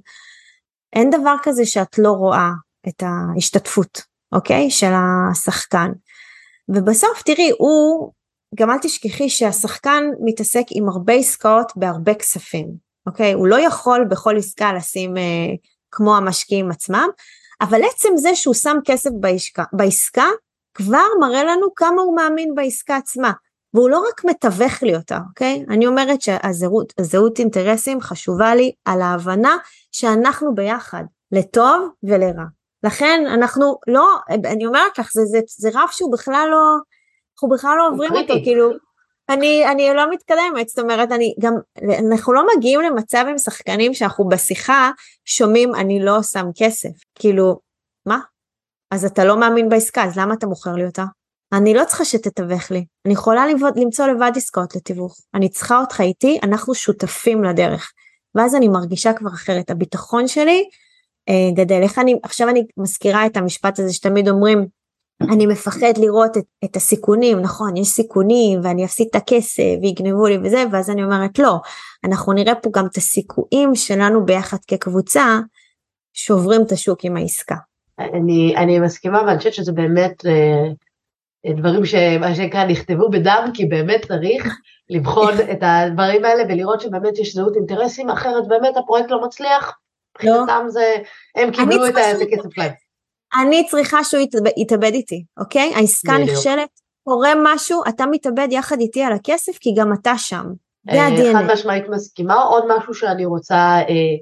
אין 0.94 1.10
דבר 1.10 1.36
כזה 1.44 1.66
שאת 1.66 1.98
לא 1.98 2.12
רואה 2.12 2.50
את 2.88 3.04
ההשתתפות, 3.06 4.02
אוקיי? 4.32 4.72
של 4.72 4.92
השחקן. 5.32 5.92
ובסוף 6.70 7.22
תראי, 7.22 7.52
הוא, 7.58 8.12
גם 8.56 8.72
אל 8.72 8.78
תשכחי 8.82 9.30
שהשחקן 9.30 10.04
מתעסק 10.26 10.66
עם 10.72 10.90
הרבה 10.90 11.14
עסקאות 11.14 11.72
בהרבה 11.76 12.14
כספים. 12.14 12.87
אוקיי? 13.08 13.34
הוא 13.34 13.48
לא 13.48 13.60
יכול 13.60 14.06
בכל 14.10 14.38
עסקה 14.38 14.74
לשים 14.74 15.18
אה, 15.18 15.24
כמו 15.92 16.18
המשקיעים 16.18 16.72
עצמם, 16.72 17.08
אבל 17.62 17.82
עצם 17.84 18.10
זה 18.16 18.36
שהוא 18.36 18.54
שם 18.54 18.78
כסף 18.86 19.10
בעסקה, 19.20 19.64
בעסקה 19.74 20.28
כבר 20.74 21.06
מראה 21.20 21.44
לנו 21.44 21.68
כמה 21.76 22.02
הוא 22.02 22.16
מאמין 22.16 22.56
בעסקה 22.56 22.96
עצמה. 22.96 23.32
והוא 23.74 23.90
לא 23.90 24.04
רק 24.10 24.26
מתווך 24.26 24.84
לי 24.84 24.96
אותה, 24.96 25.20
אוקיי? 25.30 25.66
אני 25.70 25.88
אומרת 25.88 26.22
שהזהות 26.22 27.40
אינטרסים 27.40 28.02
חשובה 28.02 28.56
לי 28.56 28.72
על 28.86 29.02
ההבנה 29.02 29.58
שאנחנו 29.92 30.56
ביחד, 30.56 31.04
לטוב 31.32 31.90
ולרע. 32.04 32.44
לכן 32.84 33.24
אנחנו 33.34 33.78
לא, 33.88 34.08
אני 34.30 34.66
אומרת 34.66 35.00
לך, 35.00 35.10
זה, 35.14 35.26
זה, 35.26 35.40
זה 35.48 35.70
רף 35.74 35.92
שהוא 35.92 36.14
בכלל 36.14 36.48
לא, 36.52 36.78
אנחנו 37.36 37.50
בכלל 37.50 37.78
לא 37.78 37.88
עוברים 37.88 38.12
אותו, 38.14 38.34
כאילו, 38.44 38.72
אני, 39.30 39.72
אני 39.72 39.90
לא 39.94 40.12
מתקדמת, 40.12 40.68
זאת 40.68 40.80
אומרת, 40.80 41.12
אני 41.12 41.36
גם, 41.40 41.54
אנחנו 42.12 42.34
לא 42.34 42.44
מגיעים 42.56 42.82
למצב 42.82 43.26
עם 43.30 43.38
שחקנים 43.38 43.94
שאנחנו 43.94 44.28
בשיחה 44.30 44.92
שומעים 45.26 45.76
אני 45.76 46.00
לא 46.00 46.24
שם 46.24 46.46
כסף, 46.56 46.90
כאילו, 47.16 47.60
מה? 48.06 48.20
אז 48.92 49.06
אתה 49.06 49.26
לא 49.26 49.40
מאמין 49.40 49.70
בעסקה, 49.70 50.04
אז 50.04 50.18
למה 50.18 50.34
אתה 50.34 50.48
מוכר 50.48 50.74
לי 50.74 50.86
אותה? 50.86 51.04
אני 51.54 51.74
לא 51.74 51.86
צריכה 51.86 52.06
שתתווך 52.06 52.72
לי, 52.72 52.86
אני 53.06 53.14
יכולה 53.14 53.48
לבוד, 53.48 53.78
למצוא 53.78 54.08
לבד 54.08 54.32
עסקאות 54.36 54.76
לתיווך, 54.76 55.18
אני 55.34 55.50
צריכה 55.50 55.80
אותך 55.80 56.02
איתי, 56.02 56.40
אנחנו 56.44 56.76
שותפים 56.76 57.44
לדרך, 57.44 57.92
ואז 58.36 58.56
אני 58.56 58.68
מרגישה 58.68 59.14
כבר 59.14 59.30
אחרת, 59.30 59.70
הביטחון 59.70 60.28
שלי 60.28 60.70
אה, 61.30 61.52
גדל, 61.56 61.82
איך 61.82 62.00
אני, 62.00 62.16
עכשיו 62.24 62.50
אני 62.50 62.66
מזכירה 62.78 63.26
את 63.26 63.38
המשפט 63.38 63.80
הזה 63.80 63.94
שתמיד 63.94 64.30
אומרים, 64.30 64.68
אני 65.22 65.46
מפחד 65.46 65.94
לראות 65.98 66.38
את, 66.38 66.44
את 66.66 66.76
הסיכונים, 66.76 67.40
נכון, 67.40 67.78
יש 67.78 67.88
סיכונים 67.88 68.60
ואני 68.64 68.86
אפסיד 68.86 69.08
את 69.10 69.16
הכסף 69.16 69.64
ויגנבו 69.82 70.28
לי 70.28 70.38
וזה, 70.44 70.64
ואז 70.72 70.90
אני 70.90 71.04
אומרת 71.04 71.40
לא, 71.40 71.60
אנחנו 72.04 72.34
נראה 72.34 72.56
פה 72.56 72.70
גם 72.74 72.86
את 72.86 72.98
הסיכויים 72.98 73.76
שלנו 73.76 74.26
ביחד 74.26 74.58
כקבוצה 74.68 75.40
שוברים 76.14 76.62
את 76.62 76.72
השוק 76.72 77.06
עם 77.06 77.18
העסקה. 77.18 77.56
אני, 78.00 78.54
אני 78.58 78.80
מסכימה 78.80 79.22
ואני 79.22 79.38
חושבת 79.38 79.54
שזה 79.54 79.72
באמת 79.72 80.26
אה, 80.26 81.54
דברים 81.54 81.86
שמה 81.86 82.36
שנקרא 82.36 82.66
נכתבו 82.66 83.10
בדם, 83.10 83.52
כי 83.54 83.66
באמת 83.66 84.06
צריך 84.08 84.58
לבחון 84.90 85.34
את 85.52 85.60
הדברים 85.62 86.26
האלה 86.26 86.44
ולראות 86.50 86.82
שבאמת 86.82 87.20
יש 87.20 87.36
זהות 87.36 87.56
אינטרסים, 87.56 88.10
אחרת 88.10 88.48
באמת 88.48 88.78
הפרויקט 88.78 89.12
לא 89.12 89.26
מצליח, 89.26 89.78
לא. 90.24 90.42
מבחינתם 90.42 90.66
זה, 90.70 90.96
הם 91.36 91.52
קיבלו 91.52 91.88
את 91.88 91.94
הכסף 91.98 92.50
שלהם. 92.56 92.72
אני 93.42 93.68
צריכה 93.68 94.04
שהוא 94.04 94.22
יתאבד 94.58 94.92
איתי, 94.94 95.24
אוקיי? 95.40 95.74
העסקה 95.76 96.18
נכשלת, 96.18 96.70
קורה 97.04 97.30
משהו, 97.44 97.82
אתה 97.90 98.06
מתאבד 98.06 98.48
יחד 98.52 98.80
איתי 98.80 99.04
על 99.04 99.14
הכסף, 99.14 99.58
כי 99.60 99.70
גם 99.78 99.94
אתה 99.94 100.18
שם. 100.18 100.46
זה 100.92 100.98
אה, 100.98 101.08
ה-DNA. 101.08 101.38
חד 101.38 101.54
משמעית 101.54 101.90
מסכימה, 101.90 102.44
עוד 102.44 102.64
משהו 102.78 102.94
שאני 102.94 103.26
רוצה 103.26 103.80
אה, 103.90 104.16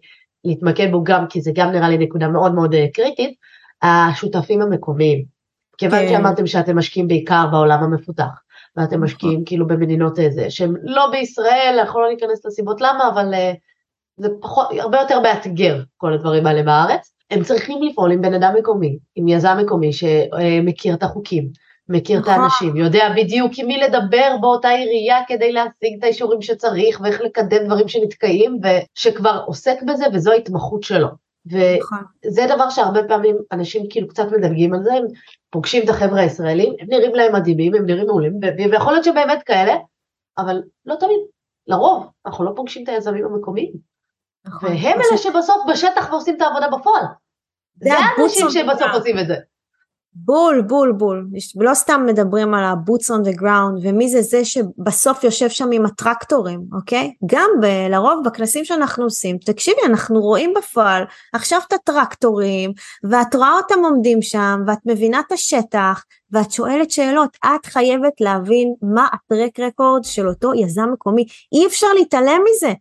להתמקד 0.44 0.92
בו 0.92 1.04
גם, 1.04 1.28
כי 1.28 1.42
זה 1.42 1.52
גם 1.56 1.72
נראה 1.72 1.90
לי 1.90 1.98
נקודה 1.98 2.28
מאוד 2.28 2.54
מאוד 2.54 2.74
אה, 2.74 2.86
קריטית, 2.94 3.34
השותפים 3.82 4.62
המקומיים. 4.62 5.26
כיוון 5.78 6.00
כן. 6.00 6.10
שאמרתם 6.10 6.48
שאתם 6.48 6.78
משקיעים 6.78 7.08
בעיקר 7.08 7.46
בעולם 7.52 7.84
המפותח, 7.84 8.42
ואתם 8.76 8.96
נכון. 8.96 9.04
משקיעים 9.04 9.46
כאילו 9.46 9.68
במדינות 9.68 10.20
איזה, 10.20 10.50
שהם 10.50 10.74
לא 10.84 11.08
בישראל, 11.12 11.78
אנחנו 11.80 12.02
לא 12.02 12.10
ניכנס 12.10 12.46
לסיבות 12.46 12.82
למה, 12.82 13.10
אבל 13.14 13.34
אה, 13.34 13.54
זה 14.18 14.28
פחות, 14.42 14.68
הרבה 14.80 15.00
יותר 15.00 15.20
מאתגר 15.20 15.84
כל 15.98 16.14
הדברים 16.14 16.46
האלה 16.46 16.64
בארץ. 16.64 17.15
הם 17.32 17.44
צריכים 17.44 17.84
לפעול 17.84 18.12
עם 18.12 18.22
בן 18.22 18.34
אדם 18.34 18.54
מקומי, 18.60 18.98
עם 19.16 19.28
יזם 19.28 19.58
מקומי 19.62 19.94
שמכיר 19.94 20.94
את 20.94 21.04
החוקים, 21.04 21.50
מכיר 21.90 22.20
את 22.20 22.24
נכון. 22.24 22.34
האנשים, 22.34 22.76
יודע 22.76 23.10
בדיוק 23.18 23.52
עם 23.58 23.68
מי 23.68 23.78
לדבר 23.78 24.38
באותה 24.42 24.70
עירייה 24.70 25.18
כדי 25.28 25.52
להשיג 25.52 25.98
את 26.00 26.04
האישורים 26.04 26.42
שצריך 26.42 27.02
ואיך 27.02 27.22
לקדם 27.22 27.66
דברים 27.66 27.88
שנתקעים 27.88 28.60
ושכבר 28.64 29.44
עוסק 29.46 29.84
בזה 29.84 30.06
וזו 30.14 30.32
ההתמחות 30.32 30.84
שלו. 30.84 31.08
נכון. 31.78 31.98
וזה 32.26 32.46
דבר 32.56 32.70
שהרבה 32.70 33.04
פעמים 33.08 33.38
אנשים 33.52 33.86
כאילו 33.90 34.08
קצת 34.08 34.32
מדלגים 34.32 34.74
על 34.74 34.84
זה, 34.84 34.94
הם 34.94 35.04
פוגשים 35.50 35.84
את 35.84 35.90
החבר'ה 35.90 36.22
הישראלים, 36.22 36.74
הם 36.80 36.88
נראים 36.90 37.16
להם 37.16 37.36
מדהימים, 37.36 37.76
הם 37.76 37.86
נראים 37.86 38.06
מעולים, 38.06 38.40
ויכול 38.72 38.94
להיות 38.94 39.06
שבאמת 39.06 39.44
כאלה, 39.44 39.76
אבל 40.38 40.62
לא 40.86 40.96
תמיד, 40.96 41.20
לרוב 41.68 42.08
אנחנו 42.26 42.46
לא 42.46 42.52
פוגשים 42.56 42.84
את 42.84 42.90
היזמים 42.90 43.26
המקומיים. 43.26 43.95
נכון. 44.46 44.70
והם 44.70 45.00
אלה 45.02 45.18
שבסוף 45.18 45.58
בשטח 45.70 46.08
ועושים 46.12 46.36
את 46.36 46.42
העבודה 46.42 46.68
בפועל. 46.68 47.04
זה 47.76 47.94
האנשים 47.94 48.50
שבסוף 48.50 48.88
עושים 48.94 49.20
את 49.20 49.28
זה. 49.28 49.36
בול, 50.18 50.62
בול, 50.62 50.92
בול. 50.92 51.28
לא 51.56 51.74
סתם 51.74 52.04
מדברים 52.06 52.54
על 52.54 52.64
ה-boots 52.64 53.10
on 53.10 53.28
the 53.28 53.42
ground, 53.42 53.80
ומי 53.82 54.10
זה 54.10 54.22
זה 54.22 54.46
שבסוף 54.46 55.24
יושב 55.24 55.50
שם 55.50 55.70
עם 55.72 55.86
הטרקטורים, 55.86 56.62
אוקיי? 56.74 57.14
גם 57.26 57.50
ב- 57.62 57.88
לרוב 57.90 58.22
בכנסים 58.26 58.66
שאנחנו 58.66 59.04
עושים, 59.04 59.38
תקשיבי, 59.38 59.82
אנחנו 59.86 60.22
רואים 60.22 60.54
בפועל 60.58 61.04
עכשיו 61.34 61.60
את 61.68 61.74
הטרקטורים, 61.74 62.74
ואת 63.10 63.36
רואה 63.36 63.54
אותם 63.54 63.80
עומדים 63.84 64.22
שם, 64.22 64.62
ואת 64.68 64.80
מבינה 64.86 65.20
את 65.28 65.32
השטח, 65.32 66.04
ואת 66.32 66.52
שואלת 66.52 66.92
שאלות, 66.92 67.38
את 67.46 67.66
חייבת 67.66 68.22
להבין 68.22 68.74
מה 68.82 69.08
ה 69.14 69.21
track 69.21 69.60
record 69.60 70.04
של 70.04 70.28
אותו 70.28 70.54
יזם 70.54 70.90
מקומי, 70.94 71.26
אי 71.54 71.68
אפשר 71.68 71.88
להתעלם 71.94 72.42
מזה. 72.50 72.74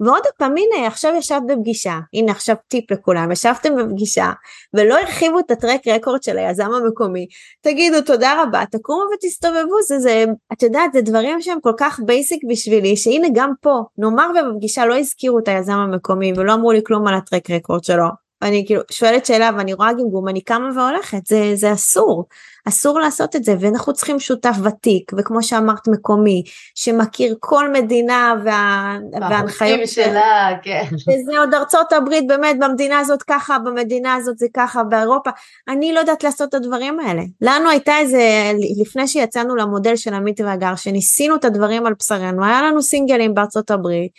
ועוד 0.00 0.22
פעם, 0.38 0.54
הנה, 0.56 0.86
עכשיו 0.86 1.12
ישבת 1.14 1.42
בפגישה, 1.48 1.98
הנה 2.14 2.32
עכשיו 2.32 2.56
טיפ 2.68 2.90
לכולם, 2.90 3.32
ישבתם 3.32 3.76
בפגישה, 3.76 4.32
ולא 4.74 4.98
הרחיבו 4.98 5.38
את 5.38 5.50
ה 5.50 5.56
track 5.56 5.88
record 5.88 6.22
של 6.22 6.38
היזם 6.38 6.70
המקומי, 6.70 7.26
תגידו 7.60 8.00
תודה 8.00 8.42
רבה, 8.42 8.62
תקומו 8.70 9.02
ותסתובבו, 9.14 9.82
זה, 9.88 9.98
זה, 9.98 10.24
את 10.52 10.62
יודעת, 10.62 10.92
זה 10.92 11.00
דברים 11.00 11.40
שהם 11.40 11.60
כל 11.60 11.72
כך 11.76 12.00
basic 12.06 12.42
בשבילי, 12.48 12.96
שהנה 12.96 13.28
גם 13.34 13.52
פה, 13.60 13.80
נאמר 13.98 14.30
ובפגישה 14.30 14.86
לא 14.86 14.98
הזכירו 14.98 15.38
את 15.38 15.48
היזם 15.48 15.72
המקומי, 15.72 16.32
ולא 16.36 16.54
אמרו 16.54 16.72
לי 16.72 16.80
כלום 16.86 17.06
על 17.06 17.14
ה 17.14 17.20
track 17.20 17.50
record 17.50 17.84
שלו, 17.84 18.21
ואני 18.42 18.64
כאילו 18.66 18.80
שואלת 18.90 19.26
שאלה 19.26 19.50
ואני 19.56 19.74
רואה 19.74 19.92
גמגום, 19.92 20.28
אני 20.28 20.40
קמה 20.40 20.68
והולכת, 20.76 21.26
זה, 21.26 21.50
זה 21.54 21.72
אסור, 21.72 22.24
אסור 22.68 23.00
לעשות 23.00 23.36
את 23.36 23.44
זה, 23.44 23.54
ואנחנו 23.60 23.92
צריכים 23.92 24.20
שותף 24.20 24.54
ותיק, 24.64 25.12
וכמו 25.18 25.42
שאמרת 25.42 25.88
מקומי, 25.88 26.42
שמכיר 26.74 27.36
כל 27.40 27.72
מדינה 27.72 28.34
וה, 28.44 28.96
וההנחיות 29.20 29.88
שלה, 29.88 30.50
כן. 30.62 30.84
שזה 30.96 31.38
עוד 31.38 31.54
ארצות 31.54 31.92
הברית, 31.92 32.26
באמת, 32.26 32.56
במדינה 32.58 32.98
הזאת 32.98 33.22
ככה, 33.22 33.58
במדינה 33.58 34.14
הזאת 34.14 34.38
זה 34.38 34.46
ככה, 34.54 34.82
באירופה, 34.82 35.30
אני 35.68 35.92
לא 35.92 36.00
יודעת 36.00 36.24
לעשות 36.24 36.48
את 36.48 36.54
הדברים 36.54 37.00
האלה. 37.00 37.22
לנו 37.40 37.70
הייתה 37.70 37.98
איזה, 37.98 38.52
לפני 38.80 39.08
שיצאנו 39.08 39.56
למודל 39.56 39.96
של 39.96 40.14
עמית 40.14 40.40
והגר, 40.40 40.76
שניסינו 40.76 41.36
את 41.36 41.44
הדברים 41.44 41.86
על 41.86 41.94
בשרנו, 41.98 42.44
היה 42.44 42.62
לנו 42.62 42.82
סינגלים 42.82 43.34
בארצות 43.34 43.70
הברית, 43.70 44.12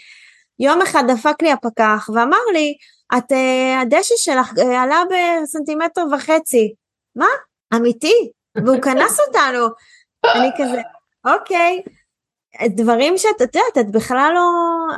יום 0.59 0.81
אחד 0.81 1.03
דפק 1.07 1.41
לי 1.41 1.51
הפקח 1.51 2.09
ואמר 2.13 2.37
לי, 2.53 2.73
את, 3.17 3.31
uh, 3.31 3.81
הדשא 3.81 4.15
שלך 4.17 4.53
uh, 4.53 4.61
עלה 4.61 5.03
בסנטימטר 5.09 6.01
וחצי. 6.13 6.73
מה? 7.15 7.27
אמיתי? 7.75 8.31
והוא 8.55 8.81
כנס 8.81 9.19
אותנו. 9.19 9.67
אני 10.35 10.49
כזה, 10.57 10.81
אוקיי. 11.25 11.81
דברים 12.67 13.17
שאת 13.17 13.41
את 13.41 13.55
יודעת, 13.55 13.77
את 13.79 13.91
בכלל 13.91 14.31
לא, 14.33 14.49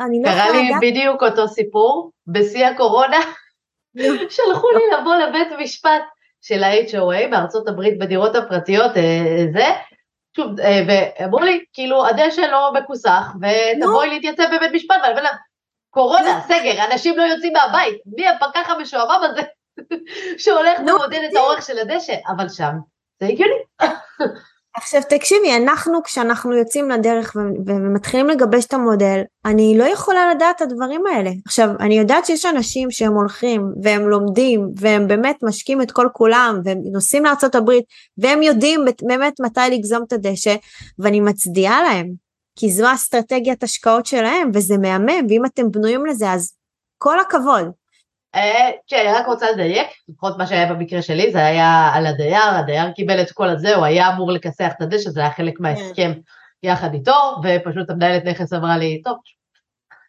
אני 0.06 0.22
לא 0.24 0.32
לדעת. 0.32 0.48
קרה 0.48 0.62
לי 0.62 0.92
בדיוק 0.92 1.24
אותו 1.24 1.48
סיפור, 1.48 2.12
בשיא 2.28 2.66
הקורונה, 2.66 3.20
שלחו 4.30 4.68
לי 4.72 4.98
לבוא 5.00 5.16
לבית 5.16 5.48
משפט 5.60 6.02
של 6.42 6.64
ה-HOA 6.64 7.32
בארצות 7.32 7.68
הברית 7.68 8.00
בדירות 8.00 8.36
הפרטיות, 8.36 8.98
אה, 8.98 9.46
זה, 9.54 9.66
שוב, 10.36 10.48
ואמרו 10.88 11.40
לי, 11.40 11.64
כאילו, 11.74 12.08
הדשא 12.08 12.42
לא 12.42 12.72
מכוסח, 12.74 13.34
ותבואי 13.36 14.10
להתייצב 14.10 14.44
בבית 14.56 14.72
משפט, 14.74 14.96
ואני 15.04 15.12
אומרת 15.20 15.32
קורונה, 15.96 16.42
סגר, 16.48 16.86
אנשים 16.92 17.18
לא 17.18 17.24
יוצאים 17.24 17.54
מהבית, 17.54 17.98
מי 18.18 18.28
הפקח 18.28 18.70
המשועמם 18.70 19.22
הזה 19.24 19.42
שהולך 20.44 20.80
ומודד 20.80 21.20
את 21.32 21.36
האורך 21.36 21.62
של 21.62 21.80
הדשא, 21.80 22.16
אבל 22.28 22.50
שם 22.50 22.72
זה 23.20 23.28
הגיוני. 23.28 23.56
עכשיו 24.78 25.02
תקשיבי, 25.10 25.56
אנחנו 25.56 26.04
כשאנחנו 26.04 26.54
יוצאים 26.54 26.90
לדרך 26.90 27.36
ומתחילים 27.66 28.28
לגבש 28.28 28.66
את 28.66 28.74
המודל, 28.74 29.22
אני 29.46 29.78
לא 29.78 29.84
יכולה 29.84 30.34
לדעת 30.34 30.56
את 30.56 30.62
הדברים 30.62 31.06
האלה. 31.08 31.30
עכשיו, 31.46 31.70
אני 31.80 31.98
יודעת 31.98 32.26
שיש 32.26 32.46
אנשים 32.46 32.92
שהם 32.92 33.14
הולכים 33.14 33.72
והם 33.84 34.10
לומדים 34.10 34.70
והם 34.80 35.08
באמת 35.08 35.36
משקיעים 35.44 35.82
את 35.82 35.92
כל 35.92 36.08
כולם 36.14 36.62
והם 36.66 36.78
נוסעים 36.92 37.24
לארה"ב 37.26 37.72
והם 38.18 38.44
יודעים 38.44 38.86
באמת 39.02 39.34
מתי 39.40 39.62
לגזום 39.72 40.04
את 40.08 40.14
הדשא 40.14 40.56
ואני 41.00 41.20
מצדיעה 41.20 41.84
להם. 41.84 42.25
כי 42.56 42.70
זו 42.70 42.94
אסטרטגיית 42.94 43.64
השקעות 43.64 44.06
שלהם 44.06 44.52
וזה 44.54 44.78
מהמם 44.78 45.26
ואם 45.30 45.46
אתם 45.46 45.72
בנויים 45.72 46.06
לזה 46.06 46.32
אז 46.32 46.54
כל 46.98 47.20
הכבוד. 47.20 47.72
אה, 48.36 48.72
כן, 48.88 49.06
אני 49.08 49.18
רק 49.18 49.26
רוצה 49.26 49.52
לדייק, 49.52 49.88
לפחות 50.10 50.38
מה 50.38 50.48
שהיה 50.48 50.74
במקרה 50.74 51.02
שלי 51.02 51.32
זה 51.32 51.46
היה 51.46 51.90
על 51.94 52.06
הדייר, 52.06 52.44
הדייר 52.44 52.92
קיבל 52.92 53.22
את 53.22 53.32
כל 53.32 53.50
הזה, 53.50 53.76
הוא 53.76 53.86
היה 53.86 54.10
אמור 54.14 54.32
לכסח 54.32 54.72
את 54.78 54.82
הדשא, 54.82 55.10
זה 55.10 55.20
היה 55.20 55.32
חלק 55.32 55.60
מההסכם 55.60 56.12
יחד 56.64 56.94
איתו, 56.94 57.36
ופשוט 57.44 57.90
המנהלת 57.90 58.26
נכס 58.26 58.54
אמרה 58.54 58.78
לי, 58.78 59.02
טוב, 59.04 59.18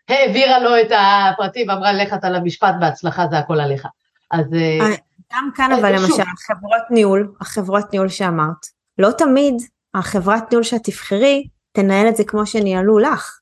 העבירה 0.09 0.59
לו 0.59 0.81
את 0.81 0.93
הפרטים 0.99 1.69
ואמרה 1.69 1.93
לך 1.93 2.15
אתה 2.15 2.31
למשפט 2.31 2.75
בהצלחה 2.81 3.27
זה 3.31 3.39
הכל 3.39 3.61
עליך. 3.61 3.87
אז... 4.31 4.55
אה, 4.55 4.79
אה, 4.81 4.95
גם 5.33 5.51
כאן 5.55 5.73
אבל 5.73 5.93
למשל, 5.93 6.23
חברות 6.47 6.91
ניהול, 6.91 7.35
החברות 7.41 7.93
ניהול 7.93 8.09
שאמרת, 8.09 8.67
לא 8.99 9.11
תמיד 9.19 9.55
החברת 9.95 10.51
ניהול 10.51 10.63
שאת 10.63 10.81
תבחרי 10.85 11.49
תנהל 11.77 12.09
את 12.09 12.17
זה 12.17 12.25
כמו 12.25 12.47
שניהלו 12.47 12.99
לך. 12.99 13.41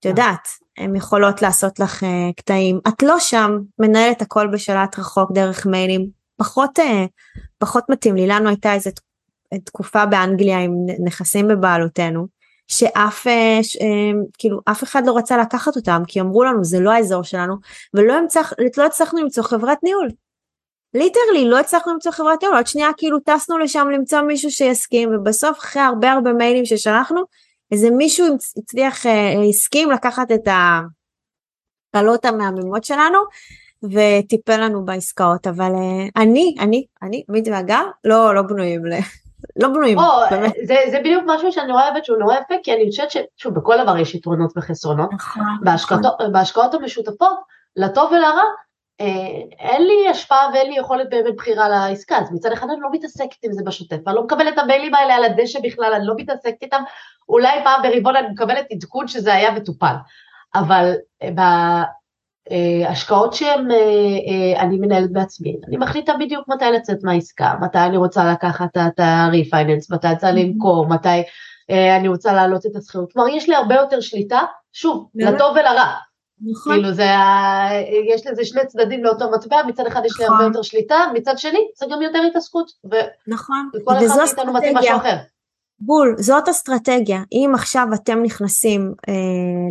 את 0.00 0.04
יודעת, 0.04 0.48
הן 0.78 0.96
יכולות 0.96 1.42
לעשות 1.42 1.80
לך 1.80 2.02
uh, 2.02 2.06
קטעים. 2.36 2.80
את 2.88 3.02
לא 3.02 3.18
שם, 3.18 3.58
מנהלת 3.78 4.22
הכל 4.22 4.46
בשלט 4.46 4.98
רחוק 4.98 5.32
דרך 5.32 5.66
מיילים. 5.66 6.06
פחות, 6.36 6.78
uh, 6.78 6.82
פחות 7.58 7.84
מתאים 7.88 8.14
לי. 8.16 8.26
לנו 8.26 8.48
הייתה 8.48 8.74
איזו 8.74 8.90
תקופה 9.64 10.06
באנגליה 10.06 10.58
עם 10.58 10.72
נכסים 11.04 11.48
בבעלותנו, 11.48 12.26
שאף 12.68 13.26
uh, 13.26 13.62
ש, 13.62 13.76
uh, 13.76 13.80
כאילו 14.38 14.60
אף 14.64 14.82
אחד 14.82 15.02
לא 15.06 15.16
רצה 15.16 15.36
לקחת 15.36 15.76
אותם 15.76 16.02
כי 16.06 16.20
אמרו 16.20 16.44
לנו 16.44 16.64
זה 16.64 16.80
לא 16.80 16.90
האזור 16.90 17.22
שלנו 17.22 17.54
ולא 17.94 18.12
המצח, 18.12 18.52
לא 18.76 18.86
הצלחנו 18.86 19.20
למצוא 19.20 19.42
חברת 19.42 19.78
ניהול. 19.82 20.08
ליטרלי 20.94 21.48
לא 21.48 21.58
הצלחנו 21.58 21.92
למצוא 21.92 22.12
חברת 22.12 22.42
ניהול 22.42 22.56
עוד 22.56 22.66
שנייה 22.66 22.88
כאילו 22.96 23.18
טסנו 23.20 23.58
לשם 23.58 23.88
למצוא 23.92 24.20
מישהו 24.20 24.50
שיסכים 24.50 25.10
ובסוף 25.14 25.58
אחרי 25.58 25.82
הרבה 25.82 26.12
הרבה 26.12 26.32
מיילים 26.32 26.64
ששלחנו 26.64 27.24
איזה 27.72 27.90
מישהו 27.90 28.26
הצליח, 28.56 29.06
אה, 29.06 29.42
הסכים 29.48 29.90
לקחת 29.90 30.32
את 30.32 30.48
הקלות 31.94 32.24
המהממות 32.24 32.84
שלנו 32.84 33.18
וטיפל 33.82 34.64
לנו 34.64 34.84
בעסקאות, 34.84 35.46
אבל 35.46 35.72
אה, 35.74 36.22
אני, 36.22 36.54
אני, 36.60 36.86
אני, 37.02 37.24
מיד 37.28 37.48
והגר, 37.48 37.84
לא, 38.04 38.34
לא 38.34 38.42
בנויים 38.42 38.86
ל... 38.86 38.92
לא 39.62 39.68
בנויים, 39.68 39.98
oh, 39.98 40.02
באמת. 40.30 40.52
זה, 40.66 40.76
זה 40.90 40.98
בדיוק 41.00 41.24
משהו 41.26 41.52
שאני 41.52 41.72
רואה 41.72 41.88
אוהבת 41.88 42.04
שהוא 42.04 42.18
נורא 42.18 42.34
יפה, 42.34 42.54
כי 42.62 42.72
אני 42.74 42.90
חושבת 42.90 43.10
ששוב, 43.10 43.54
בכל 43.54 43.74
דבר 43.82 43.98
יש 43.98 44.14
יתרונות 44.14 44.52
וחסרונות. 44.56 45.12
נכון, 45.12 45.42
בהשקעות, 45.62 46.00
נכון. 46.04 46.32
בהשקעות 46.32 46.74
המשותפות, 46.74 47.38
לטוב 47.76 48.12
ולרע, 48.12 48.42
אין 49.58 49.86
לי 49.86 50.08
השפעה 50.10 50.48
ואין 50.54 50.70
לי 50.70 50.78
יכולת 50.78 51.10
באמת 51.10 51.34
בחירה 51.36 51.68
לעסקה, 51.68 52.18
אז 52.18 52.32
מצד 52.32 52.52
אחד 52.52 52.66
אני 52.70 52.80
לא 52.80 52.88
מתעסקת 52.92 53.36
עם 53.42 53.52
זה 53.52 53.62
בשוטף, 53.64 53.96
אני 54.06 54.16
לא 54.16 54.22
מקבלת 54.22 54.54
את 54.54 54.58
המיילים 54.58 54.94
האלה 54.94 55.14
על 55.14 55.24
הדשא 55.24 55.60
בכלל, 55.64 55.92
אני 55.94 56.06
לא 56.06 56.14
מתעסקת 56.16 56.62
איתם, 56.62 56.82
אולי 57.28 57.64
פעם 57.64 57.82
ברבעון 57.82 58.16
אני 58.16 58.28
מקבלת 58.28 58.66
עדכון 58.70 59.08
שזה 59.08 59.34
היה 59.34 59.50
מטופל, 59.50 59.94
אבל 60.54 60.94
אה, 61.22 61.28
בהשקעות 62.50 63.34
שהן, 63.34 63.70
אה, 63.70 64.60
אני 64.60 64.76
מנהלת 64.76 65.12
בעצמי, 65.12 65.56
אני 65.68 65.76
מחליטה 65.76 66.12
בדיוק 66.20 66.48
מתי 66.48 66.64
לצאת 66.64 66.98
מהעסקה, 67.02 67.54
מתי 67.60 67.78
אני 67.78 67.96
רוצה 67.96 68.32
לקחת 68.32 68.76
את 68.76 69.00
ה-refinance, 69.00 69.94
מתי 69.94 70.08
רוצה 70.08 70.32
למכור, 70.32 70.88
מתי 70.88 71.22
אני 71.70 72.08
רוצה 72.08 72.32
להעלות 72.32 72.66
את 72.66 72.76
השכירות, 72.76 73.12
כלומר 73.12 73.28
יש 73.28 73.48
לי 73.48 73.54
הרבה 73.54 73.74
יותר 73.74 74.00
שליטה, 74.00 74.40
שוב, 74.72 75.08
לטוב 75.14 75.56
ולרע. 75.56 76.07
נכון. 76.40 76.72
כאילו 76.72 76.94
זה. 76.94 77.10
יש 78.14 78.26
לזה 78.26 78.44
שני 78.44 78.66
צדדים 78.66 79.04
לאותו 79.04 79.30
מטבע, 79.30 79.56
מצד 79.66 79.86
אחד 79.86 80.02
יש 80.04 80.18
לי 80.18 80.24
הרבה 80.24 80.36
נכון. 80.36 80.46
יותר 80.46 80.62
שליטה, 80.62 80.96
מצד 81.14 81.38
שני 81.38 81.58
זה 81.76 81.86
גם 81.90 82.02
יותר 82.02 82.18
התעסקות. 82.30 82.70
ו... 82.92 82.96
נכון. 83.26 83.70
וכל 83.74 83.92
אחד 84.06 84.16
מאיתנו 84.24 84.52
מתאים 84.52 84.76
משהו 84.76 84.96
אחר. 84.96 85.16
בול, 85.80 86.14
זאת 86.18 86.48
אסטרטגיה. 86.48 87.22
אם 87.32 87.52
עכשיו 87.54 87.86
אתם 87.94 88.22
נכנסים 88.22 88.94
אה, 89.08 89.14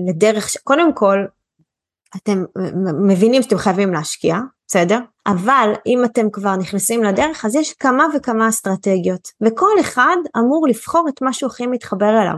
לדרך, 0.10 0.50
ש... 0.50 0.58
קודם 0.58 0.94
כל, 0.94 1.26
אתם 2.16 2.44
מבינים 3.08 3.42
שאתם 3.42 3.58
חייבים 3.58 3.94
להשקיע, 3.94 4.36
בסדר? 4.68 5.00
אבל 5.28 5.74
אם 5.86 6.04
אתם 6.06 6.30
כבר 6.30 6.56
נכנסים 6.56 7.04
לדרך, 7.04 7.46
אז 7.46 7.56
יש 7.56 7.74
כמה 7.74 8.08
וכמה 8.16 8.50
אסטרטגיות, 8.50 9.28
וכל 9.42 9.72
אחד 9.80 10.18
אמור 10.38 10.68
לבחור 10.68 11.10
את 11.10 11.22
מה 11.22 11.34
שהוא 11.34 11.50
הכי 11.50 11.68
מתחבר 11.68 12.22
אליו. 12.22 12.38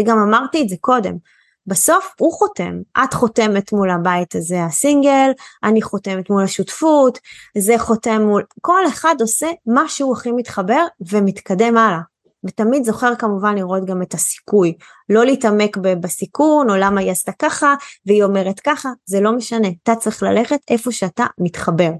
וגם 0.00 0.18
אמרתי 0.18 0.62
את 0.62 0.68
זה 0.68 0.76
קודם. 0.80 1.16
בסוף 1.66 2.14
הוא 2.20 2.32
חותם, 2.32 2.80
את 3.04 3.14
חותמת 3.14 3.72
מול 3.72 3.90
הבית 3.90 4.34
הזה 4.34 4.64
הסינגל, 4.64 5.30
אני 5.64 5.82
חותמת 5.82 6.30
מול 6.30 6.44
השותפות, 6.44 7.18
זה 7.58 7.74
חותם 7.78 8.22
מול, 8.22 8.44
כל 8.60 8.86
אחד 8.88 9.14
עושה 9.20 9.46
מה 9.66 9.88
שהוא 9.88 10.12
הכי 10.12 10.32
מתחבר 10.32 10.84
ומתקדם 11.00 11.76
הלאה. 11.76 12.00
ותמיד 12.44 12.84
זוכר 12.84 13.14
כמובן 13.14 13.54
לראות 13.54 13.84
גם 13.84 14.02
את 14.02 14.14
הסיכוי, 14.14 14.74
לא 15.08 15.24
להתעמק 15.24 15.76
בסיכון 15.76 16.70
או 16.70 16.76
למה 16.76 17.00
היא 17.00 17.10
עשתה 17.10 17.32
ככה 17.38 17.74
והיא 18.06 18.24
אומרת 18.24 18.60
ככה, 18.60 18.88
זה 19.04 19.20
לא 19.20 19.32
משנה, 19.32 19.68
אתה 19.82 19.94
צריך 19.94 20.22
ללכת 20.22 20.58
איפה 20.70 20.92
שאתה 20.92 21.24
מתחבר, 21.38 21.90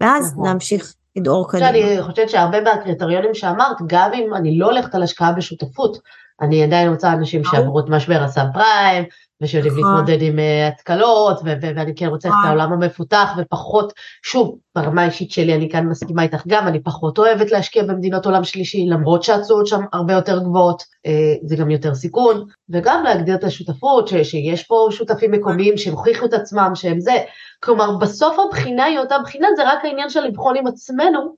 ואז 0.00 0.32
נכון. 0.32 0.46
להמשיך 0.46 0.94
לדאור 1.16 1.50
קדימה. 1.50 1.68
אני 1.68 2.02
חושבת 2.02 2.30
שהרבה 2.30 2.60
מהקריטריונים 2.60 3.34
שאמרת, 3.34 3.76
גם 3.86 4.10
אם 4.14 4.34
אני 4.34 4.58
לא 4.58 4.66
הולכת 4.66 4.94
על 4.94 5.02
השקעה 5.02 5.32
בשותפות, 5.32 5.98
אני 6.40 6.62
עדיין 6.62 6.88
רוצה 6.88 7.12
אנשים 7.12 7.44
שעברו 7.44 7.80
את 7.80 7.88
משבר 7.88 8.22
הסאב 8.22 8.46
פריים, 8.52 9.04
ושיודעים 9.40 9.78
נכון. 9.78 9.94
להתמודד 9.94 10.22
עם 10.22 10.38
אה, 10.38 10.68
התקלות, 10.68 11.40
ואני 11.44 11.94
כן 11.94 12.06
רוצה 12.06 12.28
את 12.28 12.34
נכון. 12.34 12.46
העולם 12.46 12.72
המפותח, 12.72 13.30
ופחות, 13.38 13.92
שוב, 14.22 14.58
ברמה 14.74 15.02
האישית 15.02 15.30
שלי 15.30 15.54
אני 15.54 15.70
כאן 15.70 15.86
מסכימה 15.86 16.22
איתך 16.22 16.42
גם, 16.46 16.66
אני 16.66 16.82
פחות 16.82 17.18
אוהבת 17.18 17.50
להשקיע 17.50 17.82
במדינות 17.82 18.26
עולם 18.26 18.44
שלישי, 18.44 18.86
למרות 18.86 19.22
שהתשואות 19.22 19.66
שם 19.66 19.80
הרבה 19.92 20.12
יותר 20.12 20.38
גבוהות, 20.38 20.82
אה, 21.06 21.34
זה 21.44 21.56
גם 21.56 21.70
יותר 21.70 21.94
סיכון, 21.94 22.44
וגם 22.70 23.04
להגדיר 23.04 23.34
את 23.34 23.44
השותפות, 23.44 24.08
שיש 24.08 24.62
פה 24.62 24.88
שותפים 24.90 25.30
מקומיים 25.30 25.76
שהוכיחו 25.76 26.26
את 26.26 26.32
עצמם 26.32 26.70
שהם 26.74 27.00
זה, 27.00 27.16
כלומר 27.60 27.96
בסוף 27.96 28.36
הבחינה 28.38 28.84
היא 28.84 28.98
אותה 28.98 29.16
בחינה, 29.18 29.48
זה 29.56 29.68
רק 29.68 29.84
העניין 29.84 30.10
של 30.10 30.20
לבחון 30.20 30.56
עם 30.56 30.66
עצמנו, 30.66 31.34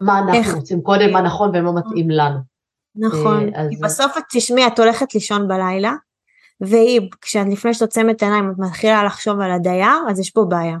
מה 0.00 0.18
אנחנו 0.18 0.58
רוצים 0.58 0.82
קודם, 0.82 1.12
מה 1.12 1.20
נכון 1.20 1.50
ומה 1.54 1.72
מתאים 1.72 2.10
לנו. 2.10 2.53
נכון, 2.96 3.54
אה, 3.54 3.66
כי 3.70 3.76
בסוף 3.76 4.18
את 4.18 4.22
תשמעי, 4.32 4.66
את 4.66 4.78
הולכת 4.78 5.14
לישון 5.14 5.48
בלילה, 5.48 5.92
והיא, 6.60 7.00
כשאת 7.20 7.46
לפני 7.50 7.74
שאת 7.74 7.82
עוצמת 7.82 8.22
עיניים, 8.22 8.50
את 8.50 8.58
מתחילה 8.58 9.04
לחשוב 9.04 9.40
על 9.40 9.50
הדייר, 9.50 9.96
אז 10.10 10.20
יש 10.20 10.30
פה 10.30 10.44
בעיה. 10.48 10.76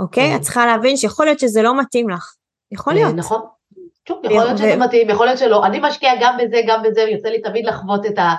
אוקיי? 0.00 0.36
את 0.36 0.40
צריכה 0.40 0.66
להבין 0.66 0.96
שיכול 0.96 1.26
להיות 1.26 1.38
שזה 1.38 1.62
לא 1.62 1.80
מתאים 1.80 2.08
לך. 2.08 2.34
יכול 2.72 2.94
להיות. 2.94 3.14
נכון. 3.14 3.40
שוב, 4.08 4.24
יכול 4.24 4.44
להיות 4.44 4.58
שזה 4.58 4.76
מתאים, 4.76 5.10
יכול 5.10 5.26
להיות 5.26 5.38
שלא. 5.38 5.66
אני 5.66 5.80
משקיעה 5.82 6.14
גם 6.20 6.36
בזה, 6.42 6.60
גם 6.66 6.82
בזה, 6.82 7.04
ויוצא 7.04 7.28
לי 7.28 7.42
תמיד 7.42 7.66
לחוות 7.66 8.06
את 8.06 8.18
ה... 8.18 8.34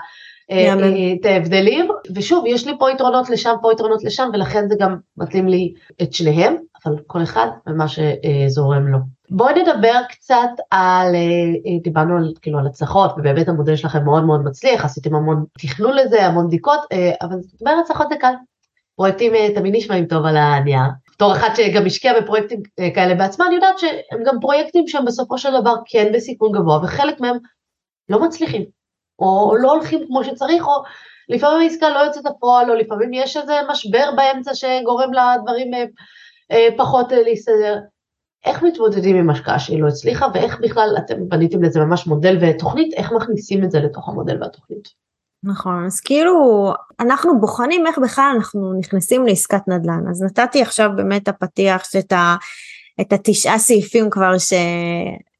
אה, 0.51 0.73
את 1.21 1.25
ההבדלים, 1.25 1.87
ושוב, 2.15 2.45
יש 2.47 2.67
לי 2.67 2.73
פה 2.79 2.91
יתרונות 2.91 3.29
לשם, 3.29 3.55
פה 3.61 3.71
יתרונות 3.73 4.03
לשם, 4.03 4.29
ולכן 4.33 4.67
זה 4.69 4.75
גם 4.79 4.95
מתאים 5.17 5.47
לי 5.47 5.73
את 6.01 6.13
שניהם, 6.13 6.55
אבל 6.85 6.95
כל 7.07 7.23
אחד 7.23 7.47
ומה 7.67 7.85
שזורם 7.87 8.87
לו. 8.87 8.97
בואי 9.29 9.53
נדבר 9.61 10.01
קצת 10.09 10.49
על, 10.71 11.15
אה, 11.15 11.79
דיברנו 11.83 12.17
על, 12.17 12.33
כאילו 12.41 12.59
על 12.59 12.67
הצלחות, 12.67 13.11
ובאמת 13.17 13.47
המודל 13.47 13.75
שלכם 13.75 14.03
מאוד 14.05 14.23
מאוד 14.23 14.43
מצליח, 14.43 14.85
עשיתם 14.85 15.15
המון 15.15 15.45
תכנון 15.59 15.95
לזה, 15.95 16.25
המון 16.25 16.47
בדיקות, 16.47 16.79
אה, 16.91 17.11
אבל 17.21 17.35
לדבר 17.55 17.71
על 17.71 17.79
הצלחות 17.79 18.07
זה 18.09 18.15
קל. 18.19 18.33
פרויקטים 18.95 19.33
תמיד 19.55 19.75
נשמעים 19.75 20.05
טוב 20.05 20.25
על 20.25 20.37
הנייר. 20.37 20.81
בתור 21.15 21.33
אחת 21.33 21.55
שגם 21.55 21.85
השקיעה 21.85 22.21
בפרויקטים 22.21 22.61
כאלה 22.95 23.15
בעצמה, 23.15 23.47
אני 23.47 23.55
יודעת 23.55 23.79
שהם 23.79 24.23
גם 24.25 24.35
פרויקטים 24.41 24.87
שהם 24.87 25.05
בסופו 25.05 25.37
של 25.37 25.61
דבר 25.61 25.73
כן 25.85 26.11
בסיכון 26.13 26.51
גבוה, 26.51 26.79
וחלק 26.83 27.19
מהם 27.19 27.37
לא 28.09 28.21
מצליחים. 28.21 28.65
או 29.19 29.55
לא 29.55 29.71
הולכים 29.71 30.07
כמו 30.07 30.23
שצריך, 30.23 30.67
או 30.67 30.83
לפעמים 31.29 31.61
העסקה 31.61 31.89
לא 31.89 31.99
יוצאת 31.99 32.25
לפועל, 32.25 32.71
או 32.71 32.75
לפעמים 32.75 33.13
יש 33.13 33.37
איזה 33.37 33.53
משבר 33.69 34.09
באמצע 34.15 34.51
שגורם 34.53 35.09
לדברים 35.13 35.73
אה, 35.73 35.79
אה, 35.79 35.85
פחות 36.77 37.13
אה, 37.13 37.21
להסתדר. 37.21 37.79
איך 38.45 38.63
מתמודדים 38.63 39.15
עם 39.15 39.29
השקעה 39.29 39.59
שהיא 39.59 39.81
לא 39.81 39.87
הצליחה, 39.87 40.27
ואיך 40.33 40.59
בכלל 40.61 40.95
אתם 40.97 41.29
בניתם 41.29 41.63
לזה 41.63 41.79
ממש 41.79 42.07
מודל 42.07 42.37
ותוכנית, 42.41 42.93
איך 42.93 43.11
מכניסים 43.11 43.63
את 43.63 43.71
זה 43.71 43.79
לתוך 43.79 44.09
המודל 44.09 44.37
והתוכנית? 44.41 44.87
נכון, 45.43 45.85
אז 45.85 46.01
כאילו 46.01 46.33
אנחנו 46.99 47.39
בוחנים 47.39 47.87
איך 47.87 47.97
בכלל 47.97 48.31
אנחנו 48.35 48.73
נכנסים 48.79 49.25
לעסקת 49.25 49.67
נדל"ן, 49.67 50.03
אז 50.09 50.23
נתתי 50.23 50.61
עכשיו 50.61 50.89
באמת 50.95 51.27
הפתיח 51.27 51.83
שאת 51.83 52.11
ה, 52.11 52.35
את 53.01 53.13
התשעה 53.13 53.57
סעיפים 53.57 54.09
כבר 54.09 54.37
ש... 54.37 54.53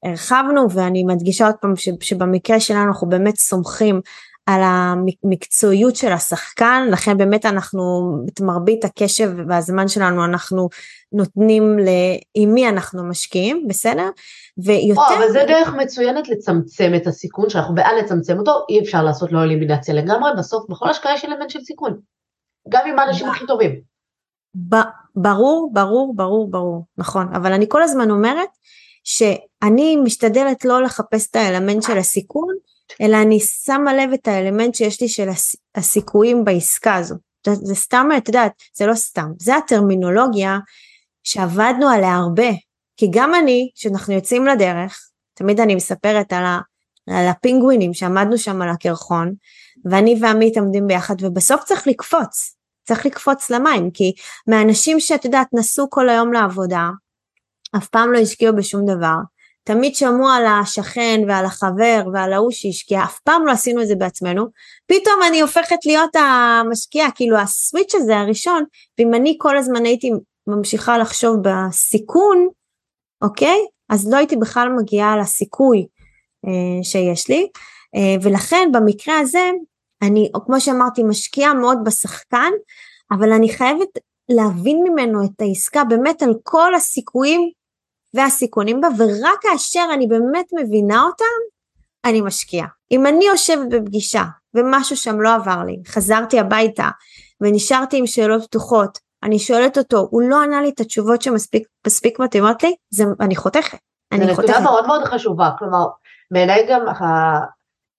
הרחבנו 0.04 0.72
ואני 0.72 1.04
מדגישה 1.04 1.46
עוד 1.46 1.56
פעם 1.56 1.74
שבמקרה 2.00 2.60
שלנו 2.60 2.88
אנחנו 2.88 3.10
באמת 3.10 3.36
סומכים 3.36 4.02
על 4.50 4.62
המקצועיות 4.64 5.96
של 5.96 6.12
השחקן, 6.12 6.88
לכן 6.92 7.18
באמת 7.18 7.46
אנחנו, 7.46 8.12
את 8.30 8.42
מרבית 8.42 8.86
הקשב 8.86 9.32
והזמן 9.48 9.88
שלנו 9.88 10.26
אנחנו 10.26 10.70
נותנים 11.12 11.80
ל... 11.80 11.90
עם 12.36 12.54
מי 12.54 12.70
אנחנו 12.70 13.04
משקיעים, 13.04 13.66
בסדר? 13.68 14.10
ויותר... 14.58 15.02
או, 15.02 15.18
אבל 15.18 15.32
זה 15.32 15.44
דרך 15.48 15.74
מצוינת 15.74 16.30
לצמצם 16.30 16.92
את 16.96 17.08
הסיכון, 17.08 17.50
שאנחנו 17.50 17.76
בעד 17.76 17.96
לצמצם 18.04 18.38
אותו, 18.40 18.52
אי 18.70 18.80
אפשר 18.80 19.04
לעשות 19.04 19.32
לו 19.32 19.44
אלימינציה 19.44 19.96
לגמרי, 19.96 20.32
בסוף 20.38 20.70
בכל 20.70 20.90
השקעה 20.90 21.14
יש 21.14 21.26
אלמנט 21.26 21.50
של 21.50 21.62
סיכון, 21.62 22.00
גם 22.70 22.82
עם 22.88 23.00
האנשים 23.00 23.30
הכי 23.30 23.46
טובים. 23.48 23.82
ברור, 25.16 25.72
ברור, 25.74 26.14
ברור, 26.16 26.52
ברור, 26.52 26.86
נכון, 26.98 27.28
אבל 27.36 27.54
אני 27.54 27.66
כל 27.70 27.84
הזמן 27.84 28.12
אומרת, 28.12 28.50
שאני 29.04 29.96
משתדלת 29.96 30.66
לא 30.66 30.84
לחפש 30.84 31.30
את 31.30 31.36
האלמנט 31.36 31.84
של 31.84 31.98
הסיכון, 31.98 32.56
אלא 33.02 33.18
אני 33.18 33.40
שמה 33.40 33.94
לב 33.94 34.14
את 34.14 34.28
האלמנט 34.28 34.76
שיש 34.76 35.02
לי 35.02 35.08
של 35.08 35.30
הסיכויים 35.76 36.46
בעסקה 36.46 36.96
הזו. 36.96 37.16
זה 37.48 37.76
סתם, 37.76 38.10
את 38.18 38.28
יודעת, 38.28 38.52
זה 38.78 38.86
לא 38.86 38.96
סתם, 38.96 39.32
זה 39.40 39.56
הטרמינולוגיה 39.56 40.58
שעבדנו 41.24 41.90
עליה 41.90 42.16
הרבה, 42.16 42.50
כי 42.98 43.08
גם 43.12 43.36
אני, 43.36 43.70
כשאנחנו 43.76 44.14
יוצאים 44.14 44.46
לדרך, 44.46 45.10
תמיד 45.34 45.60
אני 45.60 45.76
מספרת 45.76 46.34
על, 46.34 46.46
ה, 46.46 46.60
על 47.10 47.28
הפינגווינים 47.28 47.94
שעמדנו 47.94 48.38
שם 48.38 48.62
על 48.62 48.70
הקרחון, 48.70 49.34
ואני 49.92 50.16
ועמית 50.22 50.58
עומדים 50.58 50.88
ביחד, 50.88 51.16
ובסוף 51.22 51.64
צריך 51.64 51.88
לקפוץ, 51.88 52.56
צריך 52.88 53.06
לקפוץ 53.06 53.50
למים, 53.50 53.92
כי 53.92 54.14
מהאנשים 54.48 55.00
שאת 55.00 55.26
יודעת 55.26 55.48
נסעו 55.54 55.90
כל 55.90 56.10
היום 56.10 56.34
לעבודה, 56.34 56.90
אף 57.78 57.88
פעם 57.88 58.12
לא 58.12 58.18
השקיעו 58.18 58.56
בשום 58.56 58.86
דבר. 58.86 59.16
תמיד 59.64 59.96
שמעו 59.96 60.28
על 60.28 60.46
השכן 60.46 61.22
ועל 61.28 61.46
החבר 61.46 62.02
ועל 62.14 62.34
ההוא 62.34 62.52
שהשקיע, 62.52 63.04
אף 63.04 63.20
פעם 63.20 63.46
לא 63.46 63.52
עשינו 63.52 63.82
את 63.82 63.88
זה 63.88 63.96
בעצמנו. 63.96 64.46
פתאום 64.88 65.16
אני 65.28 65.42
הופכת 65.42 65.86
להיות 65.86 66.16
המשקיעה, 66.16 67.12
כאילו 67.12 67.38
הסוויץ' 67.38 67.96
הזה 67.96 68.18
הראשון, 68.18 68.64
ואם 69.00 69.14
אני 69.14 69.36
כל 69.40 69.58
הזמן 69.58 69.86
הייתי 69.86 70.12
ממשיכה 70.48 70.98
לחשוב 70.98 71.36
בסיכון, 71.42 72.48
אוקיי? 73.22 73.66
אז 73.90 74.12
לא 74.12 74.18
הייתי 74.18 74.36
בכלל 74.36 74.70
מגיעה 74.78 75.18
לסיכוי 75.18 75.88
אה, 76.48 76.84
שיש 76.84 77.30
לי. 77.30 77.48
אה, 77.96 78.16
ולכן 78.22 78.70
במקרה 78.74 79.20
הזה, 79.20 79.52
אני, 80.02 80.32
כמו 80.46 80.62
שאמרתי, 80.62 81.04
משקיעה 81.04 81.54
מאוד 81.54 81.78
בשחקן, 81.86 82.52
אבל 83.12 83.32
אני 83.32 83.50
חייבת 83.50 83.90
להבין 84.30 84.84
ממנו 84.84 85.26
את 85.26 85.42
העסקה 85.42 85.84
באמת 85.84 86.24
על 86.24 86.34
כל 86.44 86.76
הסיכויים 86.76 87.52
והסיכונים 88.14 88.82
בה, 88.82 88.88
ורק 88.98 89.42
כאשר 89.42 89.84
אני 89.94 90.08
באמת 90.08 90.46
מבינה 90.60 91.04
אותם, 91.04 91.26
אני 92.06 92.22
משקיעה. 92.22 92.68
אם 92.92 93.08
אני 93.08 93.26
יושבת 93.26 93.68
בפגישה 93.72 94.24
ומשהו 94.54 94.98
שם 94.98 95.22
לא 95.22 95.36
עבר 95.36 95.64
לי, 95.66 95.78
חזרתי 95.88 96.40
הביתה 96.40 96.90
ונשארתי 97.42 97.98
עם 97.98 98.08
שאלות 98.08 98.44
פתוחות, 98.44 98.98
אני 99.24 99.40
שואלת 99.40 99.78
אותו, 99.78 100.08
הוא 100.12 100.22
לא 100.22 100.42
ענה 100.42 100.62
לי 100.62 100.70
את 100.70 100.80
התשובות 100.80 101.22
שמספיק 101.22 102.20
מתאימות 102.20 102.64
לי, 102.64 102.76
זה, 102.90 103.04
אני 103.22 103.36
חותכת. 103.36 103.78
אני 104.12 104.36
חותכת. 104.36 104.36
זו 104.36 104.54
נקודה 104.54 104.60
מאוד 104.60 104.88
מאוד 104.88 105.04
חשובה, 105.04 105.50
כלומר, 105.60 105.86
בעיניי 106.32 106.66
גם 106.70 106.86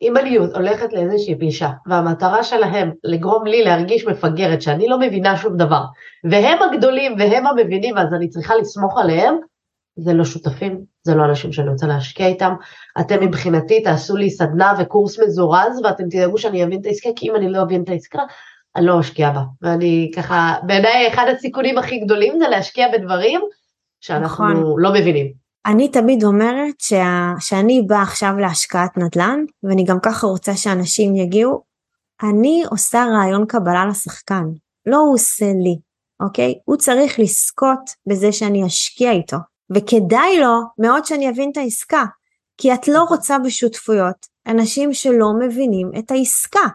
אם 0.03 0.17
אני 0.17 0.37
הולכת 0.37 0.93
לאיזושהי 0.93 1.35
פגישה, 1.35 1.69
והמטרה 1.87 2.45
שלהם 2.45 2.93
לגרום 3.05 3.47
לי 3.47 3.65
להרגיש 3.65 4.07
מפגרת, 4.07 4.63
שאני 4.63 4.89
לא 4.89 4.99
מבינה 4.99 5.37
שום 5.37 5.57
דבר, 5.57 5.83
והם 6.31 6.59
הגדולים 6.63 7.15
והם 7.19 7.47
המבינים, 7.47 7.99
אז 7.99 8.15
אני 8.15 8.29
צריכה 8.29 8.55
לסמוך 8.55 8.99
עליהם, 8.99 9.39
זה 9.97 10.13
לא 10.13 10.25
שותפים, 10.25 10.81
זה 11.03 11.15
לא 11.15 11.25
אנשים 11.25 11.53
שאני 11.53 11.69
רוצה 11.69 11.87
להשקיע 11.87 12.27
איתם. 12.27 12.55
אתם 13.01 13.21
מבחינתי 13.21 13.83
תעשו 13.83 14.17
לי 14.17 14.31
סדנה 14.31 14.73
וקורס 14.79 15.19
מזורז, 15.21 15.81
ואתם 15.85 16.05
תדאגו 16.05 16.39
שאני 16.39 16.65
אבין 16.65 16.81
את 16.81 16.87
העסקה, 16.87 17.09
כי 17.17 17.31
אם 17.31 17.37
אני 17.37 17.53
לא 17.53 17.63
אבין 17.63 17.83
את 17.83 17.89
העסקה, 17.89 18.23
אני 18.77 18.87
לא 18.87 19.01
אשקיע 19.01 19.31
בה. 19.31 19.43
ואני 19.63 20.11
ככה, 20.17 20.55
בעיניי 20.63 21.09
אחד 21.09 21.25
הסיכונים 21.37 21.79
הכי 21.79 21.99
גדולים 21.99 22.39
זה 22.39 22.49
להשקיע 22.49 22.87
בדברים 22.93 23.41
שאנחנו 24.01 24.49
נכון. 24.49 24.75
לא 24.79 24.93
מבינים. 24.93 25.33
אני 25.67 25.89
תמיד 25.89 26.25
אומרת 26.25 26.75
שה, 26.79 27.33
שאני 27.41 27.83
באה 27.87 28.03
עכשיו 28.03 28.39
להשקעת 28.39 28.97
נדל"ן, 28.97 29.45
ואני 29.63 29.85
גם 29.85 29.99
ככה 30.03 30.27
רוצה 30.27 30.57
שאנשים 30.57 31.17
יגיעו, 31.17 31.63
אני 32.23 32.63
עושה 32.71 33.05
רעיון 33.13 33.47
קבלה 33.47 33.87
לשחקן. 33.87 34.45
לא 34.87 34.97
הוא 34.97 35.15
עושה 35.15 35.47
לי, 35.63 35.79
אוקיי? 36.21 36.55
הוא 36.65 36.77
צריך 36.77 37.19
לזכות 37.19 37.81
בזה 38.07 38.33
שאני 38.33 38.67
אשקיע 38.67 39.11
איתו, 39.11 39.37
וכדאי 39.75 40.39
לו 40.41 40.61
מאוד 40.79 41.05
שאני 41.05 41.31
אבין 41.31 41.51
את 41.53 41.57
העסקה, 41.57 42.05
כי 42.57 42.75
את 42.75 42.89
לא 42.89 43.03
רוצה 43.03 43.39
בשותפויות 43.39 44.27
אנשים 44.47 44.95
שלא 44.95 45.29
מבינים 45.41 45.91
את 45.99 46.11
העסקה. 46.11 46.67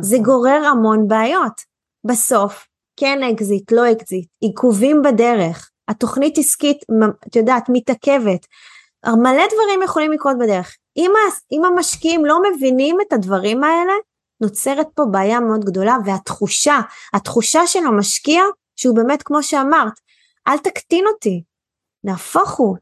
זה 0.00 0.16
נכון. 0.16 0.26
גורר 0.26 0.66
המון 0.66 1.08
בעיות. 1.08 1.60
בסוף, 2.04 2.66
כן 2.96 3.22
אקזיט, 3.22 3.72
לא 3.72 3.92
אקזיט, 3.92 4.28
עיכובים 4.40 5.02
בדרך, 5.02 5.70
התוכנית 5.88 6.38
עסקית, 6.38 6.78
את 7.28 7.36
יודעת, 7.36 7.64
מתעכבת, 7.68 8.46
מלא 9.06 9.42
דברים 9.52 9.82
יכולים 9.84 10.12
לקרות 10.12 10.36
בדרך. 10.40 10.76
אם, 10.96 11.12
אם 11.52 11.64
המשקיעים 11.64 12.24
לא 12.24 12.38
מבינים 12.42 12.96
את 13.00 13.12
הדברים 13.12 13.64
האלה, 13.64 13.92
נוצרת 14.40 14.86
פה 14.94 15.04
בעיה 15.10 15.40
מאוד 15.40 15.64
גדולה, 15.64 15.96
והתחושה, 16.04 16.80
התחושה 17.14 17.66
של 17.66 17.86
המשקיע, 17.86 18.42
שהוא 18.76 18.96
באמת, 18.96 19.22
כמו 19.22 19.42
שאמרת, 19.42 19.92
אל 20.48 20.58
תקטין 20.58 21.04
אותי, 21.06 21.42
נהפוך 22.04 22.56
הוא, 22.56 22.76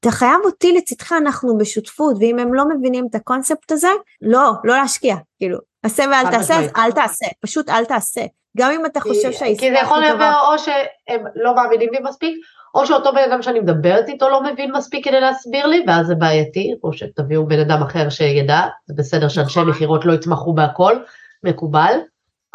אתה 0.00 0.10
חייב 0.10 0.40
אותי 0.44 0.72
לצדך, 0.72 1.12
אנחנו 1.12 1.58
בשותפות, 1.58 2.16
ואם 2.20 2.38
הם 2.38 2.54
לא 2.54 2.64
מבינים 2.68 3.06
את 3.10 3.14
הקונספט 3.14 3.72
הזה, 3.72 3.88
לא, 4.22 4.52
לא 4.64 4.76
להשקיע, 4.76 5.16
כאילו, 5.38 5.58
עשה 5.82 6.04
ואל 6.12 6.30
תעשה, 6.30 6.54
אז 6.58 6.70
אל 6.76 6.92
תעשה, 6.92 7.26
פשוט 7.40 7.68
אל 7.68 7.84
תעשה. 7.84 8.22
גם 8.56 8.70
אם 8.72 8.86
אתה 8.86 9.00
חושב 9.00 9.32
שהעסקה... 9.32 9.60
כי 9.60 9.70
זה 9.70 9.76
יכול 9.82 10.00
להיות 10.00 10.20
או 10.20 10.58
שהם 10.58 11.24
לא 11.34 11.54
מאמינים 11.54 11.88
לי 11.92 11.98
מספיק, 12.02 12.36
או 12.74 12.86
שאותו 12.86 13.12
בן 13.12 13.30
אדם 13.30 13.42
שאני 13.42 13.60
מדברת 13.60 14.08
איתו 14.08 14.28
לא 14.28 14.42
מבין 14.42 14.72
מספיק 14.72 15.04
כדי 15.04 15.20
להסביר 15.20 15.66
לי, 15.66 15.84
ואז 15.86 16.06
זה 16.06 16.14
בעייתי, 16.14 16.74
או 16.84 16.92
שתביאו 16.92 17.46
בן 17.46 17.60
אדם 17.60 17.82
אחר 17.82 18.08
שידע, 18.08 18.60
זה 18.86 18.94
בסדר 18.96 19.28
שאנשי 19.28 19.60
נכון. 19.60 19.70
מכירות 19.70 20.04
לא 20.04 20.12
יתמכו 20.12 20.54
בהכל, 20.54 20.96
מקובל, 21.44 21.98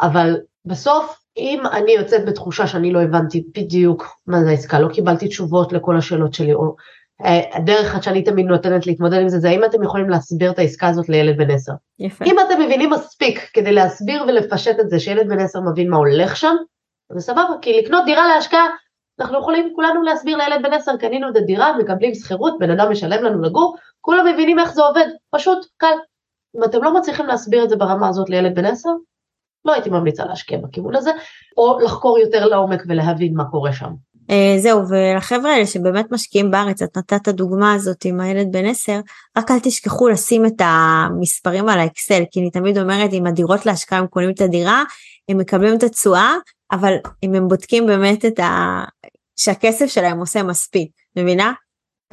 אבל 0.00 0.36
בסוף 0.64 1.19
אם 1.40 1.62
אני 1.72 1.92
יוצאת 1.92 2.24
בתחושה 2.24 2.66
שאני 2.66 2.92
לא 2.92 3.02
הבנתי 3.02 3.44
בדיוק 3.56 4.06
מה 4.26 4.44
זה 4.44 4.50
העסקה, 4.50 4.80
לא 4.80 4.88
קיבלתי 4.88 5.28
תשובות 5.28 5.72
לכל 5.72 5.96
השאלות 5.96 6.34
שלי, 6.34 6.54
או 6.54 6.74
אה, 7.24 7.40
הדרך 7.56 8.02
שאני 8.02 8.22
תמיד 8.22 8.46
נותנת 8.46 8.86
להתמודד 8.86 9.20
עם 9.20 9.28
זה, 9.28 9.38
זה 9.38 9.48
האם 9.48 9.64
אתם 9.64 9.82
יכולים 9.82 10.10
להסביר 10.10 10.50
את 10.50 10.58
העסקה 10.58 10.88
הזאת 10.88 11.08
לילד 11.08 11.36
בן 11.36 11.50
עשר. 11.50 11.72
יפה. 11.98 12.24
אם 12.24 12.36
אתם 12.46 12.62
מבינים 12.62 12.90
מספיק 12.90 13.50
כדי 13.52 13.72
להסביר 13.72 14.24
ולפשט 14.28 14.80
את 14.80 14.90
זה, 14.90 15.00
שילד 15.00 15.28
בן 15.28 15.38
עשר 15.38 15.60
מבין 15.60 15.90
מה 15.90 15.96
הולך 15.96 16.36
שם, 16.36 16.56
זה 17.12 17.20
סבבה, 17.20 17.54
כי 17.62 17.82
לקנות 17.82 18.04
דירה 18.04 18.28
להשקעה, 18.28 18.66
אנחנו 19.20 19.38
יכולים 19.38 19.72
כולנו 19.74 20.02
להסביר 20.02 20.36
לילד 20.36 20.62
בן 20.62 20.72
עשר, 20.72 20.96
קנינו 20.96 21.28
את 21.28 21.36
הדירה, 21.36 21.78
מקבלים 21.78 22.14
שכירות, 22.14 22.58
בן 22.58 22.70
אדם 22.70 22.90
משלם 22.90 23.24
לנו 23.24 23.42
לגור, 23.42 23.76
כולם 24.00 24.26
מבינים 24.26 24.58
איך 24.58 24.72
זה 24.72 24.82
עובד, 24.82 25.06
פשוט, 25.30 25.66
קל. 25.76 25.96
אם 26.56 26.64
אתם 26.64 26.82
לא 26.82 26.94
מצליחים 26.94 27.26
להסביר 27.26 27.64
את 27.64 27.70
זה 27.70 27.76
ברמה 27.76 28.08
הזאת 28.08 28.30
לילד 28.30 28.54
בן 28.54 28.64
עשר, 28.64 28.90
לא 29.64 29.72
הייתי 29.72 29.90
ממליצה 29.90 30.24
להשקיע 30.24 30.58
בכיוון 30.58 30.96
הזה, 30.96 31.10
או 31.56 31.78
לחקור 31.84 32.18
יותר 32.18 32.46
לעומק 32.46 32.82
ולהבין 32.88 33.34
מה 33.34 33.44
קורה 33.44 33.72
שם. 33.72 33.90
Uh, 34.30 34.58
זהו, 34.58 34.82
ולחבר'ה 34.88 35.52
האלה 35.52 35.66
שבאמת 35.66 36.12
משקיעים 36.12 36.50
בארץ, 36.50 36.82
את 36.82 36.98
נתת 36.98 37.28
הדוגמה 37.28 37.74
הזאת 37.74 38.04
עם 38.04 38.20
הילד 38.20 38.46
בן 38.52 38.66
10, 38.66 39.00
רק 39.38 39.50
אל 39.50 39.58
תשכחו 39.62 40.08
לשים 40.08 40.46
את 40.46 40.60
המספרים 40.60 41.68
על 41.68 41.78
האקסל, 41.78 42.22
כי 42.30 42.40
אני 42.40 42.50
תמיד 42.50 42.78
אומרת, 42.78 43.12
אם 43.12 43.26
הדירות 43.26 43.66
להשקעה 43.66 43.98
הם 43.98 44.06
קונים 44.06 44.30
את 44.30 44.40
הדירה, 44.40 44.84
הם 45.28 45.38
מקבלים 45.38 45.76
את 45.76 45.82
התשואה, 45.82 46.34
אבל 46.72 46.94
אם 47.22 47.34
הם 47.34 47.48
בודקים 47.48 47.86
באמת 47.86 48.24
את 48.24 48.38
ה... 48.38 48.84
שהכסף 49.36 49.86
שלהם 49.86 50.18
עושה 50.18 50.42
מספיק, 50.42 50.90
מבינה? 51.16 51.52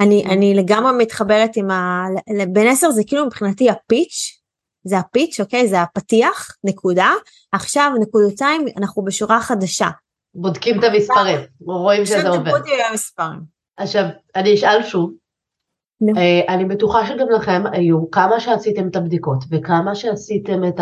אני, 0.00 0.24
mm. 0.26 0.30
אני 0.30 0.54
לגמרי 0.54 0.92
מתחברת 0.98 1.56
עם 1.56 1.70
ה... 1.70 2.04
בן 2.52 2.66
10 2.66 2.90
זה 2.90 3.02
כאילו 3.06 3.26
מבחינתי 3.26 3.70
הפיץ' 3.70 4.37
זה 4.84 4.98
הפיץ', 4.98 5.40
אוקיי? 5.40 5.68
זה 5.68 5.82
הפתיח, 5.82 6.56
נקודה. 6.64 7.10
עכשיו, 7.52 7.92
נקודתיים, 8.00 8.64
אנחנו 8.76 9.04
בשורה 9.04 9.40
חדשה. 9.40 9.88
בודקים 10.34 10.78
את 10.78 10.84
המספרים, 10.84 11.40
רואים 11.60 12.06
שזה 12.06 12.28
עובד. 12.28 12.50
עכשיו 13.76 14.04
אני 14.36 14.54
אשאל 14.54 14.82
שוב. 14.82 15.12
No. 16.04 16.18
אה, 16.18 16.54
אני 16.54 16.64
בטוחה 16.64 17.06
שגם 17.06 17.30
לכם 17.30 17.62
היו 17.72 18.10
כמה 18.10 18.40
שעשיתם 18.40 18.88
את 18.88 18.96
הבדיקות 18.96 19.44
וכמה 19.50 19.94
שעשיתם 19.94 20.64
את 20.64 20.80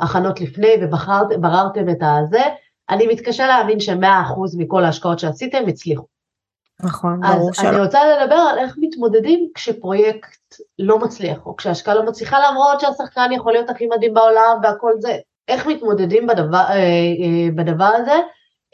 ההכנות 0.00 0.40
לפני 0.40 0.68
ובררתם 0.82 1.88
את 1.88 2.02
הזה, 2.02 2.42
אני 2.90 3.06
מתקשה 3.06 3.46
להאמין 3.46 3.80
שמאה 3.80 4.22
אחוז 4.22 4.56
מכל 4.56 4.84
ההשקעות 4.84 5.18
שעשיתם 5.18 5.64
הצליחו. 5.68 6.06
נכון, 6.82 7.20
ברור 7.20 7.52
שלא. 7.52 7.68
אז 7.68 7.74
אני 7.74 7.84
רוצה 7.84 8.00
לדבר 8.06 8.34
על 8.34 8.58
איך 8.58 8.74
מתמודדים 8.80 9.48
כשפרויקט 9.54 10.54
לא 10.78 10.98
מצליח, 10.98 11.46
או 11.46 11.56
כשהשקעה 11.56 11.94
לא 11.94 12.06
מצליחה 12.06 12.38
למרות 12.50 12.80
שהשחקן 12.80 13.30
יכול 13.32 13.52
להיות 13.52 13.70
הכי 13.70 13.86
מדהים 13.86 14.14
בעולם 14.14 14.58
והכל 14.62 14.92
זה. 14.98 15.16
איך 15.48 15.66
מתמודדים 15.66 16.26
בדבר, 16.26 16.58
אה, 16.58 16.74
אה, 16.74 17.48
בדבר 17.54 17.90
הזה, 17.96 18.20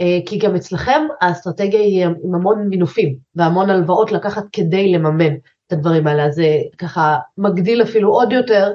אה, 0.00 0.18
כי 0.26 0.38
גם 0.38 0.56
אצלכם 0.56 1.02
האסטרטגיה 1.20 1.80
היא 1.80 2.06
עם 2.06 2.34
המון 2.34 2.68
מינופים 2.68 3.16
והמון 3.34 3.70
הלוואות 3.70 4.12
לקחת 4.12 4.44
כדי 4.52 4.92
לממן 4.92 5.34
את 5.66 5.72
הדברים 5.72 6.06
האלה, 6.06 6.24
אז 6.24 6.34
זה 6.34 6.46
ככה 6.78 7.18
מגדיל 7.38 7.82
אפילו 7.82 8.12
עוד 8.12 8.32
יותר 8.32 8.72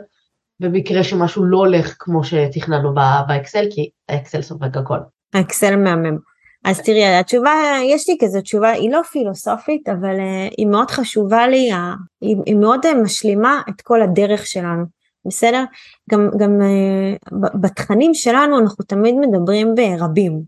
במקרה 0.60 1.04
שמשהו 1.04 1.44
לא 1.44 1.58
הולך 1.58 1.96
כמו 2.00 2.24
שתכננו 2.24 2.94
באקסל, 3.28 3.66
כי 3.70 3.90
האקסל 4.10 4.42
סופג 4.42 4.78
הכל. 4.78 5.00
האקסל 5.34 5.76
מהמם. 5.76 6.18
אז 6.68 6.82
תראי, 6.82 7.06
התשובה, 7.06 7.54
יש 7.84 8.10
לי 8.10 8.18
כזו 8.22 8.42
תשובה, 8.42 8.70
היא 8.70 8.92
לא 8.92 9.02
פילוסופית, 9.12 9.90
אבל 9.90 10.16
uh, 10.16 10.54
היא 10.58 10.68
מאוד 10.68 10.92
חשובה 10.92 11.48
לי, 11.48 11.70
היא, 12.22 12.38
היא 12.46 12.56
מאוד 12.56 12.86
uh, 12.86 12.96
משלימה 13.04 13.62
את 13.70 13.82
כל 13.82 14.02
הדרך 14.02 14.48
שלנו, 14.48 14.84
בסדר? 15.26 15.64
גם, 16.12 16.30
גם 16.38 16.60
uh, 16.62 17.36
בתכנים 17.62 18.14
שלנו 18.14 18.60
אנחנו 18.60 18.86
תמיד 18.86 19.16
מדברים 19.16 19.76
ברבים, 19.76 20.42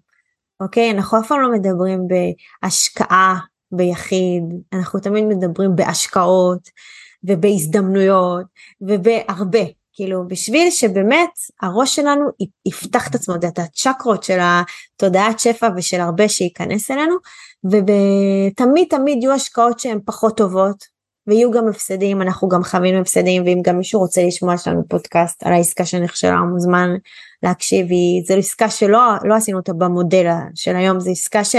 אוקיי? 0.60 0.92
אנחנו 0.92 1.20
אף 1.20 1.28
פעם 1.28 1.42
לא 1.42 1.52
מדברים 1.52 2.08
בהשקעה 2.08 3.40
ביחיד, 3.72 4.44
אנחנו 4.74 5.00
תמיד 5.00 5.26
מדברים 5.26 5.76
בהשקעות 5.76 6.70
ובהזדמנויות 7.24 8.46
ובהרבה, 8.82 9.64
כאילו 10.00 10.28
בשביל 10.28 10.70
שבאמת 10.72 11.30
הראש 11.62 11.96
שלנו 11.96 12.26
יפתח 12.66 13.08
את 13.08 13.16
עצמו, 13.16 13.36
את 13.36 13.60
הצ'קרות 13.60 14.24
של 14.24 14.38
התודעת 14.42 15.40
שפע 15.40 15.70
ושל 15.76 16.00
הרבה 16.00 16.30
שייכנס 16.30 16.92
אלינו, 16.92 17.16
ותמיד 17.66 18.88
תמיד 18.90 19.24
יהיו 19.24 19.34
השקעות 19.34 19.80
שהן 19.80 20.00
פחות 20.06 20.38
טובות, 20.38 20.84
ויהיו 21.28 21.52
גם 21.52 21.68
הפסדים, 21.68 22.22
אנחנו 22.22 22.50
גם 22.50 22.64
חווינו 22.64 23.00
הפסדים, 23.00 23.44
ואם 23.44 23.62
גם 23.62 23.78
מישהו 23.78 24.00
רוצה 24.00 24.24
לשמוע 24.24 24.54
יש 24.54 24.68
לנו 24.68 24.84
פודקאסט 24.90 25.44
על 25.44 25.54
העסקה 25.54 25.86
שנכשלה, 25.86 26.38
מוזמן 26.38 26.90
להקשיב, 27.44 27.88
זו 28.28 28.34
עסקה 28.34 28.70
שלא 28.70 29.00
לא 29.24 29.36
עשינו 29.36 29.58
אותה 29.58 29.74
במודל 29.74 30.26
של 30.56 30.76
היום, 30.76 31.00
זו 31.00 31.12
עסקה 31.12 31.44
ש... 31.44 31.56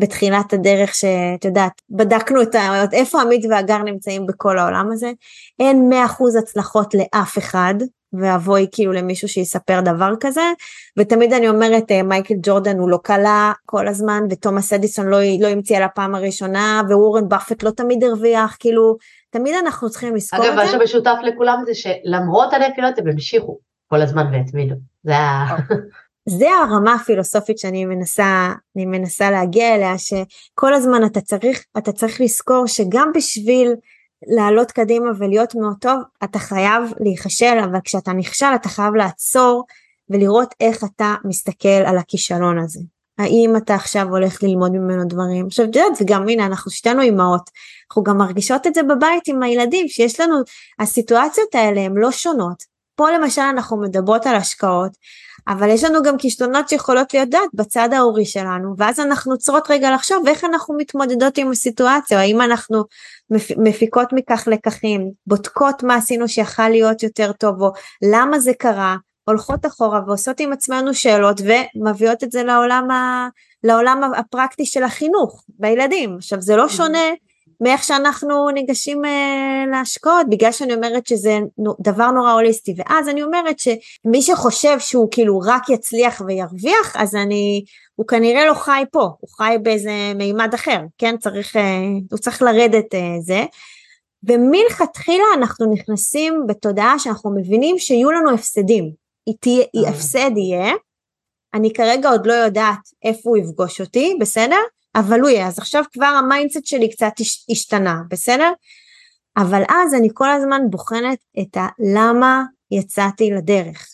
בתחילת 0.00 0.52
הדרך 0.52 0.94
שאת 0.94 1.44
יודעת 1.44 1.72
בדקנו 1.90 2.42
את 2.42 2.54
ה... 2.54 2.84
איפה 2.92 3.20
עמית 3.20 3.44
והגר 3.50 3.78
נמצאים 3.78 4.26
בכל 4.26 4.58
העולם 4.58 4.88
הזה 4.92 5.12
אין 5.60 5.90
100% 6.08 6.38
הצלחות 6.38 6.94
לאף 6.94 7.38
אחד 7.38 7.74
ואבוי 8.12 8.66
כאילו 8.72 8.92
למישהו 8.92 9.28
שיספר 9.28 9.80
דבר 9.80 10.12
כזה 10.20 10.52
ותמיד 10.98 11.32
אני 11.32 11.48
אומרת 11.48 11.90
אה, 11.90 12.02
מייקל 12.02 12.34
ג'ורדן 12.42 12.78
הוא 12.78 12.90
לא 12.90 12.98
קלה 13.02 13.52
כל 13.66 13.88
הזמן 13.88 14.22
ותומאס 14.30 14.72
אדיסון 14.72 15.06
לא, 15.06 15.18
לא 15.40 15.48
המציא 15.48 15.76
על 15.76 15.82
הפעם 15.82 16.14
הראשונה 16.14 16.82
ווורן 16.88 17.28
באפט 17.28 17.62
לא 17.62 17.70
תמיד 17.70 18.04
הרוויח 18.04 18.56
כאילו 18.60 18.96
תמיד 19.30 19.54
אנחנו 19.64 19.90
צריכים 19.90 20.16
לזכור 20.16 20.44
אגב, 20.44 20.48
את 20.48 20.56
זה. 20.56 20.62
אגב 20.62 20.78
מה 20.78 20.86
שמשותף 20.86 21.16
לכולם 21.22 21.62
זה 21.66 21.72
שלמרות 21.74 22.52
הנפילות 22.52 22.98
הם 22.98 23.08
המשיכו 23.08 23.58
כל 23.86 24.02
הזמן 24.02 24.26
והתמידו 24.32 24.74
זה 25.02 25.16
ה... 25.16 25.46
זה 26.30 26.48
הרמה 26.50 26.94
הפילוסופית 26.94 27.58
שאני 27.58 27.84
מנסה, 27.84 28.52
אני 28.76 28.86
מנסה 28.86 29.30
להגיע 29.30 29.74
אליה, 29.74 29.94
שכל 29.98 30.74
הזמן 30.74 31.04
אתה 31.06 31.20
צריך, 31.20 31.64
אתה 31.78 31.92
צריך 31.92 32.20
לזכור 32.20 32.66
שגם 32.66 33.10
בשביל 33.14 33.72
לעלות 34.26 34.72
קדימה 34.72 35.10
ולהיות 35.18 35.54
מאוד 35.54 35.76
טוב, 35.80 36.00
אתה 36.24 36.38
חייב 36.38 36.92
להיכשל, 37.00 37.58
אבל 37.64 37.78
כשאתה 37.84 38.12
נכשל 38.12 38.54
אתה 38.54 38.68
חייב 38.68 38.94
לעצור 38.94 39.64
ולראות 40.10 40.54
איך 40.60 40.84
אתה 40.84 41.14
מסתכל 41.24 41.68
על 41.68 41.98
הכישלון 41.98 42.58
הזה. 42.58 42.80
האם 43.18 43.56
אתה 43.56 43.74
עכשיו 43.74 44.08
הולך 44.08 44.42
ללמוד 44.42 44.72
ממנו 44.72 45.04
דברים? 45.04 45.46
עכשיו 45.46 45.66
את 45.66 45.76
יודעת, 45.76 45.92
וגם 46.00 46.28
הנה 46.28 46.46
אנחנו 46.46 46.70
שתינו 46.70 47.02
אימהות, 47.02 47.50
אנחנו 47.88 48.02
גם 48.02 48.18
מרגישות 48.18 48.66
את 48.66 48.74
זה 48.74 48.82
בבית 48.82 49.22
עם 49.28 49.42
הילדים, 49.42 49.88
שיש 49.88 50.20
לנו, 50.20 50.34
הסיטואציות 50.78 51.54
האלה 51.54 51.80
הן 51.80 51.94
לא 51.96 52.10
שונות. 52.10 52.64
פה 52.94 53.10
למשל 53.10 53.42
אנחנו 53.42 53.80
מדברות 53.80 54.26
על 54.26 54.36
השקעות, 54.36 54.92
אבל 55.48 55.68
יש 55.68 55.84
לנו 55.84 56.02
גם 56.02 56.18
כישלונות 56.18 56.68
שיכולות 56.68 57.14
להיות 57.14 57.28
דעת 57.28 57.50
בצד 57.54 57.88
ההורי 57.92 58.24
שלנו, 58.24 58.74
ואז 58.78 59.00
אנחנו 59.00 59.38
צריכות 59.38 59.70
רגע 59.70 59.90
לחשוב 59.90 60.28
איך 60.28 60.44
אנחנו 60.44 60.76
מתמודדות 60.76 61.38
עם 61.38 61.50
הסיטואציה, 61.50 62.18
או 62.18 62.22
האם 62.22 62.40
אנחנו 62.40 62.84
מפיקות 63.58 64.08
מכך 64.12 64.48
לקחים, 64.50 65.10
בודקות 65.26 65.82
מה 65.82 65.94
עשינו 65.94 66.28
שיכל 66.28 66.68
להיות 66.68 67.02
יותר 67.02 67.32
טוב, 67.32 67.62
או 67.62 67.72
למה 68.12 68.38
זה 68.38 68.52
קרה, 68.58 68.96
הולכות 69.24 69.66
אחורה 69.66 70.00
ועושות 70.06 70.40
עם 70.40 70.52
עצמנו 70.52 70.94
שאלות 70.94 71.40
ומביאות 71.40 72.24
את 72.24 72.32
זה 72.32 72.42
לעולם, 72.42 72.90
ה, 72.90 73.28
לעולם 73.64 74.10
הפרקטי 74.16 74.66
של 74.66 74.82
החינוך 74.82 75.44
בילדים. 75.48 76.16
עכשיו 76.16 76.40
זה 76.40 76.56
לא 76.56 76.68
שונה 76.68 77.08
מאיך 77.60 77.84
שאנחנו 77.84 78.50
ניגשים 78.50 79.04
אה, 79.04 79.64
להשקעות, 79.70 80.26
בגלל 80.30 80.52
שאני 80.52 80.74
אומרת 80.74 81.06
שזה 81.06 81.38
דבר 81.80 82.10
נורא 82.10 82.32
הוליסטי, 82.32 82.74
ואז 82.76 83.08
אני 83.08 83.22
אומרת 83.22 83.58
שמי 83.58 84.22
שחושב 84.22 84.78
שהוא 84.78 85.08
כאילו 85.10 85.38
רק 85.38 85.68
יצליח 85.68 86.22
וירוויח, 86.26 86.96
אז 86.96 87.14
אני, 87.14 87.64
הוא 87.94 88.06
כנראה 88.06 88.44
לא 88.44 88.54
חי 88.54 88.82
פה, 88.92 89.08
הוא 89.20 89.30
חי 89.36 89.56
באיזה 89.62 90.12
מימד 90.14 90.54
אחר, 90.54 90.80
כן? 90.98 91.16
צריך, 91.16 91.56
אה, 91.56 91.82
הוא 92.10 92.18
צריך 92.18 92.42
לרדת 92.42 92.94
אה, 92.94 93.20
זה. 93.20 93.44
ומלכתחילה 94.28 95.24
אנחנו 95.34 95.72
נכנסים 95.72 96.44
בתודעה 96.48 96.98
שאנחנו 96.98 97.34
מבינים 97.34 97.78
שיהיו 97.78 98.10
לנו 98.10 98.34
הפסדים. 98.34 98.90
תהיה, 99.40 99.64
אה. 99.76 99.90
הפסד 99.90 100.30
יהיה, 100.36 100.72
אני 101.54 101.72
כרגע 101.72 102.10
עוד 102.10 102.26
לא 102.26 102.32
יודעת 102.32 102.78
איפה 103.04 103.30
הוא 103.30 103.36
יפגוש 103.36 103.80
אותי, 103.80 104.16
בסדר? 104.20 104.60
אבל 104.94 105.20
הוא 105.20 105.28
יהיה, 105.28 105.46
אז 105.46 105.58
עכשיו 105.58 105.84
כבר 105.92 106.06
ה 106.06 106.13
mindset 106.13 106.66
שלי 106.66 106.90
קצת 106.90 107.12
השתנה, 107.50 108.00
בסדר? 108.08 108.52
אבל 109.36 109.62
אז 109.68 109.94
אני 109.94 110.08
כל 110.14 110.30
הזמן 110.30 110.62
בוחנת 110.70 111.18
את 111.40 111.56
הלמה 111.56 112.44
יצאתי 112.70 113.30
לדרך. 113.30 113.86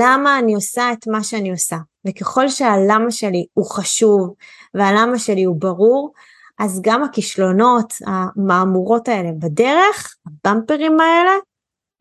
למה 0.00 0.38
אני 0.38 0.54
עושה 0.54 0.92
את 0.92 1.06
מה 1.06 1.24
שאני 1.24 1.50
עושה. 1.50 1.76
וככל 2.06 2.48
שהלמה 2.48 3.10
שלי 3.10 3.46
הוא 3.54 3.66
חשוב 3.70 4.34
והלמה 4.74 5.18
שלי 5.18 5.44
הוא 5.44 5.60
ברור, 5.60 6.12
אז 6.58 6.80
גם 6.82 7.02
הכישלונות, 7.02 7.94
המהמורות 8.06 9.08
האלה 9.08 9.30
בדרך, 9.38 10.16
הבמפרים 10.26 11.00
האלה, 11.00 11.32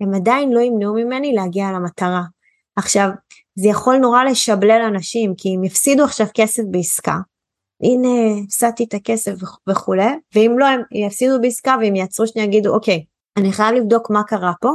הם 0.02 0.14
עדיין 0.14 0.52
לא 0.52 0.60
ימנעו 0.60 0.94
ממני 0.94 1.34
להגיע 1.34 1.72
למטרה. 1.72 2.22
עכשיו, 2.76 3.10
זה 3.56 3.68
יכול 3.68 3.98
נורא 3.98 4.24
לשבלל 4.24 4.82
אנשים, 4.88 5.34
כי 5.38 5.56
הם 5.56 5.64
יפסידו 5.64 6.04
עכשיו 6.04 6.28
כסף 6.34 6.64
בעסקה, 6.72 7.18
הנה 7.84 8.44
הפסדתי 8.44 8.84
את 8.84 8.94
הכסף 8.94 9.32
וכולי, 9.70 10.08
ואם 10.36 10.56
לא 10.58 10.66
הם 10.66 10.82
יפסידו 10.92 11.42
בעסקה 11.42 11.76
והם 11.82 11.96
יעצרו 11.96 12.28
שנייה 12.28 12.48
יגידו 12.48 12.74
אוקיי, 12.74 13.06
אני 13.38 13.52
חייב 13.52 13.76
לבדוק 13.76 14.10
מה 14.10 14.24
קרה 14.24 14.54
פה, 14.62 14.70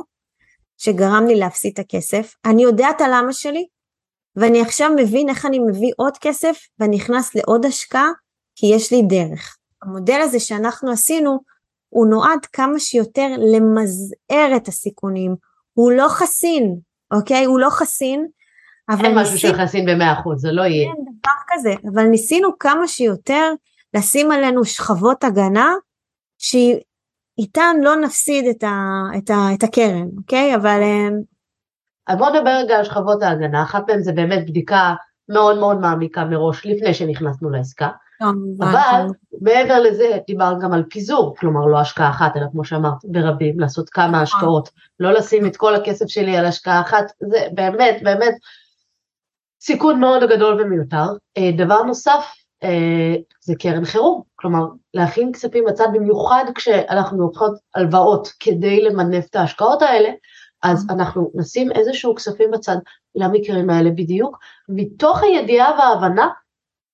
שגרם 0.79 1.25
לי 1.27 1.35
להפסיד 1.35 1.73
את 1.73 1.79
הכסף, 1.79 2.35
אני 2.45 2.63
יודע 2.63 2.91
את 2.91 3.01
הלמה 3.01 3.33
שלי, 3.33 3.67
ואני 4.37 4.61
עכשיו 4.61 4.91
מבין 4.97 5.29
איך 5.29 5.47
אני 5.47 5.59
מביא 5.59 5.93
עוד 5.97 6.19
כסף 6.21 6.57
ואני 6.79 6.97
נכנס 6.97 7.35
לעוד 7.35 7.67
השקעה, 7.67 8.09
כי 8.57 8.67
יש 8.67 8.93
לי 8.93 9.03
דרך. 9.03 9.57
המודל 9.83 10.21
הזה 10.23 10.41
שאנחנו 10.41 10.91
עשינו, 10.91 11.39
הוא 11.89 12.07
נועד 12.07 12.47
כמה 12.53 12.79
שיותר 12.79 13.29
למזער 13.39 14.57
את 14.57 14.69
הסיכונים, 14.69 15.35
הוא 15.73 15.93
לא 15.93 16.09
חסין, 16.09 16.77
אוקיי? 17.15 17.45
הוא 17.45 17.59
לא 17.59 17.71
חסין, 17.71 18.27
אין 18.91 19.19
משהו 19.19 19.35
ניסינו... 19.35 19.55
שחסין 19.55 19.87
במאה 19.87 20.13
אחוז, 20.13 20.41
זה 20.41 20.53
לא 20.53 20.63
יהיה. 20.63 20.87
אין 20.87 21.05
דבר 21.21 21.33
כזה, 21.49 21.75
אבל 21.95 22.03
ניסינו 22.03 22.59
כמה 22.59 22.89
שיותר 22.89 23.53
לשים 23.95 24.33
עלינו 24.33 24.65
שכבות 24.65 25.25
הגנה, 25.25 25.75
שאיתן 26.39 27.77
לא 27.83 27.97
נפסיד 27.97 28.47
את, 28.47 28.63
ה, 28.65 29.03
את, 29.19 29.31
ה, 29.31 29.55
את 29.55 29.63
הקרן, 29.63 30.09
אוקיי? 30.17 30.55
אבל... 30.55 30.81
אה, 30.83 31.09
אז 32.07 32.19
בואו 32.19 32.35
נדבר 32.35 32.51
רגע 32.51 32.77
על 32.77 32.85
שכבות 32.85 33.23
ההגנה, 33.23 33.63
אחת 33.63 33.91
מהן 33.91 34.03
זה 34.03 34.13
באמת 34.13 34.47
בדיקה 34.47 34.95
מאוד 35.29 35.59
מאוד 35.59 35.81
מעמיקה 35.81 36.25
מראש, 36.25 36.67
לפני 36.67 36.95
שנכנסנו 36.95 37.51
לעסקה. 37.51 37.89
אבל 38.61 39.07
מעבר 39.41 39.81
לזה 39.81 40.19
דיבר 40.27 40.55
גם 40.63 40.73
על 40.73 40.85
פיזור, 40.91 41.37
כלומר 41.37 41.67
לא 41.67 41.81
השקעה 41.81 42.11
אחת, 42.11 42.37
אלא 42.37 42.47
כמו 42.53 42.65
שאמרת, 42.65 42.99
ברבים, 43.05 43.61
לעשות 43.61 43.91
כמה 43.91 44.07
נכון. 44.07 44.23
השקעות, 44.23 44.71
לא 45.01 45.13
לשים 45.13 45.47
את 45.47 45.57
כל 45.57 45.75
הכסף 45.75 46.07
שלי 46.07 46.37
על 46.37 46.47
השקעה 46.47 46.81
אחת, 46.81 47.05
זה 47.21 47.39
באמת 47.55 47.97
באמת 48.03 48.35
סיכון 49.67 50.01
מאוד 50.01 50.23
גדול 50.25 50.63
ומיותר. 50.63 51.07
אה, 51.39 51.51
דבר 51.57 51.83
נוסף, 51.83 52.25
אה, 52.63 53.15
זה 53.41 53.55
קרן 53.59 53.85
חירום, 53.85 54.23
כלומר 54.37 54.67
להכין 54.95 55.33
כספים 55.33 55.65
בצד 55.65 55.87
במיוחד 55.95 56.45
כשאנחנו 56.55 57.21
לוקחות 57.21 57.53
הלוואות 57.75 58.29
כדי 58.41 58.81
למנף 58.83 59.27
את 59.31 59.37
ההשקעות 59.37 59.83
האלה, 59.83 60.09
אז 60.63 60.87
אנחנו 60.91 61.31
נשים 61.35 61.73
איזשהו 61.73 62.15
כספים 62.15 62.51
בצד 62.51 62.77
למקרים 63.15 63.71
האלה 63.71 63.91
בדיוק, 63.91 64.39
מתוך 64.69 65.23
הידיעה 65.23 65.73
וההבנה 65.79 66.29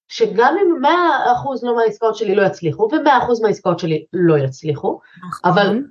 שגם 0.09 0.57
אם 0.63 0.85
100% 0.85 0.87
לא 1.63 1.77
מהעסקאות 1.77 2.17
שלי 2.17 2.35
לא 2.35 2.43
יצליחו, 2.43 2.89
ו-100% 2.93 3.43
מהעסקאות 3.43 3.79
שלי 3.79 4.05
לא 4.13 4.39
יצליחו, 4.39 5.01
נכון. 5.29 5.51
אבל 5.51 5.83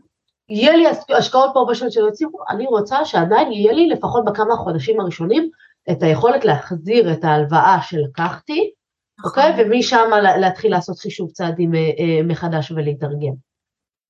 יהיה 0.50 0.76
לי 0.76 0.86
השקעות 1.18 1.52
פה 1.54 1.66
בשביל 1.70 1.90
שלא 1.90 2.08
יצליחו, 2.08 2.38
אני 2.50 2.66
רוצה 2.66 3.06
שעדיין 3.06 3.52
יהיה 3.52 3.74
לי 3.74 3.90
לפחות 3.90 4.26
בכמה 4.26 4.56
חודשים 4.56 5.00
הראשונים 5.00 5.50
את 5.92 6.04
היכולת 6.04 6.46
להחזיר 6.46 7.14
את 7.14 7.24
ההלוואה 7.24 7.78
שלקחתי, 7.82 8.72
נכון. 9.20 9.30
אוקיי? 9.30 9.66
ומשם 9.66 10.10
להתחיל 10.40 10.72
לעשות 10.72 11.00
חישוב 11.00 11.32
צעדים 11.32 11.76
אה, 11.76 11.80
אה, 11.80 12.24
מחדש 12.24 12.72
ולהתארגן. 12.72 13.34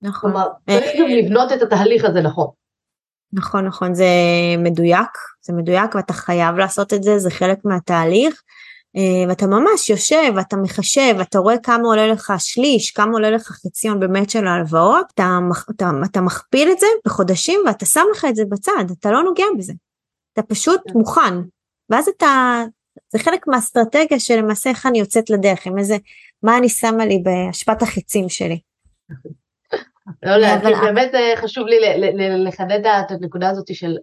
נכון. 0.02 0.32
כלומר, 0.32 0.48
אה, 0.70 0.80
צריך 0.80 1.00
גם 1.00 1.08
לבנות 1.08 1.52
את 1.52 1.62
התהליך 1.62 2.06
הזה 2.06 2.22
נכון. 2.22 2.48
נכון, 3.34 3.66
נכון, 3.66 3.94
זה 3.94 4.06
מדויק, 4.58 5.10
זה 5.42 5.54
מדויק 5.54 5.96
ואתה 5.96 6.14
חייב 6.14 6.56
לעשות 6.56 6.94
את 6.94 7.04
זה, 7.04 7.20
זה 7.20 7.32
חלק 7.32 7.60
מהתהליך. 7.66 8.42
ואתה 9.30 9.48
ממש 9.48 9.90
יושב, 9.90 10.34
ואתה 10.36 10.58
מחשב, 10.58 11.16
אתה 11.22 11.40
רואה 11.40 11.58
כמה 11.58 11.88
עולה 11.88 12.08
לך 12.08 12.34
שליש, 12.38 12.92
כמה 12.92 13.12
עולה 13.12 13.30
לך 13.30 13.42
חציון 13.42 14.00
באמת 14.00 14.30
של 14.30 14.48
ההלוואות, 14.48 15.06
אתה, 15.14 15.40
אתה, 15.76 15.92
אתה 16.06 16.22
מכפיל 16.22 16.72
את 16.72 16.80
זה 16.80 16.86
בחודשים 17.06 17.60
ואתה 17.66 17.86
שם 17.86 18.04
לך 18.16 18.26
את 18.30 18.36
זה 18.36 18.44
בצד, 18.50 18.86
אתה 19.00 19.12
לא 19.12 19.24
נוגע 19.24 19.46
בזה. 19.58 19.74
אתה 20.34 20.44
פשוט 20.44 20.82
כן. 20.86 21.00
מוכן, 21.00 21.34
ואז 21.92 22.08
אתה, 22.08 22.64
זה 23.10 23.20
חלק 23.20 23.48
מהאסטרטגיה 23.48 24.20
שלמעשה 24.20 24.70
איך 24.70 24.86
אני 24.86 25.00
יוצאת 25.00 25.30
לדרך, 25.30 25.68
עם 25.68 25.78
איזה, 25.78 25.98
מה 26.44 26.58
אני 26.58 26.70
שמה 26.70 27.06
לי 27.06 27.24
באשפת 27.24 27.82
החיצים 27.82 28.30
שלי. 28.30 28.60
לא, 30.24 30.38
לא, 30.38 30.48
באמת 30.82 31.16
אה, 31.16 31.34
חשוב 31.36 31.68
לי 31.68 31.78
לחדד 32.46 32.86
את 32.86 33.12
הנקודה 33.12 33.50
הזאת 33.50 33.76
של 33.76 33.98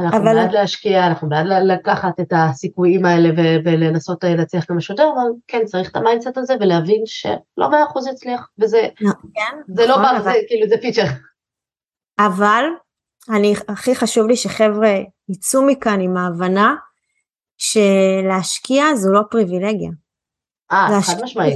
אנחנו 0.00 0.18
אבל... 0.18 0.34
בעד 0.34 0.52
להשקיע, 0.52 1.06
אנחנו 1.06 1.28
בעד 1.28 1.46
לקחת 1.46 2.20
את 2.20 2.32
הסיכויים 2.32 3.04
האלה 3.04 3.28
ולנסות 3.64 4.24
אה, 4.24 4.34
להצליח 4.34 4.64
כמה 4.64 4.80
שיותר, 4.80 5.02
אבל 5.02 5.30
כן 5.48 5.64
צריך 5.64 5.90
את 5.90 5.96
ה 5.96 6.01
mindset 6.01 6.38
הזה 6.38 6.54
ולהבין 6.60 7.02
שלא 7.06 7.70
מאה 7.70 7.84
אחוז 7.84 8.06
יצליח, 8.06 8.48
וזה 8.58 8.88
לא, 9.00 9.12
כן, 9.34 9.56
זה 9.74 9.86
לא 9.86 9.92
נכון, 9.92 10.02
לא 10.04 10.12
בא, 10.12 10.16
אבל... 10.16 10.22
זה 10.22 10.32
כאילו 10.48 10.68
זה 10.68 10.76
feature. 10.80 11.04
אבל 12.18 12.64
אני, 13.30 13.54
הכי 13.68 13.94
חשוב 13.94 14.26
לי 14.26 14.36
שחבר'ה 14.36 14.94
יצאו 15.28 15.66
מכאן 15.66 16.00
עם 16.00 16.16
ההבנה 16.16 16.74
שלהשקיע 17.58 18.94
זו 18.94 19.12
לא 19.12 19.20
פריבילגיה. 19.30 19.90
אה, 20.72 21.02
חד 21.02 21.22
משמעית. 21.22 21.54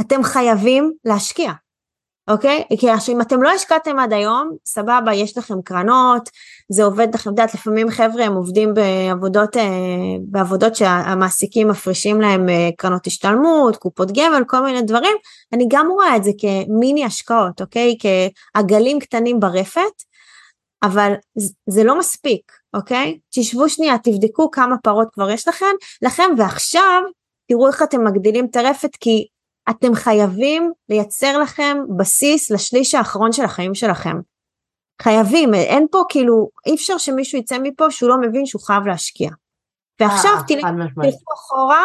אתם 0.00 0.22
חייבים 0.22 0.92
להשקיע, 1.04 1.52
אוקיי? 2.28 2.64
כי 2.78 2.86
אם 3.12 3.20
אתם 3.20 3.42
לא 3.42 3.48
השקעתם 3.48 3.98
עד 3.98 4.12
היום, 4.12 4.56
סבבה, 4.66 5.14
יש 5.14 5.38
לכם 5.38 5.62
קרנות, 5.62 6.30
זה 6.68 6.84
עובד 6.84 7.14
לכם, 7.14 7.30
את 7.30 7.38
יודעת, 7.38 7.54
לפעמים 7.54 7.90
חבר'ה 7.90 8.24
הם 8.24 8.34
עובדים 8.34 8.74
בעבודות, 8.74 9.56
אה, 9.56 9.62
בעבודות 10.28 10.76
שהמעסיקים 10.76 11.68
מפרישים 11.68 12.20
להם 12.20 12.48
אה, 12.48 12.68
קרנות 12.76 13.06
השתלמות, 13.06 13.76
קופות 13.76 14.08
גמל, 14.12 14.42
כל 14.46 14.60
מיני 14.60 14.82
דברים, 14.82 15.16
אני 15.52 15.66
גם 15.70 15.88
רואה 15.90 16.16
את 16.16 16.24
זה 16.24 16.30
כמיני 16.38 17.04
השקעות, 17.04 17.60
אוקיי? 17.60 17.96
כעגלים 18.54 18.98
קטנים 18.98 19.40
ברפת, 19.40 20.02
אבל 20.82 21.12
זה 21.66 21.84
לא 21.84 21.98
מספיק, 21.98 22.52
אוקיי? 22.74 23.18
תשבו 23.34 23.68
שנייה, 23.68 23.98
תבדקו 23.98 24.50
כמה 24.50 24.76
פרות 24.78 25.08
כבר 25.12 25.30
יש 25.30 25.48
לכם, 25.48 25.74
לכם, 26.02 26.30
ועכשיו 26.38 27.02
תראו 27.48 27.68
איך 27.68 27.82
אתם 27.82 28.04
מגדילים 28.04 28.46
את 28.50 28.56
הרפת, 28.56 28.96
כי 29.00 29.26
אתם 29.70 29.94
חייבים 29.94 30.72
לייצר 30.88 31.38
לכם 31.38 31.76
בסיס 31.96 32.50
לשליש 32.50 32.94
האחרון 32.94 33.32
של 33.32 33.44
החיים 33.44 33.74
שלכם. 33.74 34.16
חייבים, 35.02 35.54
אין 35.54 35.86
פה 35.90 36.02
כאילו, 36.08 36.48
אי 36.66 36.74
אפשר 36.74 36.98
שמישהו 36.98 37.38
יצא 37.38 37.56
מפה 37.62 37.90
שהוא 37.90 38.10
לא 38.10 38.16
מבין 38.20 38.46
שהוא 38.46 38.62
חייב 38.62 38.86
להשקיע. 38.86 39.30
ועכשיו 40.00 40.32
אה, 40.32 40.42
תלכו 40.46 41.34
אחורה 41.34 41.84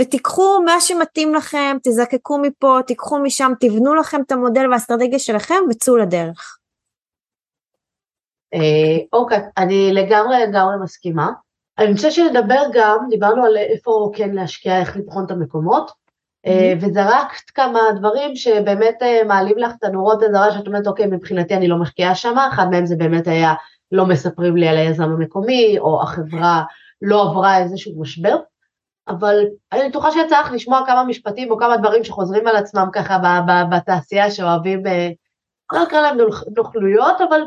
ותיקחו 0.00 0.62
מה 0.64 0.80
שמתאים 0.80 1.34
לכם, 1.34 1.76
תזקקו 1.82 2.38
מפה, 2.38 2.78
תיקחו 2.86 3.18
משם, 3.18 3.52
תבנו 3.60 3.94
לכם 3.94 4.20
את 4.26 4.32
המודל 4.32 4.70
והאסטרטגיה 4.70 5.18
שלכם 5.18 5.54
וצאו 5.70 5.96
לדרך. 5.96 6.57
אה, 8.54 8.98
אוקיי, 9.12 9.40
אני 9.56 9.92
לגמרי 9.92 10.36
לגמרי 10.46 10.74
מסכימה. 10.82 11.30
אני 11.78 11.94
חושבת 11.94 12.12
שנדבר 12.12 12.62
גם, 12.72 12.98
דיברנו 13.10 13.44
על 13.44 13.56
איפה 13.56 14.10
כן 14.14 14.30
להשקיע, 14.30 14.80
איך 14.80 14.96
לבחון 14.96 15.24
את 15.24 15.30
המקומות, 15.30 15.90
אה, 16.46 16.72
mm-hmm. 16.72 16.86
וזרקת 16.86 17.50
כמה 17.54 17.80
דברים 17.96 18.36
שבאמת 18.36 19.02
אה, 19.02 19.20
מעלים 19.26 19.58
לך 19.58 19.72
את 19.78 19.84
הנורות 19.84 20.22
אזהרה 20.22 20.52
שאת 20.52 20.66
אומרת, 20.66 20.86
אוקיי, 20.86 21.06
מבחינתי 21.06 21.54
אני 21.54 21.68
לא 21.68 21.76
משקיעה 21.76 22.14
שם, 22.14 22.36
אחד 22.52 22.70
מהם 22.70 22.86
זה 22.86 22.96
באמת 22.96 23.26
היה 23.26 23.54
לא 23.92 24.06
מספרים 24.06 24.56
לי 24.56 24.68
על 24.68 24.76
היזם 24.76 25.02
המקומי, 25.02 25.78
או 25.78 26.02
החברה 26.02 26.62
לא 27.02 27.22
עברה 27.22 27.58
איזשהו 27.58 28.00
משבר, 28.00 28.36
אבל 29.08 29.44
אני 29.72 29.88
בטוחה 29.88 30.10
שיצא 30.12 30.40
לך 30.40 30.52
לשמוע 30.52 30.82
כמה 30.86 31.04
משפטים 31.04 31.50
או 31.50 31.58
כמה 31.58 31.76
דברים 31.76 32.04
שחוזרים 32.04 32.46
על 32.46 32.56
עצמם 32.56 32.88
ככה 32.92 33.18
בתעשייה 33.70 34.30
שאוהבים, 34.30 34.82
לא 35.72 35.82
אקרא 35.82 36.00
להם 36.00 36.18
נוכלויות, 36.56 37.20
אבל 37.28 37.40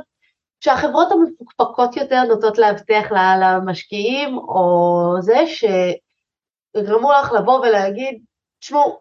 שהחברות 0.61 1.07
המפוקפקות 1.11 1.97
יותר 1.97 2.23
נוטות 2.23 2.57
להבטיח 2.57 3.05
למשקיעים, 3.41 4.37
או 4.37 5.15
זה 5.19 5.37
שיגרמו 5.47 7.11
לך 7.11 7.31
לבוא 7.31 7.59
ולהגיד, 7.59 8.23
תשמעו, 8.59 8.99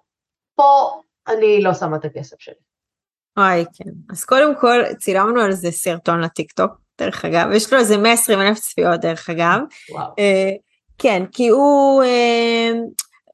פה 0.54 1.00
אני 1.28 1.62
לא 1.62 1.74
שמה 1.74 1.96
את 1.96 2.04
הכסף 2.04 2.36
שלי. 2.38 2.54
אוי, 3.38 3.64
כן. 3.74 3.90
אז 4.10 4.24
קודם 4.24 4.54
כל, 4.60 4.94
צילמנו 4.98 5.40
על 5.40 5.52
זה 5.52 5.70
סרטון 5.70 6.20
לטיקטוק, 6.20 6.70
דרך 6.98 7.24
אגב, 7.24 7.52
יש 7.52 7.72
לו 7.72 7.78
איזה 7.78 7.96
120 7.96 8.40
אלף 8.40 8.58
צפיות, 8.58 9.00
דרך 9.00 9.30
אגב. 9.30 9.60
וואו. 9.90 10.12
אה, 10.18 10.50
כן, 10.98 11.22
כי 11.32 11.48
הוא, 11.48 12.02
אה, 12.02 12.70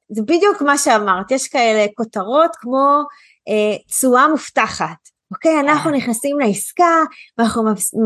זה 0.09 0.21
בדיוק 0.21 0.61
מה 0.61 0.77
שאמרת, 0.77 1.31
יש 1.31 1.47
כאלה 1.47 1.85
כותרות 1.95 2.55
כמו 2.55 3.01
אה, 3.49 3.77
תשואה 3.87 4.27
מובטחת. 4.27 5.16
אוקיי, 5.31 5.59
אנחנו 5.59 5.91
נכנסים 5.91 6.39
לעסקה, 6.39 7.03
ואנחנו 7.37 7.63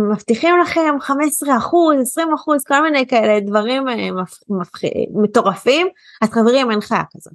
מבטיחים 0.09 0.55
לכם 0.61 0.95
15 0.99 1.57
אחוז, 1.57 1.95
20 2.01 2.33
אחוז, 2.33 2.63
כל 2.63 2.81
מיני 2.81 3.07
כאלה 3.07 3.39
דברים 3.39 3.83
מטורפים, 5.23 5.87
אז 6.21 6.29
חברים, 6.29 6.71
אין 6.71 6.81
חיה 6.81 7.03
כזאת. 7.15 7.33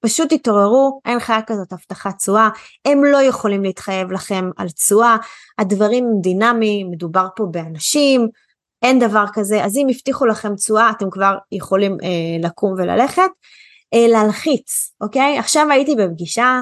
פשוט 0.00 0.32
תתעוררו, 0.32 1.00
אין 1.04 1.20
חיה 1.20 1.42
כזאת 1.46 1.72
הבטחת 1.72 2.16
תשואה, 2.16 2.48
הם 2.84 3.04
לא 3.04 3.22
יכולים 3.22 3.62
להתחייב 3.62 4.12
לכם 4.12 4.50
על 4.56 4.68
תשואה, 4.68 5.16
הדברים 5.58 6.04
דינמיים, 6.20 6.90
מדובר 6.90 7.26
פה 7.36 7.46
באנשים, 7.50 8.28
אין 8.82 8.98
דבר 8.98 9.24
כזה, 9.32 9.64
אז 9.64 9.76
אם 9.76 9.86
הבטיחו 9.90 10.26
לכם 10.26 10.54
תשואה 10.54 10.90
אתם 10.90 11.10
כבר 11.10 11.36
יכולים 11.52 11.92
אה, 12.02 12.48
לקום 12.48 12.72
וללכת. 12.78 13.30
אה, 13.94 14.06
להלחיץ, 14.08 14.92
אוקיי? 15.00 15.38
עכשיו 15.38 15.70
הייתי 15.70 15.96
בפגישה, 15.96 16.60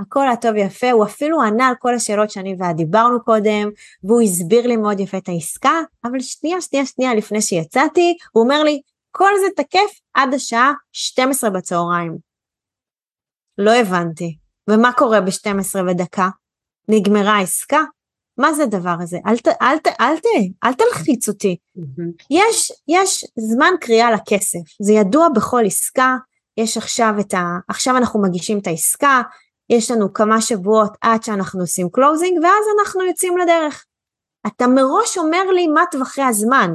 הכל 0.00 0.26
היה 0.26 0.36
טוב 0.36 0.56
יפה, 0.56 0.90
הוא 0.90 1.04
אפילו 1.04 1.42
ענה 1.42 1.68
על 1.68 1.74
כל 1.78 1.94
השאלות 1.94 2.30
שאני 2.30 2.56
ואת 2.58 2.76
דיברנו 2.76 3.24
קודם, 3.24 3.70
והוא 4.04 4.22
הסביר 4.22 4.66
לי 4.66 4.76
מאוד 4.76 5.00
יפה 5.00 5.18
את 5.18 5.28
העסקה, 5.28 5.80
אבל 6.04 6.20
שנייה, 6.20 6.60
שנייה, 6.60 6.86
שנייה 6.86 7.14
לפני 7.14 7.42
שיצאתי, 7.42 8.16
הוא 8.32 8.42
אומר 8.44 8.62
לי, 8.62 8.80
כל 9.10 9.30
זה 9.40 9.62
תקף 9.62 10.00
עד 10.14 10.34
השעה 10.34 10.72
12 10.92 11.50
בצהריים. 11.50 12.16
לא 13.58 13.74
הבנתי. 13.74 14.36
ומה 14.70 14.92
קורה 14.92 15.20
ב-12 15.20 15.90
ודקה? 15.90 16.28
נגמרה 16.88 17.32
העסקה? 17.32 17.82
מה 18.38 18.52
זה 18.52 18.62
הדבר 18.62 18.96
הזה? 19.00 19.18
אל, 19.26 19.38
ת, 19.38 19.48
אל, 19.62 19.78
ת, 19.78 19.86
אל, 20.00 20.16
ת, 20.18 20.24
אל 20.64 20.72
תלחיץ 20.72 21.28
אותי. 21.28 21.56
יש, 22.30 22.72
יש 22.88 23.24
זמן 23.38 23.70
קריאה 23.80 24.10
לכסף, 24.10 24.58
זה 24.82 24.92
ידוע 24.92 25.28
בכל 25.34 25.62
עסקה, 25.66 26.16
יש 26.56 26.76
עכשיו 26.76 27.14
את 27.20 27.34
ה... 27.34 27.42
עכשיו 27.68 27.96
אנחנו 27.96 28.22
מגישים 28.22 28.58
את 28.58 28.66
העסקה, 28.66 29.22
יש 29.70 29.90
לנו 29.90 30.12
כמה 30.12 30.40
שבועות 30.40 30.96
עד 31.00 31.22
שאנחנו 31.22 31.60
עושים 31.60 31.88
closing, 31.92 32.38
ואז 32.42 32.64
אנחנו 32.78 33.02
יוצאים 33.02 33.38
לדרך. 33.38 33.84
אתה 34.46 34.66
מראש 34.66 35.18
אומר 35.18 35.50
לי 35.54 35.66
מה 35.66 35.82
טווחי 35.90 36.22
הזמן. 36.22 36.72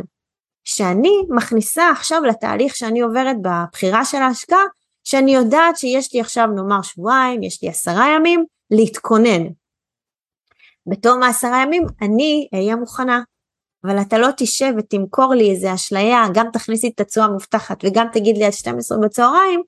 שאני 0.63 1.13
מכניסה 1.29 1.89
עכשיו 1.89 2.21
לתהליך 2.21 2.75
שאני 2.75 2.99
עוברת 3.01 3.35
בבחירה 3.41 4.05
של 4.05 4.17
ההשקעה, 4.17 4.63
שאני 5.03 5.35
יודעת 5.35 5.77
שיש 5.77 6.13
לי 6.13 6.21
עכשיו 6.21 6.47
נאמר 6.47 6.81
שבועיים, 6.81 7.43
יש 7.43 7.63
לי 7.63 7.69
עשרה 7.69 8.15
ימים, 8.15 8.45
להתכונן. 8.71 9.43
בתום 10.85 11.23
העשרה 11.23 11.61
ימים 11.63 11.83
אני 12.01 12.47
אהיה 12.53 12.75
מוכנה. 12.75 13.21
אבל 13.83 14.01
אתה 14.01 14.17
לא 14.17 14.27
תשב 14.37 14.73
ותמכור 14.77 15.33
לי 15.33 15.51
איזה 15.51 15.73
אשליה, 15.73 16.25
גם 16.33 16.45
תכניסי 16.53 16.87
את 16.95 16.99
התשואה 16.99 17.25
המובטחת 17.25 17.77
וגם 17.83 18.07
תגיד 18.13 18.37
לי 18.37 18.45
עד 18.45 18.53
12 18.53 18.97
בצהריים, 18.97 19.61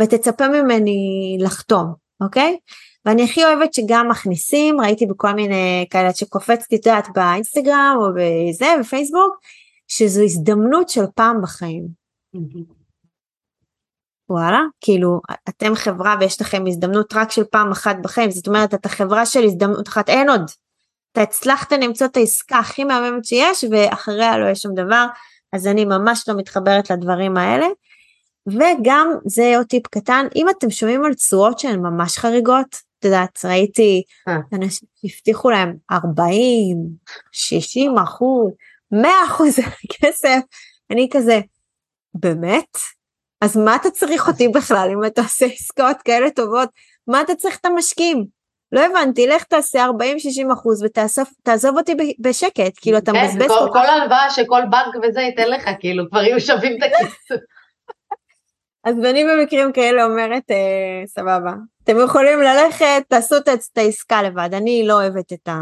ותצפה 0.00 0.48
ממני 0.48 1.36
לחתום, 1.40 1.94
אוקיי? 2.20 2.58
ואני 3.04 3.24
הכי 3.24 3.44
אוהבת 3.44 3.74
שגם 3.74 4.08
מכניסים, 4.08 4.80
ראיתי 4.80 5.06
בכל 5.06 5.32
מיני 5.32 5.86
כאלה 5.90 6.14
שקופצתי, 6.14 6.76
את 6.76 6.86
יודעת, 6.86 7.08
באינסטגרם 7.14 7.96
או 7.96 8.08
בזה, 8.14 8.66
בפייסבוק, 8.80 9.36
שזו 9.88 10.22
הזדמנות 10.22 10.88
של 10.88 11.04
פעם 11.14 11.42
בחיים. 11.42 11.88
וואלה, 14.30 14.60
כאילו, 14.80 15.20
אתם 15.48 15.74
חברה 15.74 16.16
ויש 16.20 16.40
לכם 16.40 16.64
הזדמנות 16.66 17.12
רק 17.14 17.30
של 17.30 17.44
פעם 17.44 17.70
אחת 17.70 17.96
בחיים, 18.02 18.30
זאת 18.30 18.46
אומרת, 18.46 18.74
אתה 18.74 18.88
חברה 18.88 19.26
של 19.26 19.44
הזדמנות 19.44 19.88
אחת, 19.88 20.08
אין 20.08 20.30
עוד. 20.30 20.50
אתה 21.12 21.22
הצלחת 21.22 21.72
למצוא 21.72 22.06
את 22.06 22.16
העסקה 22.16 22.58
הכי 22.58 22.84
מהממת 22.84 23.24
שיש, 23.24 23.64
ואחריה 23.70 24.38
לא 24.38 24.50
יש 24.50 24.60
שום 24.60 24.74
דבר, 24.74 25.06
אז 25.52 25.66
אני 25.66 25.84
ממש 25.84 26.28
לא 26.28 26.36
מתחברת 26.36 26.90
לדברים 26.90 27.36
האלה. 27.36 27.66
וגם, 28.48 29.12
זה 29.24 29.52
עוד 29.56 29.66
טיפ 29.66 29.86
קטן, 29.86 30.26
אם 30.36 30.46
אתם 30.48 30.70
שומעים 30.70 31.04
על 31.04 31.14
תשואות 31.14 31.58
שהן 31.58 31.80
ממש 31.80 32.18
חריגות, 32.18 32.76
את 32.98 33.04
יודעת, 33.04 33.44
ראיתי 33.44 34.02
אה. 34.28 34.36
אנשים 34.52 34.88
שהבטיחו 34.94 35.50
להם 35.50 35.76
40, 35.92 36.76
60 37.32 37.98
אחוז, 37.98 38.50
100 38.92 39.10
אחוז 39.26 39.58
כסף, 39.92 40.40
אני 40.90 41.08
כזה, 41.12 41.40
באמת? 42.14 42.78
אז 43.40 43.56
מה 43.56 43.76
אתה 43.76 43.90
צריך 43.90 44.28
אותי 44.28 44.48
בכלל 44.48 44.88
אם 44.92 45.04
אתה 45.06 45.22
עושה 45.22 45.46
עסקאות 45.46 46.02
כאלה 46.02 46.30
טובות? 46.30 46.68
מה 47.06 47.20
אתה 47.20 47.34
צריך 47.34 47.56
את 47.56 47.66
המשקיעים? 47.66 48.38
לא 48.72 48.80
הבנתי, 48.86 49.26
לך 49.26 49.44
תעשה 49.44 49.86
40-60 49.86 50.52
אחוז 50.52 50.82
ותעזוב 50.82 51.78
אותי 51.78 51.94
בשקט, 52.20 52.72
כאילו 52.80 52.98
אתה 52.98 53.12
כן, 53.12 53.24
מבזבז 53.24 53.46
כך. 53.46 53.72
כל 53.72 53.86
הלוואה 53.86 54.30
שכל 54.30 54.62
בנק 54.70 55.04
וזה 55.04 55.20
ייתן 55.20 55.50
לך, 55.50 55.70
כאילו 55.80 56.04
כבר 56.10 56.22
יהיו 56.22 56.40
שווים 56.40 56.76
את 56.78 56.82
הכסף. 56.82 57.34
אז 58.88 58.94
אני 59.04 59.24
במקרים 59.24 59.72
כאלה 59.72 60.04
אומרת, 60.04 60.50
אה, 60.50 61.02
סבבה, 61.06 61.52
אתם 61.84 61.96
יכולים 62.04 62.38
ללכת, 62.38 63.02
תעשו 63.08 63.36
את 63.36 63.78
העסקה 63.78 64.22
לבד, 64.22 64.48
אני 64.52 64.82
לא 64.86 64.94
אוהבת 64.94 65.32
את 65.32 65.48
ה... 65.48 65.56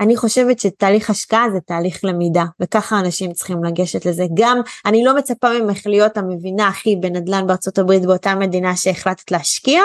אני 0.00 0.16
חושבת 0.16 0.58
שתהליך 0.58 1.10
השקעה 1.10 1.50
זה 1.52 1.60
תהליך 1.60 2.04
למידה, 2.04 2.44
וככה 2.60 3.00
אנשים 3.00 3.32
צריכים 3.32 3.64
לגשת 3.64 4.06
לזה. 4.06 4.24
גם, 4.34 4.60
אני 4.86 5.04
לא 5.04 5.16
מצפה 5.16 5.48
ממך 5.58 5.86
להיות 5.86 6.16
המבינה 6.16 6.68
הכי 6.68 6.96
בנדל"ן 6.96 7.46
בארצות 7.46 7.78
הברית 7.78 8.06
באותה 8.06 8.34
מדינה 8.34 8.76
שהחלטת 8.76 9.30
להשקיע, 9.30 9.82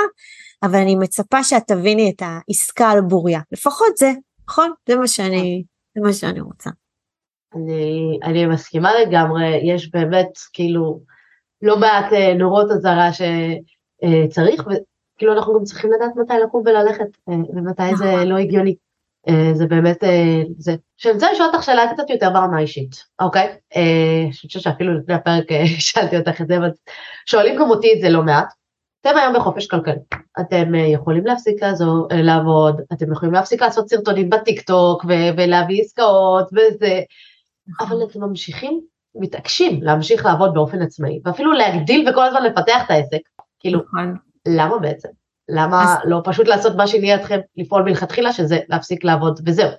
אבל 0.64 0.76
אני 0.76 0.96
מצפה 0.96 1.44
שאת 1.44 1.64
תביני 1.68 2.12
את 2.16 2.22
העסקה 2.26 2.90
על 2.90 3.02
בוריה. 3.02 3.40
לפחות 3.52 3.98
זה, 3.98 4.12
נכון? 4.48 4.72
זה 4.90 4.96
מה 4.96 5.08
שאני, 5.08 5.64
זה 5.96 6.02
מה 6.02 6.14
שאני 6.14 6.42
רוצה. 6.42 6.70
אני, 7.56 8.20
אני 8.24 8.46
מסכימה 8.46 8.90
לגמרי, 9.02 9.74
יש 9.74 9.92
באמת 9.92 10.30
כאילו 10.54 11.00
לא 11.64 11.80
מעט 11.80 12.14
אה, 12.14 12.34
נורות 12.34 12.72
אזהרה 12.72 13.10
שצריך, 13.14 14.64
וכאילו 14.68 15.34
אנחנו 15.34 15.54
גם 15.60 15.64
צריכים 15.64 15.92
לדעת 15.92 16.16
מתי 16.16 16.34
לקום 16.44 16.64
וללכת, 16.66 17.06
אה, 17.30 17.36
ומתי 17.56 17.96
זה 17.96 18.06
נכון. 18.06 18.28
לא 18.28 18.38
הגיוני. 18.38 18.76
אה, 19.28 19.54
זה 19.54 19.66
באמת, 19.66 20.04
זה, 20.58 20.76
שאני 20.98 21.14
רוצה 21.14 21.32
לשאול 21.32 21.50
אותך 21.54 21.64
שאלה 21.64 21.94
קצת 21.94 22.10
יותר 22.10 22.30
ברמה 22.30 22.60
אישית, 22.60 23.04
אוקיי? 23.22 23.56
אני 23.76 24.32
חושבת 24.32 24.62
שאפילו 24.62 24.98
לפני 24.98 25.14
הפרק 25.14 25.46
שאלתי 25.80 26.18
אותך 26.18 26.42
את 26.42 26.48
זה, 26.48 26.58
אבל 26.58 26.72
שואלים 27.26 27.60
גם 27.60 27.70
אותי 27.70 27.94
את 27.96 28.02
זה 28.02 28.10
לא 28.10 28.24
מעט. 28.24 28.54
אתם 29.02 29.18
היום 29.18 29.34
בחופש 29.36 29.68
כלכלי, 29.68 30.00
אתם 30.40 30.76
יכולים 30.76 31.26
להפסיק 31.26 31.64
לעזור, 31.64 32.08
לעבוד, 32.12 32.82
אתם 32.94 33.12
יכולים 33.12 33.34
להפסיק 33.34 33.62
לעשות 33.62 33.90
סרטונים 33.90 34.30
בטיק 34.30 34.62
טוק 34.62 35.06
ולהביא 35.38 35.82
עסקאות 35.82 36.48
וזה, 36.54 37.02
נכון. 37.68 37.88
אבל 37.88 38.06
אתם 38.06 38.22
ממשיכים 38.22 38.82
מתעקשים 39.16 39.84
להמשיך 39.84 40.26
לעבוד 40.26 40.54
באופן 40.54 40.82
עצמאי, 40.82 41.20
ואפילו 41.26 41.54
להגדיל 41.54 42.10
וכל 42.10 42.26
הזמן 42.26 42.44
לפתח 42.44 42.86
את 42.86 42.92
העסק. 42.92 43.20
כאילו, 43.60 43.80
נכון. 43.80 44.16
למה 44.48 44.78
בעצם? 44.78 45.10
למה 45.50 45.84
אז... 45.84 45.90
לא 46.06 46.22
פשוט 46.24 46.48
לעשות 46.48 46.76
מה 46.76 46.88
שנייה 46.88 47.16
אתכם 47.16 47.40
לפעול 47.58 47.84
מלכתחילה, 47.84 48.34
שזה 48.34 48.60
להפסיק 48.70 49.04
לעבוד 49.04 49.40
וזהו. 49.46 49.70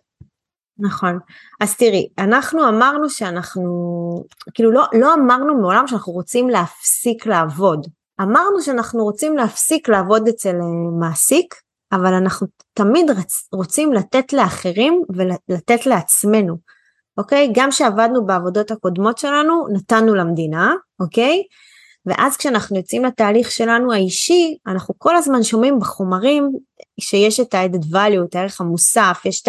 נכון. 0.78 1.18
אז 1.60 1.76
תראי, 1.76 2.08
אנחנו 2.18 2.68
אמרנו 2.68 3.10
שאנחנו, 3.10 3.62
כאילו 4.54 4.70
לא, 4.70 4.84
לא 5.00 5.14
אמרנו 5.14 5.60
מעולם 5.60 5.86
שאנחנו 5.86 6.12
רוצים 6.12 6.48
להפסיק 6.48 7.26
לעבוד. 7.26 7.86
אמרנו 8.20 8.60
שאנחנו 8.60 9.04
רוצים 9.04 9.36
להפסיק 9.36 9.88
לעבוד 9.88 10.28
אצל 10.28 10.54
אה, 10.54 10.98
מעסיק, 11.00 11.54
אבל 11.92 12.14
אנחנו 12.14 12.46
תמיד 12.74 13.10
רצ, 13.10 13.48
רוצים 13.52 13.92
לתת 13.92 14.32
לאחרים 14.32 15.02
ולתת 15.16 15.86
לעצמנו. 15.86 16.56
אוקיי? 17.18 17.50
גם 17.54 17.70
כשעבדנו 17.70 18.26
בעבודות 18.26 18.70
הקודמות 18.70 19.18
שלנו, 19.18 19.66
נתנו 19.72 20.14
למדינה, 20.14 20.72
אוקיי? 21.00 21.42
ואז 22.06 22.36
כשאנחנו 22.36 22.76
יוצאים 22.76 23.04
לתהליך 23.04 23.50
שלנו 23.50 23.92
האישי, 23.92 24.56
אנחנו 24.66 24.94
כל 24.98 25.16
הזמן 25.16 25.42
שומעים 25.42 25.78
בחומרים 25.78 26.52
שיש 27.00 27.40
את 27.40 27.54
ה-added 27.54 27.94
value, 27.94 28.24
את 28.28 28.34
הערך 28.34 28.60
המוסף, 28.60 29.20
יש 29.24 29.42
את 29.42 29.48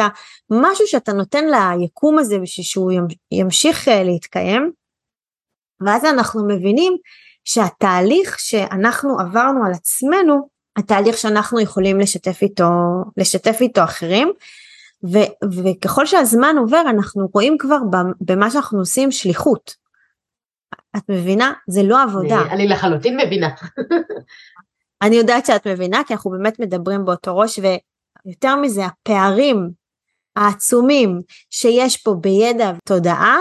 המשהו 0.51 0.87
שאתה 0.87 1.13
נותן 1.13 1.45
ליקום 1.79 2.19
הזה 2.19 2.39
בשביל 2.39 2.65
שהוא 2.65 2.91
ימשיך 3.31 3.87
אה, 3.87 4.03
להתקיים. 4.03 4.71
ואז 5.81 6.05
אנחנו 6.05 6.47
מבינים 6.47 6.93
שהתהליך 7.43 8.39
שאנחנו 8.39 9.19
עברנו 9.19 9.65
על 9.65 9.71
עצמנו, 9.71 10.49
התהליך 10.77 11.17
שאנחנו 11.17 11.59
יכולים 11.59 11.99
לשתף 11.99 12.41
איתו, 12.41 12.69
לשתף 13.17 13.57
איתו 13.61 13.83
אחרים, 13.83 14.33
ו, 15.13 15.17
וככל 15.63 16.05
שהזמן 16.05 16.55
עובר 16.59 16.81
אנחנו 16.89 17.27
רואים 17.33 17.57
כבר 17.59 17.77
במה 18.21 18.51
שאנחנו 18.51 18.79
עושים 18.79 19.11
שליחות. 19.11 19.75
את 20.97 21.09
מבינה? 21.09 21.53
זה 21.67 21.83
לא 21.83 22.03
עבודה. 22.03 22.41
אני, 22.41 22.51
אני 22.51 22.67
לחלוטין 22.67 23.17
מבינה. 23.17 23.49
אני 25.03 25.15
יודעת 25.15 25.45
שאת 25.45 25.67
מבינה 25.67 26.01
כי 26.07 26.13
אנחנו 26.13 26.31
באמת 26.31 26.59
מדברים 26.59 27.05
באותו 27.05 27.37
ראש 27.37 27.59
ויותר 27.59 28.55
מזה 28.55 28.85
הפערים 28.85 29.69
העצומים 30.35 31.21
שיש 31.49 31.97
פה 31.97 32.15
בידע 32.21 32.71
ותודעה 32.77 33.37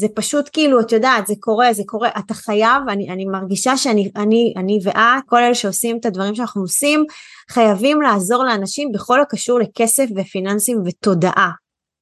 זה 0.00 0.06
פשוט 0.14 0.50
כאילו, 0.52 0.80
את 0.80 0.92
יודעת, 0.92 1.26
זה 1.26 1.34
קורה, 1.40 1.72
זה 1.72 1.82
קורה, 1.86 2.08
אתה 2.18 2.34
חייב, 2.34 2.88
אני, 2.88 3.10
אני 3.10 3.24
מרגישה 3.24 3.76
שאני 3.76 4.10
אני, 4.16 4.54
אני 4.56 4.78
ואת, 4.82 5.24
כל 5.26 5.36
אלה 5.36 5.54
שעושים 5.54 5.96
את 5.96 6.06
הדברים 6.06 6.34
שאנחנו 6.34 6.62
עושים, 6.62 7.04
חייבים 7.50 8.02
לעזור 8.02 8.44
לאנשים 8.44 8.92
בכל 8.92 9.20
הקשור 9.20 9.58
לכסף 9.58 10.06
ופיננסים 10.16 10.82
ותודעה. 10.86 11.50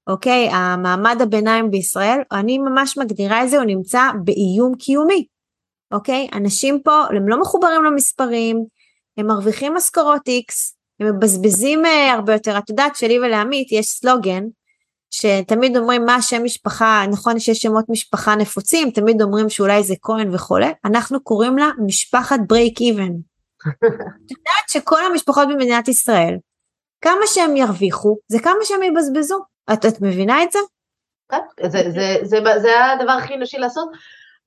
אוקיי? 0.09 0.49
המעמד 0.53 1.17
הביניים 1.23 1.71
בישראל, 1.71 2.19
אני 2.33 2.59
ממש 2.59 2.99
מגדירה 2.99 3.45
את 3.45 3.51
זה, 3.51 3.57
הוא 3.57 3.65
נמצא 3.65 4.01
באיום 4.25 4.75
קיומי. 4.79 5.27
אוקיי? 5.93 6.29
אנשים 6.35 6.81
פה, 6.85 7.03
הם 7.17 7.29
לא 7.29 7.41
מחוברים 7.41 7.85
למספרים, 7.85 8.65
הם 9.19 9.27
מרוויחים 9.27 9.75
משכורות 9.75 10.29
X, 10.29 10.53
הם 11.01 11.17
מבזבזים 11.17 11.85
uh, 11.85 11.89
הרבה 12.13 12.33
יותר. 12.33 12.59
את 12.59 12.71
יודעת 12.71 12.97
שלי 12.97 13.19
ולעמית 13.19 13.73
יש 13.73 13.87
סלוגן, 13.87 14.45
שתמיד 15.11 15.77
אומרים 15.77 16.07
מה 16.07 16.15
השם 16.15 16.45
משפחה, 16.45 17.05
נכון 17.11 17.39
שיש 17.39 17.59
שמות 17.59 17.85
משפחה 17.89 18.35
נפוצים, 18.35 18.91
תמיד 18.91 19.23
אומרים 19.23 19.49
שאולי 19.49 19.83
זה 19.83 19.95
כהן 20.03 20.35
וכולי, 20.35 20.73
אנחנו 20.85 21.21
קוראים 21.21 21.59
לה 21.59 21.71
משפחת 21.87 22.41
ברייק 22.49 22.81
איבן. 22.81 23.13
את 24.25 24.31
יודעת 24.31 24.69
שכל 24.69 25.05
המשפחות 25.05 25.49
במדינת 25.49 25.89
ישראל, 25.89 26.37
כמה 27.01 27.27
שהם 27.27 27.57
ירוויחו, 27.57 28.17
זה 28.29 28.39
כמה 28.39 28.59
שהם 28.65 28.83
יבזבזו. 28.83 29.39
את, 29.73 29.87
את 29.87 30.01
מבינה 30.01 30.43
את 30.43 30.53
זה? 30.53 30.59
כן, 31.31 31.39
זה, 31.63 31.69
זה, 31.69 31.91
זה, 31.91 32.41
זה, 32.45 32.61
זה 32.61 32.85
הדבר 32.85 33.13
הכי 33.13 33.35
אנושי 33.35 33.59
לעשות, 33.59 33.89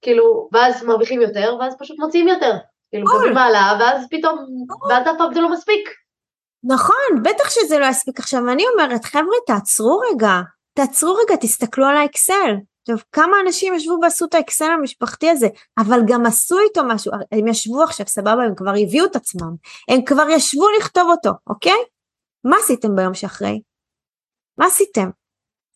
כאילו, 0.02 0.50
ואז 0.52 0.84
מרוויחים 0.84 1.22
יותר, 1.22 1.56
ואז 1.60 1.76
פשוט 1.80 2.00
מוציאים 2.00 2.28
יותר. 2.28 2.58
כאילו, 2.90 3.08
קובעים 3.08 3.34
מעלה, 3.34 3.78
ואז 3.80 4.06
פתאום, 4.10 4.46
ואז 4.90 5.08
אף 5.08 5.16
פעם 5.18 5.34
זה 5.34 5.42
לא 5.42 5.52
מספיק. 5.52 5.90
נכון, 6.64 7.24
בטח 7.24 7.50
שזה 7.50 7.80
לא 7.80 7.86
יספיק. 7.86 8.20
עכשיו, 8.20 8.50
אני 8.52 8.64
אומרת, 8.74 9.06
חבר'ה, 9.06 9.38
תעצרו 9.48 10.02
רגע, 10.12 10.42
תעצרו 10.74 11.16
רגע, 11.16 11.36
תסתכלו 11.36 11.86
על 11.86 11.98
האקסל. 11.98 12.56
עכשיו, 12.82 12.98
כמה 13.12 13.38
אנשים 13.46 13.74
ישבו 13.74 13.98
ועשו 14.02 14.26
את 14.26 14.34
האקסל 14.34 14.72
המשפחתי 14.72 15.30
הזה, 15.30 15.48
אבל 15.78 16.00
גם 16.08 16.26
עשו 16.26 16.60
איתו 16.60 16.84
משהו, 16.84 17.12
הם 17.32 17.48
ישבו 17.48 17.84
עכשיו, 17.84 18.08
סבבה, 18.08 18.44
הם 18.44 18.56
כבר 18.56 18.74
הביאו 18.84 19.06
את 19.06 19.16
עצמם, 19.16 19.56
הם 19.90 20.06
כבר 20.06 20.30
ישבו 20.30 20.66
לכתוב 20.80 21.10
אותו, 21.10 21.32
אוקיי? 21.48 21.78
מה 22.44 22.58
עשיתם 22.64 22.96
ביום 22.96 23.14
שאחרי? 23.14 23.62
מה 24.58 24.66
עשיתם? 24.66 25.10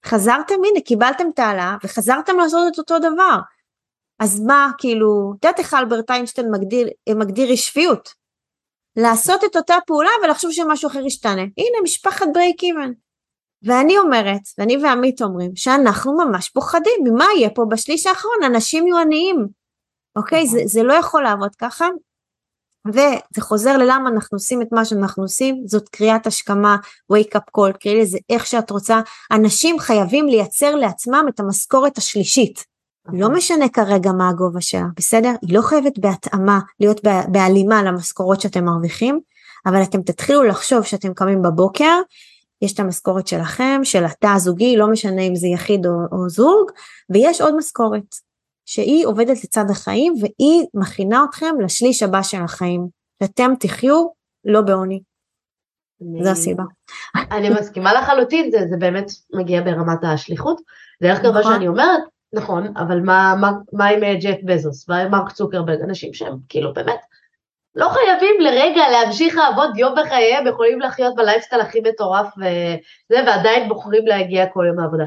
חזרתם, 0.06 0.56
הנה, 0.56 0.82
קיבלתם 0.86 1.28
את 1.34 1.40
העלאה, 1.40 1.76
וחזרתם 1.84 2.38
לעשות 2.38 2.74
את 2.74 2.78
אותו 2.78 3.00
דבר. 3.00 3.40
אז 4.20 4.40
מה, 4.40 4.72
כאילו, 4.78 5.34
את 5.40 5.46
יודעת 5.46 5.60
איך 5.60 5.74
אלברט 5.74 6.12
איינשטיין 6.12 6.52
מגדיר, 6.52 6.88
מגדיר 7.10 7.52
רשפיות? 7.52 8.25
לעשות 8.96 9.44
את 9.44 9.56
אותה 9.56 9.76
פעולה 9.88 10.10
ולחשוב 10.24 10.52
שמשהו 10.52 10.90
אחר 10.90 11.06
ישתנה. 11.06 11.42
הנה, 11.42 11.78
משפחת 11.84 12.26
ברייק 12.34 12.64
איבן. 12.64 12.92
ואני 13.64 13.98
אומרת, 13.98 14.42
ואני 14.58 14.78
ועמית 14.78 15.22
אומרים, 15.22 15.56
שאנחנו 15.56 16.18
ממש 16.18 16.50
פוחדים 16.50 16.94
ממה 17.04 17.26
יהיה 17.38 17.50
פה 17.50 17.66
בשליש 17.70 18.08
האחרון, 18.08 18.44
אנשים 18.46 18.88
יהיו 18.88 18.98
עניים. 18.98 19.48
אוקיי? 20.16 20.48
זה, 20.48 20.60
זה 20.66 20.84
לא 20.84 20.94
יכול 20.94 21.24
לעבוד 21.24 21.56
ככה. 21.56 21.88
וזה 22.88 23.42
חוזר 23.42 23.78
ללמה 23.78 24.10
אנחנו 24.10 24.36
עושים 24.36 24.62
את 24.62 24.68
מה 24.72 24.86
שאנחנו 24.86 25.24
עושים, 25.24 25.64
זאת 25.66 25.90
קריאת 25.90 26.28
השכמה, 26.28 26.78
wake 27.14 27.36
up 27.36 27.58
call, 27.58 27.78
קראי 27.80 28.02
לזה 28.02 28.18
איך 28.30 28.46
שאת 28.46 28.70
רוצה. 28.70 29.02
אנשים 29.32 29.80
חייבים 29.80 30.28
לייצר 30.28 30.76
לעצמם 30.76 31.26
את 31.30 31.40
המשכורת 31.40 31.98
השלישית. 31.98 32.75
לא 33.14 33.30
משנה 33.30 33.70
כרגע 33.70 34.12
מה 34.12 34.30
הגובה 34.30 34.62
שלה, 34.62 34.86
בסדר? 34.96 35.32
היא 35.42 35.56
לא 35.56 35.62
חייבת 35.62 36.00
בהתאמה 36.00 36.60
להיות 36.80 37.02
בהלימה 37.28 37.84
למשכורות 37.84 38.42
שאתם 38.42 38.66
מרוויחים, 38.66 39.20
אבל 39.66 39.84
אתם 39.84 40.02
תתחילו 40.02 40.44
לחשוב 40.44 40.84
שאתם 40.84 41.14
קמים 41.14 41.42
בבוקר, 41.42 42.02
יש 42.62 42.74
את 42.74 42.80
המשכורת 42.80 43.28
שלכם, 43.28 43.82
של 43.84 44.06
התא 44.06 44.28
הזוגי, 44.36 44.78
לא 44.78 44.88
משנה 44.88 45.22
אם 45.22 45.36
זה 45.36 45.48
יחיד 45.48 45.86
או, 45.86 45.92
או 46.12 46.30
זוג, 46.30 46.72
ויש 47.10 47.42
עוד 47.42 47.56
משכורת, 47.58 48.16
שהיא 48.66 49.06
עובדת 49.06 49.44
לצד 49.44 49.66
החיים 49.70 50.14
והיא 50.22 50.66
מכינה 50.74 51.26
אתכם 51.30 51.56
לשליש 51.64 52.04
הבא 52.04 52.22
של 52.22 52.42
החיים, 52.42 52.88
שאתם 53.24 53.52
תחיו 53.60 54.06
לא 54.46 54.62
בעוני. 54.62 55.02
זו 56.24 56.30
הסיבה. 56.30 56.64
אני 57.16 57.50
מסכימה 57.50 57.94
לחלוטין, 57.94 58.52
זה, 58.52 58.58
זה 58.70 58.78
באמת 58.78 59.12
מגיע 59.34 59.62
ברמת 59.62 60.04
השליחות. 60.04 60.62
דרך 61.04 61.20
אגב, 61.20 61.34
מה. 61.34 61.44
שאני 61.44 61.68
אומרת, 61.68 62.02
נכון, 62.34 62.78
אבל 62.78 63.00
מה, 63.00 63.36
מה, 63.42 63.52
מה 63.74 63.86
עם 63.88 64.04
אה, 64.04 64.16
ג'ף 64.22 64.38
בזוס, 64.46 64.90
מה 64.90 64.98
עם 64.98 65.12
מרק 65.12 65.32
צוקרברג, 65.32 65.82
אנשים 65.82 66.14
שהם 66.14 66.34
כאילו 66.50 66.74
באמת 66.74 67.00
לא 67.76 67.90
חייבים 67.90 68.42
לרגע 68.42 68.84
להמשיך 68.92 69.38
לעבוד 69.38 69.78
יום 69.78 69.96
בחייהם, 69.98 70.48
יכולים 70.48 70.80
לחיות 70.82 71.16
בלייפסטייל 71.16 71.62
הכי 71.62 71.80
מטורף 71.80 72.28
וזה, 72.38 73.24
ועדיין 73.26 73.70
בוחרים 73.70 74.08
להגיע 74.08 74.46
כל 74.54 74.66
יום 74.68 74.80
לעבודה. 74.80 75.04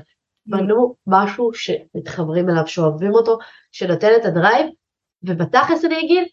בנו 0.47 0.95
משהו 1.07 1.51
שמתחברים 1.55 2.51
אליו, 2.51 2.67
שאוהבים 2.67 3.15
אותו, 3.15 3.39
שנותן 3.73 4.09
את 4.21 4.25
ה 4.25 4.31
drive, 4.31 4.67
ובתכלס 5.23 5.85
אני 5.85 6.01
אגיד, 6.01 6.25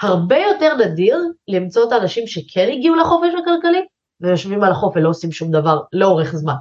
הרבה 0.00 0.36
יותר 0.38 0.76
נדיר 0.76 1.18
למצוא 1.48 1.88
את 1.88 1.92
האנשים 1.92 2.26
שכן 2.26 2.68
הגיעו 2.72 2.94
לחופש 2.94 3.34
הכלכלי, 3.34 3.86
ויושבים 4.20 4.62
על 4.62 4.72
החוף 4.72 4.96
ולא 4.96 5.08
עושים 5.08 5.32
שום 5.32 5.50
דבר 5.50 5.80
לאורך 5.92 6.34
זמן. 6.34 6.54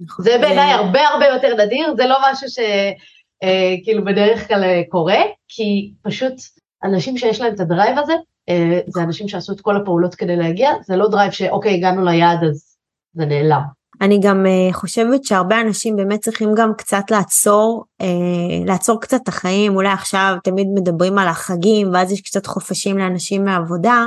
נכון. 0.00 0.24
זה 0.24 0.38
בעיניי 0.40 0.72
הרבה 0.72 1.08
הרבה 1.08 1.26
יותר 1.26 1.64
נדיר, 1.64 1.94
זה 1.96 2.06
לא 2.06 2.16
משהו 2.30 2.48
שכאילו 2.48 4.00
אה, 4.00 4.12
בדרך 4.12 4.48
כלל 4.48 4.64
אה, 4.64 4.82
קורה, 4.88 5.18
כי 5.48 5.92
פשוט 6.02 6.34
אנשים 6.84 7.18
שיש 7.18 7.40
להם 7.40 7.54
את 7.54 7.60
ה 7.60 7.66
drive 7.66 7.98
הזה, 7.98 8.12
אה, 8.48 8.80
זה 8.86 9.02
אנשים 9.02 9.28
שעשו 9.28 9.52
את 9.52 9.60
כל 9.60 9.76
הפעולות 9.76 10.14
כדי 10.14 10.36
להגיע, 10.36 10.70
זה 10.86 10.96
לא 10.96 11.08
drive 11.08 11.30
שאוקיי, 11.32 11.74
הגענו 11.74 12.04
ליעד 12.04 12.44
אז 12.44 12.76
זה 13.14 13.26
נעלם. 13.26 13.60
אני 14.00 14.20
גם 14.22 14.46
חושבת 14.72 15.24
שהרבה 15.24 15.60
אנשים 15.60 15.96
באמת 15.96 16.20
צריכים 16.20 16.54
גם 16.56 16.72
קצת 16.78 17.10
לעצור, 17.10 17.84
לעצור 18.66 19.00
קצת 19.00 19.20
את 19.22 19.28
החיים, 19.28 19.76
אולי 19.76 19.88
עכשיו 19.88 20.36
תמיד 20.44 20.66
מדברים 20.74 21.18
על 21.18 21.28
החגים 21.28 21.90
ואז 21.92 22.12
יש 22.12 22.20
קצת 22.20 22.46
חופשים 22.46 22.98
לאנשים 22.98 23.44
מהעבודה, 23.44 24.06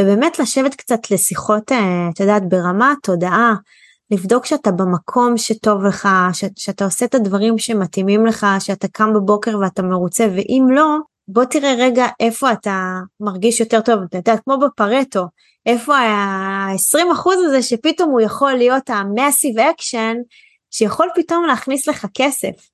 ובאמת 0.00 0.38
לשבת 0.38 0.74
קצת 0.74 1.10
לשיחות, 1.10 1.72
את 2.12 2.20
יודעת, 2.20 2.48
ברמה 2.48 2.94
תודעה, 3.02 3.54
לבדוק 4.12 4.46
שאתה 4.46 4.70
במקום 4.70 5.36
שטוב 5.36 5.84
לך, 5.84 6.08
ש, 6.32 6.44
שאתה 6.56 6.84
עושה 6.84 7.04
את 7.04 7.14
הדברים 7.14 7.58
שמתאימים 7.58 8.26
לך, 8.26 8.46
שאתה 8.58 8.88
קם 8.88 9.14
בבוקר 9.14 9.58
ואתה 9.58 9.82
מרוצה, 9.82 10.26
ואם 10.36 10.66
לא, 10.70 10.96
בוא 11.28 11.44
תראה 11.44 11.74
רגע 11.78 12.06
איפה 12.20 12.52
אתה 12.52 13.00
מרגיש 13.20 13.60
יותר 13.60 13.80
טוב, 13.80 14.00
אתה 14.08 14.18
יודע, 14.18 14.36
כמו 14.36 14.58
בפרטו, 14.58 15.24
איפה 15.66 15.96
ה-20% 15.96 17.30
הזה 17.46 17.62
שפתאום 17.62 18.10
הוא 18.10 18.20
יכול 18.20 18.52
להיות 18.52 18.90
ה-massive 18.90 19.58
action, 19.58 20.16
שיכול 20.70 21.08
פתאום 21.14 21.44
להכניס 21.44 21.88
לך 21.88 22.06
כסף. 22.14 22.68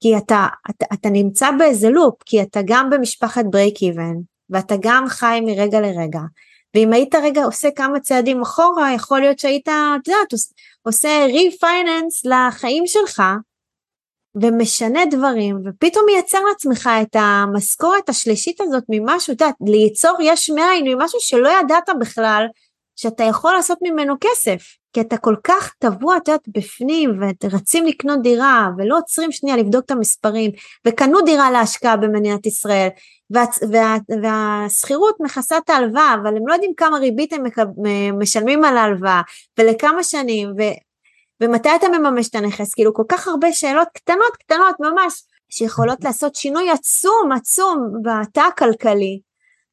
כי 0.00 0.16
אתה, 0.16 0.46
אתה, 0.70 0.86
אתה 0.92 1.10
נמצא 1.10 1.50
באיזה 1.58 1.90
loop, 1.90 2.14
כי 2.26 2.42
אתה 2.42 2.60
גם 2.64 2.90
במשפחת 2.90 3.44
break 3.50 3.82
even, 3.82 4.14
ואתה 4.50 4.74
גם 4.80 5.04
חי 5.08 5.40
מרגע 5.46 5.80
לרגע, 5.80 6.20
ואם 6.74 6.92
היית 6.92 7.14
רגע 7.14 7.44
עושה 7.44 7.68
כמה 7.76 8.00
צעדים 8.00 8.42
אחורה, 8.42 8.94
יכול 8.94 9.20
להיות 9.20 9.38
שהיית, 9.38 9.68
את 9.68 10.08
יודעת, 10.08 10.32
עושה 10.88 11.24
refinance 11.26 12.24
לחיים 12.24 12.86
שלך, 12.86 13.22
ומשנה 14.42 15.00
דברים, 15.10 15.56
ופתאום 15.64 16.04
מייצר 16.06 16.38
לעצמך 16.48 16.90
את 17.02 17.16
המשכורת 17.16 18.08
השלישית 18.08 18.60
הזאת 18.60 18.84
ממשהו, 18.88 19.34
את 19.34 19.40
יודעת, 19.40 19.54
ליצור 19.66 20.16
יש 20.22 20.50
מאין, 20.50 20.84
ממשהו 20.88 21.18
שלא 21.20 21.48
ידעת 21.48 21.88
בכלל 22.00 22.46
שאתה 22.96 23.24
יכול 23.24 23.52
לעשות 23.52 23.78
ממנו 23.82 24.14
כסף. 24.20 24.62
כי 24.92 25.00
אתה 25.00 25.16
כל 25.16 25.34
כך 25.44 25.74
טבוע, 25.78 26.16
את 26.16 26.28
יודעת, 26.28 26.48
בפנים, 26.48 27.20
ורצים 27.42 27.86
לקנות 27.86 28.22
דירה, 28.22 28.68
ולא 28.78 28.98
עוצרים 28.98 29.32
שנייה 29.32 29.56
לבדוק 29.56 29.84
את 29.84 29.90
המספרים, 29.90 30.50
וקנו 30.86 31.20
דירה 31.20 31.50
להשקעה 31.50 31.96
במדינת 31.96 32.46
ישראל, 32.46 32.88
והשכירות 34.22 35.16
מכסה 35.20 35.58
את 35.58 35.70
ההלוואה, 35.70 36.14
אבל 36.22 36.36
הם 36.36 36.46
לא 36.46 36.52
יודעים 36.52 36.72
כמה 36.76 36.98
ריבית 36.98 37.32
הם 37.32 37.44
משלמים 38.18 38.64
על 38.64 38.76
ההלוואה, 38.76 39.22
ולכמה 39.58 40.02
שנים, 40.02 40.48
ו, 40.48 40.62
ומתי 41.40 41.68
אתה 41.76 41.86
מממש 41.88 42.28
את 42.28 42.34
הנכס, 42.34 42.74
כאילו 42.74 42.94
כל 42.94 43.04
כך 43.08 43.28
הרבה 43.28 43.52
שאלות 43.52 43.88
קטנות 43.94 44.36
קטנות 44.38 44.76
ממש, 44.80 45.22
שיכולות 45.50 46.04
לעשות 46.04 46.34
שינוי 46.34 46.70
עצום 46.70 47.32
עצום 47.36 47.92
בתא 48.02 48.40
הכלכלי, 48.40 49.20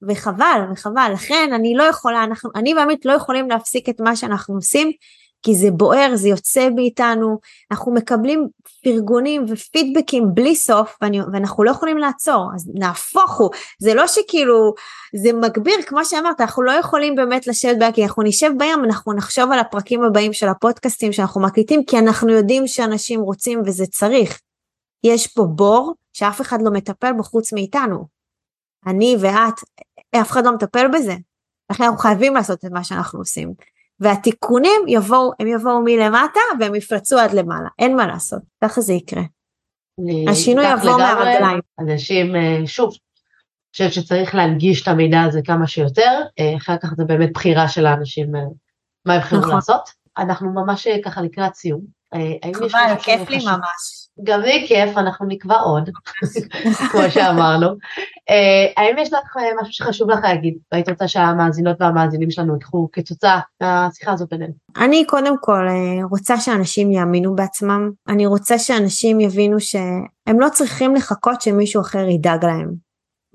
וחבל, 0.09 0.61
וחבל, 0.73 1.09
לכן 1.13 1.49
אני 1.55 1.73
לא 1.75 1.83
יכולה, 1.83 2.23
אנחנו, 2.23 2.49
אני 2.55 2.73
ועמית 2.73 3.05
לא 3.05 3.13
יכולים 3.13 3.49
להפסיק 3.49 3.89
את 3.89 4.01
מה 4.01 4.15
שאנחנו 4.15 4.55
עושים, 4.55 4.91
כי 5.45 5.55
זה 5.55 5.71
בוער, 5.71 6.15
זה 6.15 6.27
יוצא 6.27 6.69
מאיתנו, 6.75 7.39
אנחנו 7.71 7.93
מקבלים 7.93 8.47
פרגונים 8.83 9.45
ופידבקים 9.49 10.23
בלי 10.33 10.55
סוף 10.55 10.97
ואני, 11.01 11.21
ואנחנו 11.33 11.63
לא 11.63 11.71
יכולים 11.71 11.97
לעצור, 11.97 12.49
אז 12.55 12.71
נהפוך 12.73 13.37
הוא, 13.37 13.49
זה 13.79 13.93
לא 13.93 14.07
שכאילו, 14.07 14.73
זה 15.15 15.33
מגביר, 15.33 15.81
כמו 15.85 16.05
שאמרת, 16.05 16.41
אנחנו 16.41 16.63
לא 16.63 16.71
יכולים 16.71 17.15
באמת 17.15 17.47
לשבת 17.47 17.77
בה, 17.79 17.91
כי 17.91 18.03
אנחנו 18.03 18.23
נשב 18.23 18.51
בים, 18.57 18.83
אנחנו 18.85 19.13
נחשוב 19.13 19.51
על 19.51 19.59
הפרקים 19.59 20.03
הבאים 20.03 20.33
של 20.33 20.47
הפודקאסטים 20.47 21.13
שאנחנו 21.13 21.41
מקליטים, 21.41 21.83
כי 21.85 21.99
אנחנו 21.99 22.31
יודעים 22.31 22.67
שאנשים 22.67 23.21
רוצים 23.21 23.61
וזה 23.65 23.85
צריך. 23.85 24.39
יש 25.03 25.27
פה 25.27 25.43
בור 25.43 25.93
שאף 26.13 26.41
אחד 26.41 26.61
לא 26.61 26.71
מטפל 26.71 27.13
בו 27.13 27.23
חוץ 27.23 27.53
מאיתנו. 27.53 28.05
אני 28.87 29.15
ואת, 29.19 29.53
אף 30.21 30.31
אחד 30.31 30.45
לא 30.45 30.51
מטפל 30.51 30.87
בזה. 30.87 31.13
לכן 31.71 31.83
אנחנו 31.83 31.97
חייבים 31.97 32.33
לעשות 32.33 32.65
את 32.65 32.71
מה 32.71 32.83
שאנחנו 32.83 33.19
עושים. 33.19 33.74
והתיקונים 33.99 34.81
יבואו, 34.87 35.31
הם 35.39 35.47
יבואו 35.47 35.81
מלמטה 35.83 36.39
והם 36.59 36.75
יפרצו 36.75 37.19
עד 37.19 37.33
למעלה, 37.33 37.67
אין 37.79 37.95
מה 37.95 38.07
לעשות, 38.07 38.41
ככה 38.63 38.81
זה 38.81 38.93
יקרה. 38.93 39.23
השינוי 40.29 40.71
יבוא 40.71 40.97
מהרגליים. 40.97 41.59
אנשים, 41.79 42.33
שוב, 42.65 42.93
חושבת 43.75 43.93
שצריך 43.93 44.35
להנגיש 44.35 44.83
את 44.83 44.87
המידע 44.87 45.21
הזה 45.21 45.41
כמה 45.45 45.67
שיותר, 45.67 46.21
אחר 46.57 46.77
כך 46.77 46.93
זה 46.97 47.03
באמת 47.03 47.33
בחירה 47.33 47.67
של 47.67 47.85
האנשים 47.85 48.31
מה 49.05 49.15
יבחרו 49.15 49.39
נכון. 49.39 49.55
לעשות. 49.55 49.89
אנחנו 50.17 50.53
ממש 50.53 50.87
ככה 51.05 51.21
לקראת 51.21 51.55
סיום. 51.55 51.81
חבל, 52.53 52.95
כיף 53.03 53.29
לי 53.29 53.37
ממש. 53.37 54.04
גם 54.23 54.41
לי 54.41 54.65
כיף, 54.67 54.97
אנחנו 54.97 55.25
נקבע 55.25 55.55
עוד, 55.55 55.89
כמו 56.91 57.01
שאמרנו. 57.09 57.67
אה, 58.29 58.83
האם 58.83 58.97
יש 58.97 59.13
לך 59.13 59.37
אה, 59.37 59.61
משהו 59.61 59.73
שחשוב 59.73 60.11
לך 60.11 60.19
להגיד, 60.23 60.57
והיית 60.71 60.89
רוצה 60.89 61.07
שהמאזינות 61.07 61.77
והמאזינים 61.79 62.31
שלנו 62.31 62.55
יקחו 62.55 62.89
כתוצאה 62.91 63.39
מהשיחה 63.61 64.11
הזאת 64.11 64.29
בינינו? 64.29 64.53
אני 64.77 65.05
קודם 65.05 65.35
כל 65.41 65.67
אה, 65.67 66.05
רוצה 66.09 66.37
שאנשים 66.37 66.91
יאמינו 66.91 67.35
בעצמם, 67.35 67.91
אני 68.07 68.25
רוצה 68.25 68.59
שאנשים 68.59 69.19
יבינו 69.19 69.59
שהם 69.59 70.39
לא 70.39 70.49
צריכים 70.49 70.95
לחכות 70.95 71.41
שמישהו 71.41 71.81
אחר 71.81 72.07
ידאג 72.09 72.45
להם. 72.45 72.85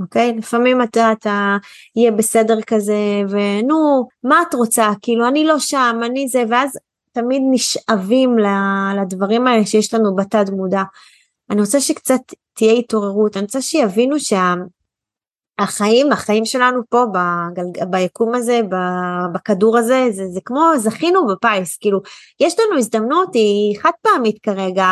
אוקיי? 0.00 0.34
לפעמים 0.38 0.82
אתה, 0.82 1.12
אתה 1.12 1.56
יהיה 1.96 2.10
בסדר 2.10 2.58
כזה, 2.66 3.22
ונו, 3.28 4.08
מה 4.24 4.42
את 4.48 4.54
רוצה? 4.54 4.90
כאילו, 5.02 5.28
אני 5.28 5.44
לא 5.44 5.58
שם, 5.58 6.00
אני 6.04 6.28
זה, 6.28 6.42
ואז 6.48 6.78
תמיד 7.12 7.42
נשאבים 7.50 8.36
לדברים 9.02 9.46
האלה 9.46 9.66
שיש 9.66 9.94
לנו 9.94 10.16
בתת 10.16 10.50
מודע. 10.50 10.82
אני 11.50 11.60
רוצה 11.60 11.80
שקצת 11.80 12.20
תהיה 12.54 12.72
התעוררות, 12.72 13.36
אני 13.36 13.44
רוצה 13.44 13.62
שיבינו 13.62 14.16
שהחיים, 15.60 16.12
החיים 16.12 16.44
שלנו 16.44 16.82
פה 16.88 17.04
בגל, 17.06 17.86
ביקום 17.90 18.34
הזה, 18.34 18.60
בכדור 19.34 19.78
הזה, 19.78 20.06
זה, 20.10 20.26
זה 20.28 20.40
כמו 20.44 20.60
זכינו 20.76 21.26
בפיס, 21.26 21.76
כאילו 21.76 22.00
יש 22.40 22.54
לנו 22.58 22.78
הזדמנות, 22.78 23.34
היא 23.34 23.78
חד 23.80 23.90
פעמית 24.02 24.38
כרגע, 24.42 24.86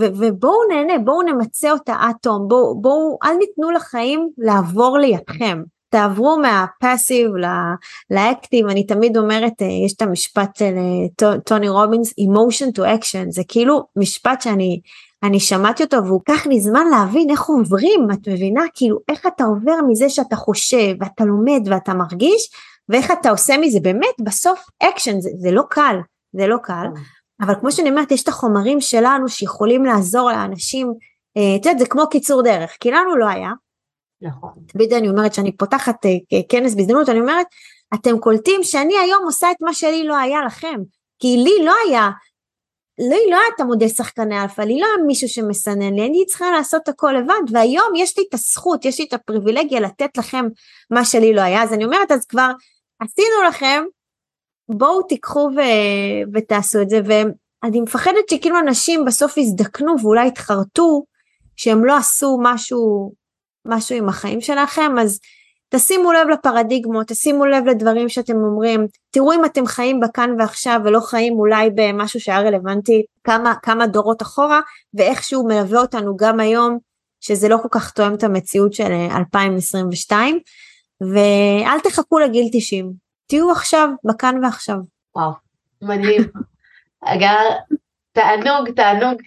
ו- 0.00 0.12
ובואו 0.18 0.68
נהנה, 0.68 0.98
בואו 0.98 1.22
נמצה 1.22 1.72
אותה 1.72 1.94
עד 2.00 2.14
תום, 2.22 2.48
בואו, 2.48 2.80
בואו, 2.80 3.18
אל 3.24 3.34
ניתנו 3.34 3.70
לחיים 3.70 4.30
לעבור 4.38 4.98
לידכם. 4.98 5.62
תעברו 5.90 6.38
מהפאסיב 6.38 7.30
ל 8.10 8.17
active, 8.17 8.66
אני 8.66 8.86
תמיד 8.86 9.16
אומרת, 9.16 9.62
אה, 9.62 9.66
יש 9.86 9.92
את 9.92 10.02
המשפט 10.02 10.56
של 10.56 10.74
אה, 10.76 11.38
טוני 11.38 11.68
רובינס, 11.68 12.10
emotion 12.10 12.78
to 12.78 12.82
action, 12.82 13.30
זה 13.30 13.42
כאילו 13.48 13.82
משפט 13.96 14.42
שאני 14.42 14.80
אני 15.22 15.40
שמעתי 15.40 15.82
אותו 15.82 15.96
והוא 16.04 16.20
לקח 16.28 16.46
לי 16.46 16.60
זמן 16.60 16.86
להבין 16.90 17.30
איך 17.30 17.42
עוברים, 17.46 18.08
את 18.12 18.28
מבינה? 18.28 18.62
כאילו 18.74 18.98
איך 19.08 19.26
אתה 19.26 19.44
עובר 19.44 19.76
מזה 19.88 20.08
שאתה 20.08 20.36
חושב 20.36 20.94
ואתה 21.00 21.24
לומד 21.24 21.60
ואתה 21.66 21.94
מרגיש, 21.94 22.50
ואיך 22.88 23.10
אתה 23.10 23.30
עושה 23.30 23.58
מזה 23.58 23.80
באמת 23.80 24.14
בסוף 24.24 24.66
אקשן, 24.82 25.20
זה, 25.20 25.30
זה 25.38 25.50
לא 25.50 25.62
קל, 25.70 25.96
זה 26.32 26.46
לא 26.46 26.56
קל, 26.62 26.86
כן. 26.94 27.00
אבל 27.40 27.54
כמו 27.60 27.72
שאני 27.72 27.90
אומרת, 27.90 28.10
יש 28.10 28.22
את 28.22 28.28
החומרים 28.28 28.80
שלנו 28.80 29.28
שיכולים 29.28 29.84
לעזור 29.84 30.30
לאנשים, 30.30 30.92
אה, 31.36 31.56
את 31.56 31.66
יודעת, 31.66 31.78
זה 31.78 31.86
כמו 31.86 32.08
קיצור 32.08 32.42
דרך, 32.42 32.76
כי 32.80 32.90
לנו 32.90 33.16
לא 33.16 33.26
היה, 33.28 33.50
נכון. 34.22 34.50
תמיד 34.66 34.92
אני 34.92 35.08
אומרת 35.08 35.34
שאני 35.34 35.56
פותחת 35.56 36.06
אה, 36.06 36.36
כנס 36.48 36.74
בהזדמנות, 36.74 37.08
אני 37.08 37.20
אומרת, 37.20 37.46
אתם 37.94 38.18
קולטים 38.18 38.62
שאני 38.62 38.98
היום 38.98 39.24
עושה 39.24 39.50
את 39.50 39.56
מה 39.60 39.74
שלי 39.74 40.04
לא 40.04 40.16
היה 40.16 40.44
לכם, 40.46 40.76
כי 41.18 41.36
לי 41.36 41.64
לא 41.64 41.74
היה, 41.86 42.10
לי 42.98 43.30
לא 43.30 43.36
היה 43.36 43.44
את 43.54 43.60
המודל 43.60 43.88
שחקני 43.88 44.42
אלפא, 44.42 44.62
לי 44.62 44.80
לא 44.80 44.86
היה 44.86 45.06
מישהו 45.06 45.28
שמסנן 45.28 45.94
לי, 45.94 46.06
אני 46.06 46.26
צריכה 46.26 46.50
לעשות 46.50 46.88
הכל 46.88 47.14
לבד, 47.18 47.52
והיום 47.52 47.92
יש 47.96 48.18
לי 48.18 48.24
את 48.28 48.34
הזכות, 48.34 48.84
יש 48.84 48.98
לי 48.98 49.06
את 49.06 49.12
הפריבילגיה 49.12 49.80
לתת 49.80 50.16
לכם 50.18 50.44
מה 50.90 51.04
שלי 51.04 51.34
לא 51.34 51.40
היה, 51.40 51.62
אז 51.62 51.72
אני 51.72 51.84
אומרת, 51.84 52.12
אז 52.12 52.26
כבר 52.26 52.50
עשינו 53.00 53.42
לכם, 53.48 53.84
בואו 54.68 55.02
תיקחו 55.02 55.50
ו- 55.56 56.30
ותעשו 56.34 56.82
את 56.82 56.90
זה, 56.90 57.00
ואני 57.04 57.80
מפחדת 57.80 58.28
שכאילו 58.30 58.58
אנשים 58.58 59.04
בסוף 59.04 59.36
יזדקנו 59.36 59.94
ואולי 60.02 60.26
יתחרטו 60.26 61.04
שהם 61.56 61.84
לא 61.84 61.96
עשו 61.96 62.38
משהו 62.42 63.12
משהו 63.66 63.96
עם 63.96 64.08
החיים 64.08 64.40
שלכם, 64.40 64.98
אז 65.00 65.20
תשימו 65.74 66.12
לב 66.12 66.28
לפרדיגמות, 66.28 67.08
תשימו 67.08 67.46
לב 67.46 67.64
לדברים 67.66 68.08
שאתם 68.08 68.36
אומרים, 68.36 68.86
תראו 69.10 69.32
אם 69.32 69.44
אתם 69.44 69.66
חיים 69.66 70.00
בכאן 70.00 70.30
ועכשיו 70.38 70.80
ולא 70.84 71.00
חיים 71.00 71.32
אולי 71.32 71.70
במשהו 71.74 72.20
שהיה 72.20 72.40
רלוונטי 72.40 73.02
כמה, 73.24 73.54
כמה 73.62 73.86
דורות 73.86 74.22
אחורה, 74.22 74.60
ואיכשהו 74.94 75.46
מלווה 75.46 75.80
אותנו 75.80 76.16
גם 76.16 76.40
היום, 76.40 76.78
שזה 77.20 77.48
לא 77.48 77.56
כל 77.62 77.68
כך 77.70 77.90
תואם 77.90 78.14
את 78.14 78.22
המציאות 78.22 78.72
של 78.72 78.92
2022, 79.16 80.36
אה, 80.36 81.06
ואל 81.08 81.80
תחכו 81.80 82.18
לגיל 82.18 82.48
90, 82.52 82.92
תהיו 83.26 83.50
עכשיו, 83.50 83.88
בכאן 84.04 84.44
ועכשיו. 84.44 84.76
וואו, 85.16 85.32
מדהים. 85.82 86.22
אגב, 87.04 87.36
תענוג, 88.12 88.70
תענוג, 88.76 89.22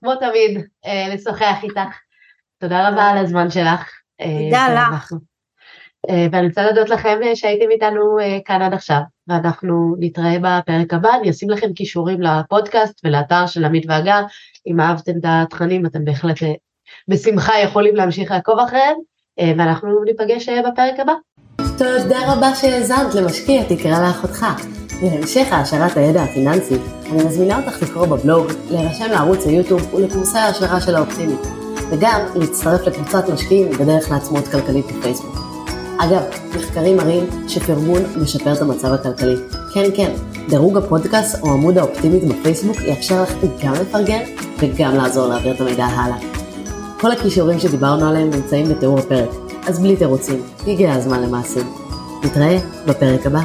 כמו 0.00 0.14
תמיד, 0.14 0.66
אה, 0.86 1.14
לשוחח 1.14 1.56
איתך. 1.62 2.05
תודה 2.58 2.88
רבה 2.88 3.02
על 3.02 3.18
הזמן 3.18 3.50
שלך. 3.50 3.90
תודה 4.18 4.66
אה, 4.66 4.88
לך. 4.92 5.12
אה, 6.10 6.26
ואני 6.32 6.46
רוצה 6.46 6.62
להודות 6.62 6.90
לכם 6.90 7.18
אה, 7.22 7.36
שהייתם 7.36 7.70
איתנו 7.70 8.16
כאן 8.44 8.62
עד 8.62 8.74
עכשיו, 8.74 9.00
ואנחנו 9.28 9.94
נתראה 9.98 10.36
בפרק 10.38 10.94
הבא, 10.94 11.10
אני 11.20 11.30
אשים 11.30 11.50
לכם 11.50 11.72
קישורים 11.72 12.20
לפודקאסט 12.20 13.00
ולאתר 13.04 13.46
של 13.46 13.64
עמית 13.64 13.84
והגר, 13.88 14.22
אם 14.66 14.80
אהבתם 14.80 15.12
את 15.20 15.24
התכנים 15.24 15.86
אתם 15.86 16.04
בהחלט 16.04 16.36
בשמחה 17.08 17.52
יכולים 17.64 17.96
להמשיך 17.96 18.30
לעקוב 18.30 18.58
אחריהם, 18.58 18.96
ואנחנו 19.58 20.04
ניפגש 20.04 20.48
בפרק 20.48 21.00
הבא. 21.00 21.12
תודה 21.78 22.32
רבה 22.32 22.54
שהאזנת 22.54 23.14
למשקיע 23.14 23.62
תקרא 23.62 24.08
לאחותך. 24.08 24.46
להמשך 25.02 25.46
העשרת 25.52 25.96
הידע 25.96 26.22
הפיננסי, 26.22 26.76
אני 27.10 27.24
מזמינה 27.24 27.58
אותך 27.58 27.82
לקרוא 27.82 28.06
בבלוג, 28.06 28.46
להירשם 28.70 29.10
לערוץ 29.10 29.46
היוטיוב 29.46 29.94
ולקורסי 29.94 30.38
ההשערה 30.38 30.80
של 30.80 30.94
האופטימית. 30.94 31.65
וגם 31.90 32.20
להצטרף 32.34 32.86
לקבוצת 32.86 33.28
משקיעים 33.28 33.70
בדרך 33.70 34.10
לעצמאות 34.10 34.48
כלכלית 34.48 34.86
בפייסבוק. 34.86 35.36
אגב, 35.98 36.22
מחקרים 36.56 36.96
מראים 36.96 37.26
שפרגון 37.48 38.02
משפר 38.22 38.52
את 38.52 38.62
המצב 38.62 38.92
הכלכלי. 38.92 39.36
כן, 39.74 39.90
כן, 39.96 40.12
דירוג 40.48 40.76
הפודקאסט 40.76 41.42
או 41.42 41.50
עמוד 41.50 41.78
האופטימית 41.78 42.24
בפייסבוק 42.24 42.76
יאפשר 42.82 43.22
לך 43.22 43.32
גם 43.64 43.72
לפרגן 43.72 44.22
וגם 44.58 44.94
לעזור 44.94 45.26
להעביר 45.26 45.54
את 45.54 45.60
המידע 45.60 45.84
הלאה. 45.84 46.16
כל 47.00 47.12
הכישורים 47.12 47.58
שדיברנו 47.58 48.08
עליהם 48.08 48.30
נמצאים 48.30 48.68
בתיאור 48.68 48.98
הפרק, 48.98 49.28
אז 49.66 49.80
בלי 49.80 49.96
תירוצים, 49.96 50.42
הגיע 50.66 50.92
הזמן 50.92 51.22
למעשים. 51.22 51.72
נתראה 52.24 52.58
בפרק 52.86 53.26
הבא. 53.26 53.40